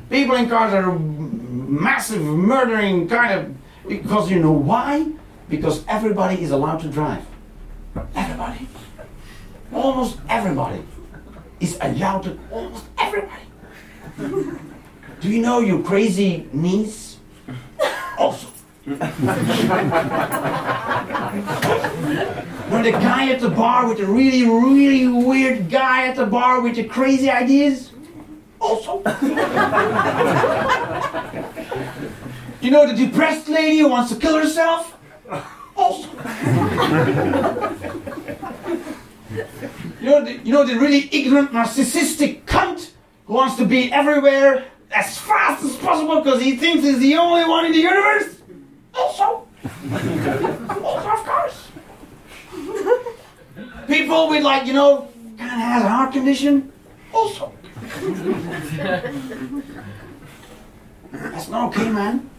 People 0.08 0.36
in 0.36 0.48
cars 0.48 0.72
are 0.72 0.96
massive 0.96 2.22
murdering 2.22 3.08
kind 3.08 3.32
of 3.40 3.88
because 3.88 4.30
you 4.30 4.38
know 4.38 4.52
why? 4.52 5.04
Because 5.48 5.84
everybody 5.88 6.40
is 6.40 6.52
allowed 6.52 6.78
to 6.82 6.88
drive. 6.88 7.26
Everybody. 8.14 8.68
Almost 9.72 10.20
everybody 10.28 10.84
is 11.60 11.78
allowed 11.80 12.22
to 12.24 12.38
almost 12.50 12.84
everybody. 12.98 13.42
Do 15.20 15.28
you 15.28 15.40
know 15.40 15.60
your 15.60 15.82
crazy 15.82 16.48
niece? 16.52 17.16
Also. 18.18 18.48
when 18.86 18.98
the 22.82 22.92
guy 22.92 23.32
at 23.32 23.40
the 23.40 23.48
bar 23.50 23.88
with 23.88 23.98
the 23.98 24.06
really, 24.06 24.46
really 24.46 25.08
weird 25.08 25.68
guy 25.70 26.06
at 26.06 26.16
the 26.16 26.26
bar 26.26 26.60
with 26.60 26.76
the 26.76 26.84
crazy 26.84 27.28
ideas? 27.30 27.90
Also. 28.60 28.98
you 32.60 32.70
know 32.70 32.86
the 32.86 32.94
depressed 32.94 33.48
lady 33.48 33.78
who 33.78 33.88
wants 33.88 34.12
to 34.12 34.18
kill 34.18 34.38
herself? 34.38 34.96
Also. 35.76 36.08
you, 39.34 39.44
know 40.02 40.24
the, 40.24 40.32
you 40.44 40.52
know 40.52 40.64
the 40.64 40.74
really 40.76 41.08
ignorant, 41.12 41.52
narcissistic 41.52 42.44
cunt 42.44 42.90
who 43.26 43.34
wants 43.34 43.56
to 43.56 43.64
be 43.64 43.92
everywhere 43.92 44.64
as 44.92 45.18
fast 45.18 45.64
as 45.64 45.76
possible 45.76 46.20
because 46.20 46.40
he 46.40 46.56
thinks 46.56 46.84
he's 46.84 47.00
the 47.00 47.16
only 47.16 47.44
one 47.44 47.66
in 47.66 47.72
the 47.72 47.78
universe? 47.78 48.40
Also. 48.94 49.46
also, 50.84 51.10
of 51.10 51.24
course. 51.24 51.68
People 53.86 54.28
with 54.28 54.42
like, 54.42 54.66
you 54.66 54.72
know, 54.72 55.08
kind 55.38 55.50
of 55.50 55.58
has 55.58 55.84
a 55.84 55.88
heart 55.88 56.12
condition? 56.12 56.72
Also. 57.12 57.52
That's 61.12 61.48
not 61.48 61.68
okay, 61.68 61.90
man. 61.90 62.30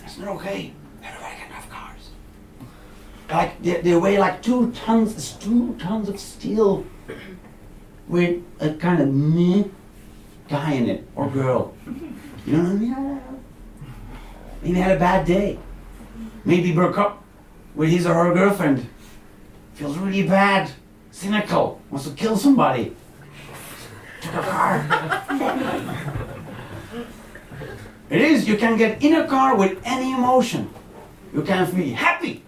That's 0.00 0.18
not 0.18 0.28
okay. 0.36 0.72
Everybody 1.02 1.36
can 1.36 1.50
have 1.50 1.68
cars. 1.70 2.10
Like 3.32 3.62
they, 3.62 3.80
they 3.80 3.96
weigh 3.96 4.18
like 4.18 4.42
two 4.42 4.72
tons. 4.72 5.14
It's 5.14 5.32
two 5.32 5.74
tons 5.78 6.08
of 6.08 6.20
steel 6.20 6.84
with 8.06 8.42
a 8.60 8.74
kind 8.74 9.00
of 9.00 9.08
meh 9.12 9.64
guy 10.48 10.72
in 10.72 10.88
it 10.88 11.08
or 11.16 11.30
girl. 11.30 11.74
You 12.46 12.56
know 12.56 12.62
what 12.64 12.72
I 12.72 12.74
mean? 12.74 13.20
Maybe 14.62 14.78
had 14.78 14.96
a 14.96 15.00
bad 15.00 15.26
day. 15.26 15.58
Maybe 16.44 16.72
broke 16.72 16.98
up 16.98 17.24
with 17.74 17.90
his 17.90 18.06
or 18.06 18.14
her 18.14 18.34
girlfriend. 18.34 18.88
Feels 19.74 19.96
really 19.96 20.26
bad, 20.28 20.70
cynical, 21.10 21.80
wants 21.90 22.06
to 22.08 22.14
kill 22.14 22.36
somebody 22.36 22.94
took 24.22 24.34
a 24.34 24.42
car. 24.42 24.86
it 28.10 28.20
is, 28.20 28.48
you 28.48 28.56
can 28.56 28.76
get 28.76 29.02
in 29.02 29.14
a 29.14 29.26
car 29.26 29.56
with 29.56 29.78
any 29.84 30.12
emotion. 30.12 30.70
You 31.34 31.42
can 31.42 31.70
be 31.74 31.90
happy. 31.90 32.44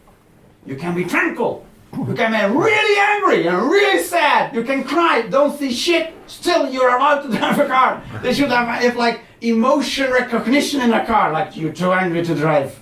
You 0.67 0.77
can 0.77 0.95
be 0.95 1.05
tranquil. 1.05 1.65
You 1.93 2.15
can 2.15 2.33
be 2.33 2.59
really 2.59 2.99
angry 2.99 3.47
and 3.47 3.71
really 3.71 4.03
sad. 4.03 4.55
You 4.55 4.65
can 4.65 4.83
cry, 4.85 5.23
don't 5.23 5.57
see 5.57 5.73
shit. 5.73 6.13
Still, 6.27 6.69
you're 6.71 6.89
allowed 6.97 7.23
to 7.23 7.29
drive 7.39 7.59
a 7.59 7.67
car. 7.67 8.03
They 8.23 8.35
should 8.35 8.51
have, 8.51 8.67
have 8.83 8.97
like 8.97 9.21
emotion 9.41 10.11
recognition 10.11 10.81
in 10.81 10.93
a 10.93 11.05
car, 11.07 11.33
like 11.33 11.57
you're 11.57 11.73
too 11.73 11.93
angry 11.93 12.25
to 12.25 12.35
drive. 12.35 12.79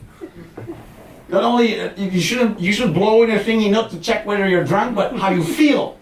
Not 1.29 1.45
only 1.45 1.81
uh, 1.81 1.91
you 1.97 2.21
shouldn't, 2.21 2.61
you 2.61 2.73
should 2.73 2.95
blow 2.95 3.23
in 3.23 3.31
a 3.31 3.39
thingy 3.39 3.71
not 3.71 3.91
to 3.91 3.99
check 4.01 4.27
whether 4.27 4.49
you're 4.49 4.65
drunk, 4.65 4.95
but 4.95 5.17
how 5.17 5.31
you 5.31 5.43
feel. 5.43 5.99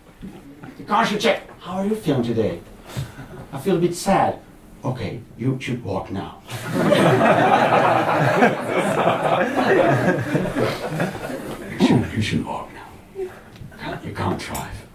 The 0.76 0.84
car 0.84 1.06
should 1.06 1.20
check. 1.20 1.48
How 1.60 1.78
are 1.78 1.86
you 1.86 1.94
feeling 1.94 2.22
today? 2.22 2.60
I 3.52 3.58
feel 3.58 3.76
a 3.76 3.80
bit 3.80 3.94
sad. 3.94 4.38
Okay, 4.84 5.20
you 5.36 5.58
should 5.60 5.84
walk 5.84 6.10
now. 6.10 6.42
you, 12.20 12.24
should, 12.24 12.38
you 12.38 12.44
should 12.44 12.46
walk 12.46 12.68
now. 12.74 14.00
You 14.04 14.12
can't 14.12 14.38
drive. 14.38 14.86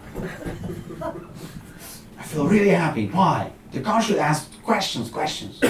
I 2.18 2.22
feel 2.22 2.46
really 2.46 2.70
happy. 2.70 3.08
Why? 3.08 3.50
The 3.72 3.80
car 3.80 4.00
should 4.00 4.18
ask 4.18 4.50
questions, 4.62 5.10
questions. 5.10 5.58
I 5.62 5.68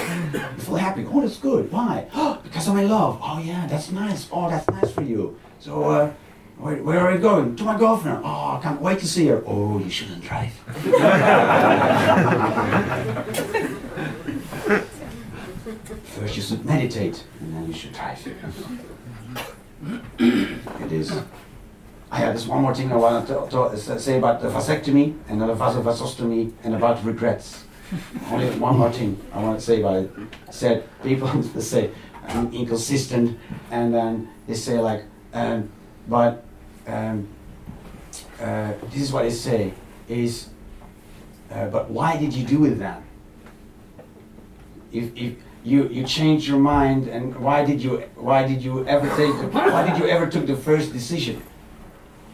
feel 0.59 0.77
happy. 0.77 1.07
Oh, 1.11 1.21
that's 1.23 1.39
good. 1.39 1.73
Why? 1.73 2.09
Oh, 2.15 2.39
because 2.45 2.69
of 2.69 2.75
my 2.75 2.85
love. 2.85 3.19
Oh, 3.23 3.41
yeah, 3.41 3.67
that's 3.67 3.91
nice. 3.91 4.29
Oh, 4.31 4.51
that's 4.51 4.69
nice 4.69 4.93
for 4.93 5.03
you. 5.03 5.39
So, 5.59 5.85
uh, 5.85 6.13
where, 6.59 6.77
where, 6.83 7.01
are 7.01 7.13
you 7.13 7.19
going? 7.19 7.57
To 7.57 7.65
my 7.65 7.79
girlfriend. 7.79 8.21
Oh, 8.23 8.59
I 8.59 8.61
can't 8.63 8.81
wait 8.81 8.99
to 9.01 9.09
see 9.09 9.27
her. 9.29 9.43
Oh, 9.47 9.79
you 9.79 9.91
shouldn't 9.91 10.23
drive. 10.23 10.53
First, 16.05 16.37
you 16.37 16.43
should 16.43 16.65
meditate, 16.65 17.25
and 17.41 17.55
then 17.55 17.67
you 17.67 17.73
should 17.73 17.93
drive. 17.93 18.27
it 19.89 20.93
is. 20.93 21.13
I 22.17 22.21
have 22.21 22.33
this 22.33 22.47
one 22.47 22.63
more 22.63 22.75
thing 22.75 22.91
I 22.91 22.97
want 22.97 23.29
to, 23.29 23.47
to 23.51 24.01
say 24.01 24.17
about 24.17 24.41
the 24.41 24.49
vasectomy 24.49 25.19
and 25.29 25.39
the 25.39 25.49
vasostomy 25.49 26.51
and 26.65 26.75
about 26.75 27.05
regrets. 27.05 27.65
Only 28.31 28.49
one 28.59 28.79
more 28.79 28.91
thing 28.91 29.21
I 29.35 29.43
want 29.43 29.61
to 29.61 29.65
say 29.67 29.81
about 29.81 29.97
it. 29.97 30.11
Said 30.51 30.89
people 31.03 31.43
say 31.61 31.91
I'm 32.27 32.51
inconsistent, 32.55 33.39
and 33.71 33.93
then 33.93 34.31
they 34.47 34.55
say 34.55 34.79
like, 34.79 35.05
um, 35.35 35.69
but 36.09 36.43
um, 36.87 37.29
uh, 38.41 38.73
this 38.91 39.03
is 39.03 39.13
what 39.13 39.25
they 39.25 39.31
say 39.31 39.75
is, 40.09 40.49
uh, 41.51 41.67
but 41.67 41.91
why 41.91 42.17
did 42.17 42.33
you 42.33 42.47
do 42.47 42.65
it 42.65 42.77
then? 42.77 43.05
If, 44.91 45.15
if 45.15 45.35
you 45.65 45.89
you 45.89 46.03
changed 46.05 46.49
your 46.49 46.61
mind 46.61 47.09
and 47.09 47.37
why 47.37 47.63
did 47.63 47.83
you 47.83 47.99
why 48.15 48.47
did 48.49 48.63
you 48.63 48.87
ever 48.87 49.07
take 49.17 49.37
the, 49.39 49.49
why 49.49 49.87
did 49.87 49.99
you 49.99 50.09
ever 50.09 50.27
took 50.27 50.47
the 50.47 50.57
first 50.57 50.95
decision 50.95 51.43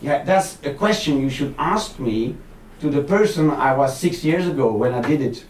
yeah 0.03 0.25
that's 0.25 0.59
a 0.65 0.75
question 0.75 1.21
you 1.21 1.31
should 1.31 1.55
ask 1.59 1.99
me 1.99 2.37
to 2.81 2.91
the 2.91 3.03
person 3.03 3.51
i 3.51 3.75
was 3.75 3.97
six 3.97 4.25
years 4.25 4.47
ago 4.47 4.73
when 4.73 4.93
i 4.93 5.01
did 5.01 5.21
it. 5.21 5.45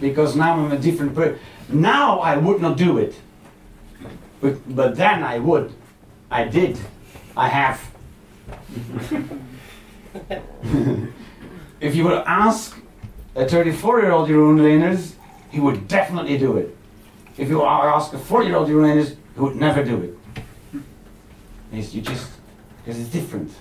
Because 0.00 0.34
now 0.34 0.54
i'm 0.54 0.72
a 0.72 0.78
different 0.78 1.14
person 1.14 1.38
now 1.68 2.18
i 2.20 2.36
would 2.36 2.60
not 2.60 2.76
do 2.76 2.98
it. 2.98 3.14
But 4.40 4.74
but 4.74 4.96
then 4.96 5.22
i 5.22 5.38
would. 5.38 5.72
I 6.30 6.44
did. 6.44 6.78
I 7.36 7.48
have. 7.48 7.80
If 11.80 11.96
you 11.96 12.04
would 12.04 12.22
ask 12.26 12.76
a 13.34 13.48
34 13.48 14.00
year 14.00 14.12
old 14.12 14.28
Leenders, 14.28 15.14
he 15.50 15.60
would 15.60 15.88
definitely 15.88 16.36
do 16.36 16.58
it. 16.58 16.76
If 17.38 17.48
you 17.48 17.64
ask 17.64 18.12
a 18.12 18.18
40 18.18 18.46
year 18.46 18.56
old 18.56 18.68
Leenders, 18.68 19.16
he 19.34 19.40
would 19.40 19.56
never 19.56 19.82
do 19.82 20.02
it. 20.02 20.14
You 21.72 22.02
just, 22.02 22.28
because 22.90 23.04
it's 23.04 23.12
different. 23.12 23.52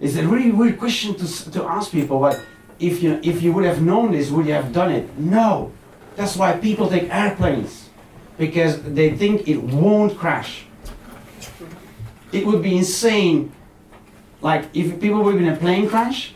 it's 0.00 0.16
a 0.16 0.26
really 0.26 0.50
weird 0.50 0.80
question 0.80 1.14
to, 1.14 1.50
to 1.52 1.62
ask 1.62 1.92
people, 1.92 2.18
but 2.18 2.42
if 2.80 3.04
you, 3.04 3.20
if 3.22 3.40
you 3.40 3.52
would 3.52 3.64
have 3.64 3.82
known 3.82 4.10
this, 4.10 4.30
would 4.30 4.46
you 4.46 4.52
have 4.52 4.72
done 4.72 4.90
it? 4.90 5.16
No. 5.16 5.70
That's 6.16 6.36
why 6.36 6.56
people 6.56 6.88
take 6.88 7.08
airplanes, 7.14 7.88
because 8.36 8.82
they 8.82 9.16
think 9.16 9.46
it 9.46 9.58
won't 9.58 10.18
crash. 10.18 10.64
It 12.32 12.44
would 12.44 12.64
be 12.64 12.76
insane. 12.76 13.52
Like, 14.40 14.64
if 14.74 15.00
people 15.00 15.22
were 15.22 15.38
in 15.38 15.46
a 15.46 15.56
plane 15.56 15.88
crash, 15.88 16.34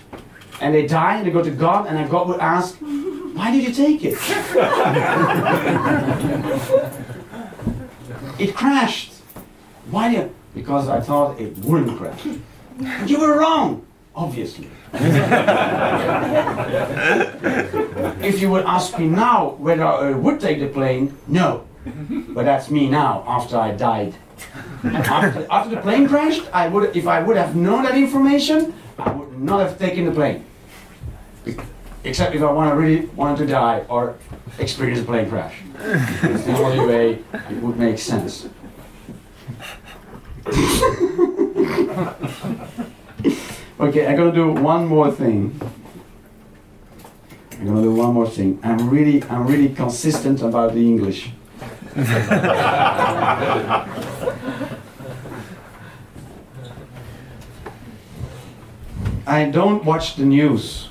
and 0.60 0.72
they 0.72 0.86
die 0.86 1.16
and 1.16 1.26
they 1.26 1.32
go 1.32 1.42
to 1.42 1.50
God, 1.50 1.88
and 1.88 1.96
then 1.96 2.08
God 2.08 2.28
would 2.28 2.38
ask, 2.38 2.76
Why 2.76 3.50
did 3.50 3.64
you 3.64 3.72
take 3.72 4.04
it? 4.04 4.14
it 8.38 8.54
crashed. 8.54 9.14
Why 9.90 10.08
did 10.08 10.20
you? 10.20 10.32
Because 10.54 10.88
I 10.88 11.00
thought 11.00 11.40
it 11.40 11.56
wouldn't 11.58 11.98
crash. 11.98 12.26
You 13.06 13.20
were 13.20 13.38
wrong, 13.38 13.86
obviously. 14.16 14.66
if 18.26 18.40
you 18.40 18.50
would 18.50 18.64
ask 18.64 18.98
me 18.98 19.06
now 19.08 19.50
whether 19.58 19.84
I 19.84 20.12
would 20.12 20.40
take 20.40 20.58
the 20.58 20.68
plane, 20.68 21.16
no. 21.28 21.64
But 21.84 22.44
that's 22.44 22.70
me 22.70 22.88
now, 22.88 23.24
after 23.26 23.56
I 23.58 23.72
died. 23.72 24.14
After, 24.84 25.46
after 25.50 25.74
the 25.76 25.80
plane 25.82 26.08
crashed, 26.08 26.48
I 26.52 26.68
would, 26.68 26.96
if 26.96 27.06
I 27.06 27.22
would 27.22 27.36
have 27.36 27.54
known 27.54 27.82
that 27.84 27.94
information, 27.96 28.74
I 28.98 29.10
would 29.12 29.38
not 29.38 29.60
have 29.60 29.78
taken 29.78 30.06
the 30.06 30.12
plane. 30.12 30.44
Except 32.04 32.34
if 32.34 32.42
I 32.42 32.50
want 32.50 32.72
to 32.72 32.76
really 32.76 33.06
wanted 33.14 33.38
to 33.38 33.46
die 33.46 33.84
or 33.88 34.16
experience 34.58 35.00
a 35.00 35.04
plane 35.04 35.28
crash. 35.28 35.54
It's 35.78 36.44
the 36.44 36.56
only 36.58 36.84
way 36.86 37.24
it 37.50 37.62
would 37.62 37.76
make 37.76 37.98
sense. 37.98 38.48
okay, 43.80 44.06
I'm 44.06 44.16
gonna 44.16 44.32
do 44.32 44.52
one 44.52 44.86
more 44.86 45.10
thing. 45.12 45.60
I'm 47.58 47.66
gonna 47.66 47.82
do 47.82 47.94
one 47.94 48.12
more 48.12 48.28
thing. 48.28 48.58
I'm 48.64 48.90
really, 48.90 49.22
I'm 49.24 49.46
really 49.46 49.68
consistent 49.68 50.42
about 50.42 50.74
the 50.74 50.80
English. 50.80 51.30
I 59.24 59.44
don't 59.50 59.84
watch 59.84 60.16
the 60.16 60.24
news. 60.24 60.88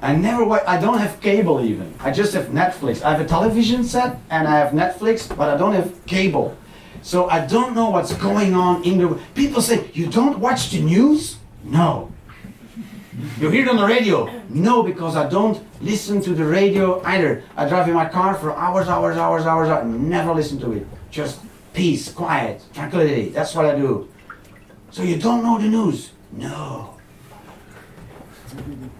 I 0.00 0.16
never 0.16 0.44
watch, 0.44 0.62
I 0.66 0.80
don't 0.80 0.98
have 0.98 1.20
cable 1.20 1.62
even. 1.62 1.94
I 2.00 2.10
just 2.10 2.32
have 2.32 2.46
Netflix. 2.46 3.02
I 3.02 3.12
have 3.12 3.20
a 3.20 3.26
television 3.26 3.84
set 3.84 4.18
and 4.30 4.48
I 4.48 4.58
have 4.58 4.72
Netflix, 4.72 5.28
but 5.28 5.50
I 5.50 5.58
don't 5.58 5.74
have 5.74 6.06
cable. 6.06 6.56
So 7.02 7.28
I 7.28 7.44
don't 7.46 7.74
know 7.74 7.90
what's 7.90 8.14
going 8.14 8.54
on 8.54 8.84
in 8.84 8.98
the 8.98 9.08
world. 9.08 9.22
people 9.34 9.60
say, 9.60 9.90
You 9.92 10.06
don't 10.06 10.38
watch 10.38 10.70
the 10.70 10.80
news? 10.80 11.36
No. 11.64 12.12
You 13.38 13.50
hear 13.50 13.64
it 13.64 13.68
on 13.68 13.76
the 13.76 13.86
radio? 13.86 14.30
No, 14.48 14.82
because 14.82 15.16
I 15.16 15.28
don't 15.28 15.62
listen 15.82 16.22
to 16.22 16.34
the 16.34 16.44
radio 16.44 17.02
either. 17.02 17.44
I 17.56 17.68
drive 17.68 17.88
in 17.88 17.94
my 17.94 18.08
car 18.08 18.34
for 18.34 18.56
hours, 18.56 18.88
hours, 18.88 19.16
hours, 19.16 19.44
hours, 19.44 19.68
I 19.68 19.82
never 19.84 20.32
listen 20.32 20.58
to 20.60 20.72
it. 20.72 20.86
Just 21.10 21.40
peace, 21.74 22.10
quiet, 22.10 22.64
tranquility. 22.72 23.28
That's 23.28 23.54
what 23.54 23.66
I 23.66 23.74
do. 23.76 24.08
So 24.90 25.02
you 25.02 25.18
don't 25.18 25.42
know 25.42 25.58
the 25.58 25.68
news? 25.68 26.12
No. 26.32 26.94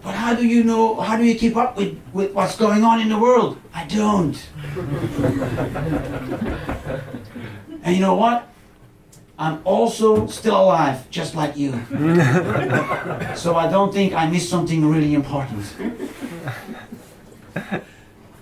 But 0.03 0.15
how 0.15 0.35
do 0.35 0.45
you 0.45 0.63
know, 0.63 0.99
how 0.99 1.17
do 1.17 1.23
you 1.23 1.35
keep 1.35 1.55
up 1.55 1.77
with, 1.77 1.99
with 2.11 2.33
what's 2.33 2.55
going 2.55 2.83
on 2.83 2.99
in 2.99 3.09
the 3.09 3.17
world? 3.17 3.57
I 3.73 3.85
don't. 3.85 4.37
and 7.83 7.95
you 7.95 8.01
know 8.01 8.15
what? 8.15 8.49
I'm 9.37 9.61
also 9.65 10.27
still 10.27 10.55
alive, 10.55 11.09
just 11.09 11.35
like 11.35 11.57
you. 11.57 11.71
so 13.35 13.55
I 13.55 13.67
don't 13.69 13.93
think 13.93 14.13
I 14.13 14.29
missed 14.29 14.49
something 14.49 14.85
really 14.89 15.13
important. 15.13 15.65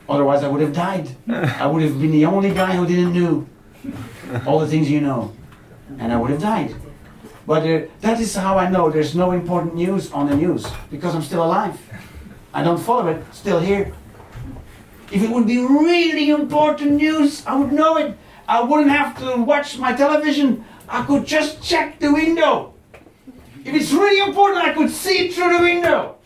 Otherwise, 0.10 0.44
I 0.44 0.48
would 0.48 0.62
have 0.62 0.74
died. 0.74 1.10
I 1.28 1.66
would 1.66 1.82
have 1.82 2.00
been 2.00 2.12
the 2.12 2.26
only 2.26 2.54
guy 2.54 2.76
who 2.76 2.86
didn't 2.86 3.14
know 3.14 3.48
all 4.46 4.60
the 4.60 4.68
things 4.68 4.92
you 4.92 5.02
know. 5.02 5.34
And 5.98 6.12
I 6.14 6.18
would 6.18 6.30
have 6.32 6.42
died. 6.42 6.76
But 7.48 7.64
uh, 7.64 7.88
that 8.02 8.20
is 8.20 8.36
how 8.36 8.58
I 8.58 8.70
know 8.70 8.90
there's 8.90 9.16
no 9.16 9.32
important 9.32 9.76
news 9.76 10.12
on 10.12 10.30
the 10.30 10.36
news 10.36 10.66
because 10.92 11.16
I'm 11.16 11.22
still 11.22 11.44
alive. 11.44 11.80
I 12.54 12.64
don't 12.64 12.78
follow 12.78 13.08
it, 13.08 13.24
still 13.34 13.60
here. 13.60 13.94
If 15.12 15.24
it 15.24 15.30
would 15.30 15.48
be 15.48 15.58
really 15.58 16.30
important 16.30 16.94
news, 16.94 17.46
I 17.46 17.56
would 17.56 17.72
know 17.72 17.98
it. 17.98 18.18
I 18.52 18.60
wouldn't 18.62 18.92
have 18.92 19.18
to 19.20 19.42
watch 19.42 19.78
my 19.78 19.94
television. 19.94 20.66
I 20.90 21.06
could 21.06 21.26
just 21.26 21.64
check 21.64 22.00
the 22.00 22.12
window. 22.12 22.74
If 23.64 23.74
it's 23.74 23.94
really 23.94 24.20
important, 24.28 24.62
I 24.62 24.74
could 24.74 24.90
see 24.90 25.28
it 25.28 25.34
through 25.34 25.58
the 25.58 25.64
window. 25.64 26.18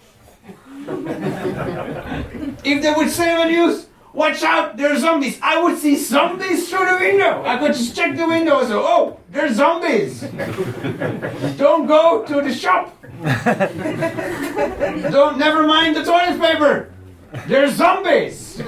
if 2.63 2.81
they 2.81 2.93
would 2.97 3.11
say 3.11 3.31
on 3.31 3.45
the 3.47 3.51
news, 3.53 3.85
Watch 4.15 4.43
out, 4.43 4.77
there 4.77 4.93
are 4.93 4.97
zombies. 4.97 5.37
I 5.41 5.61
would 5.61 5.77
see 5.77 5.97
zombies 5.97 6.69
through 6.69 6.85
the 6.85 6.97
window. 7.01 7.43
I 7.45 7.57
could 7.57 7.73
just 7.73 7.93
check 7.97 8.15
the 8.15 8.25
window 8.25 8.59
and 8.59 8.67
say, 8.69 8.73
oh, 8.73 9.19
there's 9.29 9.57
zombies. 9.57 10.21
Don't 11.57 11.85
go 11.85 12.23
to 12.25 12.41
the 12.41 12.53
shop. 12.53 12.95
Don't 15.11 15.37
never 15.37 15.67
mind 15.67 15.97
the 15.97 16.05
toilet 16.05 16.39
paper. 16.39 16.93
There's 17.45 17.73
zombies. 17.73 18.61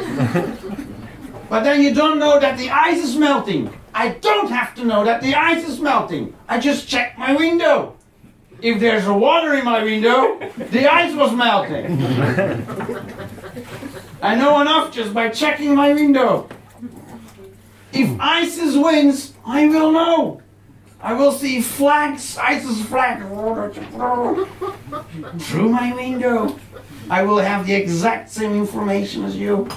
But 1.49 1.63
then 1.63 1.81
you 1.81 1.93
don't 1.93 2.19
know 2.19 2.39
that 2.39 2.57
the 2.57 2.69
ice 2.69 3.03
is 3.03 3.15
melting. 3.15 3.73
I 3.93 4.09
don't 4.09 4.49
have 4.49 4.75
to 4.75 4.85
know 4.85 5.03
that 5.05 5.21
the 5.21 5.35
ice 5.35 5.67
is 5.67 5.79
melting. 5.79 6.35
I 6.47 6.59
just 6.59 6.87
check 6.87 7.17
my 7.17 7.35
window. 7.35 7.95
If 8.61 8.79
there's 8.79 9.07
water 9.07 9.53
in 9.53 9.65
my 9.65 9.83
window, 9.83 10.39
the 10.57 10.87
ice 10.91 11.13
was 11.15 11.31
melting. 11.33 12.01
I 14.21 14.35
know 14.35 14.59
enough 14.61 14.91
just 14.91 15.13
by 15.13 15.29
checking 15.29 15.75
my 15.75 15.93
window. 15.93 16.49
If 17.93 18.19
ISIS 18.19 18.75
wins, 18.75 19.33
I 19.45 19.67
will 19.67 19.91
know. 19.91 20.41
I 20.99 21.13
will 21.13 21.31
see 21.31 21.61
flags, 21.61 22.37
ISIS 22.37 22.83
flag, 22.87 23.19
through 25.39 25.69
my 25.69 25.93
window. 25.93 26.59
I 27.09 27.21
will 27.21 27.37
have 27.37 27.67
the 27.67 27.75
exact 27.75 28.31
same 28.31 28.53
information 28.55 29.23
as 29.23 29.35
you. 29.35 29.67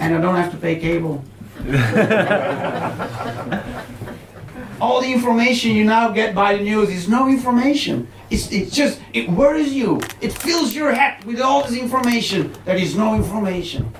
And 0.00 0.16
I 0.16 0.20
don't 0.20 0.34
have 0.34 0.50
to 0.52 0.56
pay 0.56 0.80
cable. 0.80 1.22
All 4.80 5.02
the 5.02 5.12
information 5.12 5.72
you 5.72 5.84
now 5.84 6.08
get 6.08 6.34
by 6.34 6.56
the 6.56 6.64
news 6.64 6.88
is 6.88 7.06
no 7.06 7.28
information. 7.28 8.08
It's, 8.30 8.50
it's 8.50 8.74
just, 8.74 8.98
it 9.12 9.28
worries 9.28 9.74
you. 9.74 10.00
It 10.22 10.32
fills 10.32 10.74
your 10.74 10.92
head 10.92 11.22
with 11.24 11.38
all 11.38 11.64
this 11.64 11.76
information 11.78 12.54
that 12.64 12.78
is 12.78 12.96
no 12.96 13.14
information. 13.14 13.92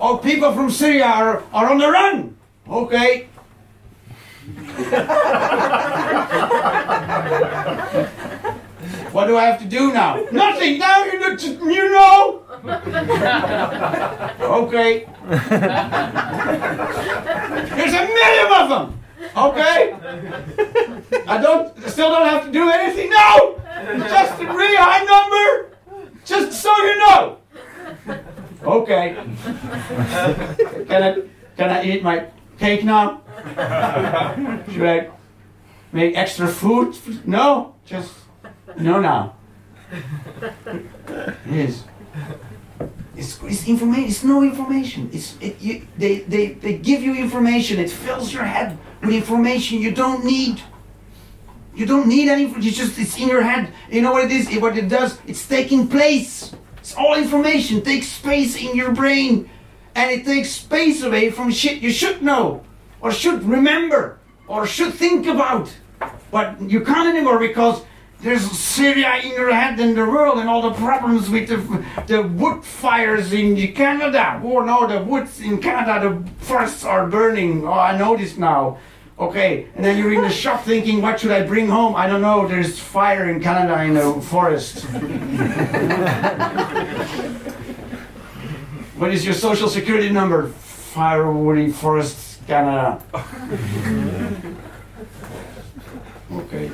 Oh, 0.00 0.18
people 0.18 0.52
from 0.52 0.70
Syria 0.70 1.06
are, 1.06 1.42
are 1.52 1.70
on 1.70 1.78
the 1.78 1.90
run. 1.90 2.36
Okay. 2.68 3.28
what 9.12 9.26
do 9.26 9.36
I 9.36 9.44
have 9.44 9.58
to 9.60 9.66
do 9.66 9.92
now? 9.92 10.24
Nothing. 10.32 10.78
Now 10.78 11.04
you 11.04 11.18
know. 11.18 11.36
You 11.38 11.90
know. 11.90 12.42
okay. 14.40 15.06
There's 17.76 17.94
a 17.94 18.04
million 18.06 18.52
of 18.52 18.68
them. 18.68 19.00
Okay? 19.36 19.92
I 21.26 21.38
don't 21.40 21.88
still 21.88 22.10
don't 22.10 22.28
have 22.28 22.44
to 22.46 22.52
do 22.52 22.68
anything. 22.70 23.10
No! 23.10 23.60
Just 24.08 24.40
a 24.40 24.46
really 24.46 24.76
high 24.76 25.04
number. 25.04 25.76
Just 26.24 26.60
so 26.60 26.76
you 26.76 26.98
know. 26.98 27.38
Okay. 28.62 29.16
Can 30.88 31.02
I 31.02 31.22
can 31.56 31.70
I 31.70 31.82
eat 31.84 32.02
my 32.02 32.26
cake 32.58 32.84
now? 32.84 33.22
Should 34.72 34.86
I 34.86 35.10
make 35.92 36.16
extra 36.16 36.48
food? 36.48 36.96
No, 37.26 37.74
just 37.84 38.12
no. 39.00 39.32
It 40.66 41.36
is. 41.46 41.84
It's, 43.18 43.42
it's 43.42 43.66
information. 43.66 44.08
It's 44.08 44.22
no 44.22 44.42
information. 44.44 45.10
It's 45.12 45.36
it, 45.40 45.60
you, 45.60 45.88
they, 45.96 46.20
they, 46.20 46.52
they 46.52 46.78
give 46.78 47.02
you 47.02 47.16
information. 47.16 47.80
It 47.80 47.90
fills 47.90 48.32
your 48.32 48.44
head 48.44 48.78
with 49.02 49.10
information 49.10 49.80
you 49.80 49.90
don't 49.90 50.24
need. 50.24 50.62
You 51.74 51.84
don't 51.84 52.06
need 52.06 52.28
any. 52.28 52.44
It's 52.44 52.76
just 52.76 52.96
it's 52.96 53.18
in 53.18 53.26
your 53.26 53.42
head. 53.42 53.72
You 53.90 54.02
know 54.02 54.12
what 54.12 54.26
it 54.26 54.30
is? 54.30 54.56
What 54.60 54.78
it 54.78 54.88
does? 54.88 55.18
It's 55.26 55.46
taking 55.48 55.88
place. 55.88 56.54
It's 56.78 56.94
all 56.94 57.16
information. 57.16 57.82
Takes 57.82 58.06
space 58.06 58.54
in 58.54 58.76
your 58.76 58.92
brain, 58.92 59.50
and 59.96 60.12
it 60.12 60.24
takes 60.24 60.50
space 60.50 61.02
away 61.02 61.30
from 61.30 61.50
shit 61.50 61.82
you 61.82 61.90
should 61.90 62.22
know, 62.22 62.62
or 63.00 63.10
should 63.10 63.42
remember, 63.42 64.20
or 64.46 64.64
should 64.64 64.94
think 64.94 65.26
about. 65.26 65.74
But 66.30 66.60
you 66.60 66.84
can't 66.84 67.08
anymore 67.08 67.40
because 67.40 67.82
there's 68.20 68.50
Syria 68.50 69.16
in 69.22 69.30
your 69.30 69.52
head 69.54 69.78
and 69.78 69.96
the 69.96 70.04
world 70.04 70.38
and 70.38 70.48
all 70.48 70.62
the 70.62 70.72
problems 70.72 71.30
with 71.30 71.48
the, 71.48 71.58
the 72.06 72.22
wood 72.22 72.64
fires 72.64 73.32
in 73.32 73.56
Canada. 73.74 74.40
Oh 74.42 74.60
no, 74.60 74.86
the 74.88 75.02
woods 75.02 75.40
in 75.40 75.58
Canada, 75.58 76.08
the 76.08 76.44
forests 76.44 76.84
are 76.84 77.06
burning. 77.06 77.64
Oh, 77.66 77.72
I 77.72 77.96
know 77.96 78.16
this 78.16 78.36
now. 78.36 78.78
Okay, 79.18 79.66
and 79.74 79.84
then 79.84 79.98
you're 79.98 80.12
in 80.12 80.22
the 80.22 80.30
shop 80.30 80.64
thinking, 80.64 81.02
what 81.02 81.18
should 81.18 81.32
I 81.32 81.42
bring 81.44 81.68
home? 81.68 81.96
I 81.96 82.06
don't 82.06 82.22
know, 82.22 82.46
there's 82.46 82.78
fire 82.78 83.28
in 83.28 83.40
Canada 83.40 83.82
in 83.82 83.94
the 83.94 84.20
forest. 84.22 84.84
what 88.96 89.12
is 89.12 89.24
your 89.24 89.34
social 89.34 89.68
security 89.68 90.10
number? 90.10 90.50
Firewoody 90.94 91.72
Forest, 91.72 92.46
Canada. 92.46 93.02
Okay. 96.30 96.70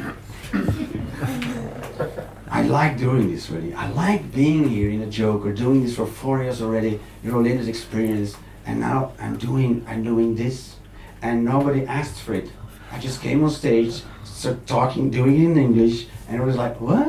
I 2.65 2.67
like 2.69 2.97
doing 2.97 3.31
this 3.31 3.51
really. 3.51 3.75
I 3.75 3.91
like 3.91 4.33
being 4.33 4.67
here 4.67 4.89
in 4.89 5.03
a 5.03 5.07
joke 5.07 5.45
or 5.45 5.53
doing 5.53 5.85
this 5.85 5.97
for 5.97 6.07
four 6.07 6.43
years 6.43 6.63
already, 6.63 6.99
Rolinda's 7.23 7.69
experience, 7.69 8.37
and 8.65 8.81
now 8.81 9.13
I'm 9.21 9.37
doing 9.37 9.85
I'm 9.87 10.03
doing 10.03 10.35
this 10.35 10.77
and 11.21 11.45
nobody 11.45 11.85
asked 11.85 12.23
for 12.23 12.33
it. 12.33 12.51
I 12.91 12.99
just 12.99 13.21
came 13.21 13.45
on 13.45 13.51
stage, 13.51 14.03
started 14.25 14.67
talking, 14.67 15.11
doing 15.11 15.35
it 15.35 15.45
in 15.51 15.59
English, 15.59 16.07
and 16.27 16.41
it 16.41 16.45
was 16.45 16.57
like, 16.57 16.81
what? 16.81 17.07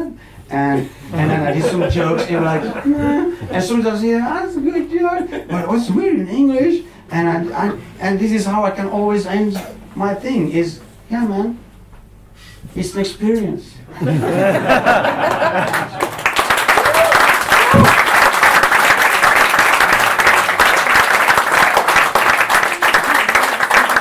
And 0.49 0.89
and 1.13 1.31
then 1.31 1.47
I 1.47 1.53
did 1.53 1.63
some 1.63 1.89
jokes, 1.89 2.23
and 2.23 2.43
like, 2.43 2.85
nah. 2.85 3.31
and 3.49 3.63
sometimes 3.63 4.03
yeah, 4.03 4.27
that's 4.27 4.57
a 4.57 4.59
good 4.59 4.91
joke, 4.91 5.47
but 5.47 5.63
it 5.63 5.69
was 5.69 5.89
weird 5.89 6.19
in 6.19 6.27
English, 6.27 6.83
and 7.11 7.29
I, 7.29 7.67
I 7.67 7.79
and 8.01 8.19
this 8.19 8.33
is 8.33 8.45
how 8.45 8.65
I 8.65 8.71
can 8.71 8.89
always 8.89 9.25
end 9.25 9.57
my 9.95 10.13
thing 10.13 10.51
is, 10.51 10.81
yeah, 11.09 11.25
man, 11.25 11.57
it's 12.73 12.93
an 12.93 13.01
experience. 13.01 13.73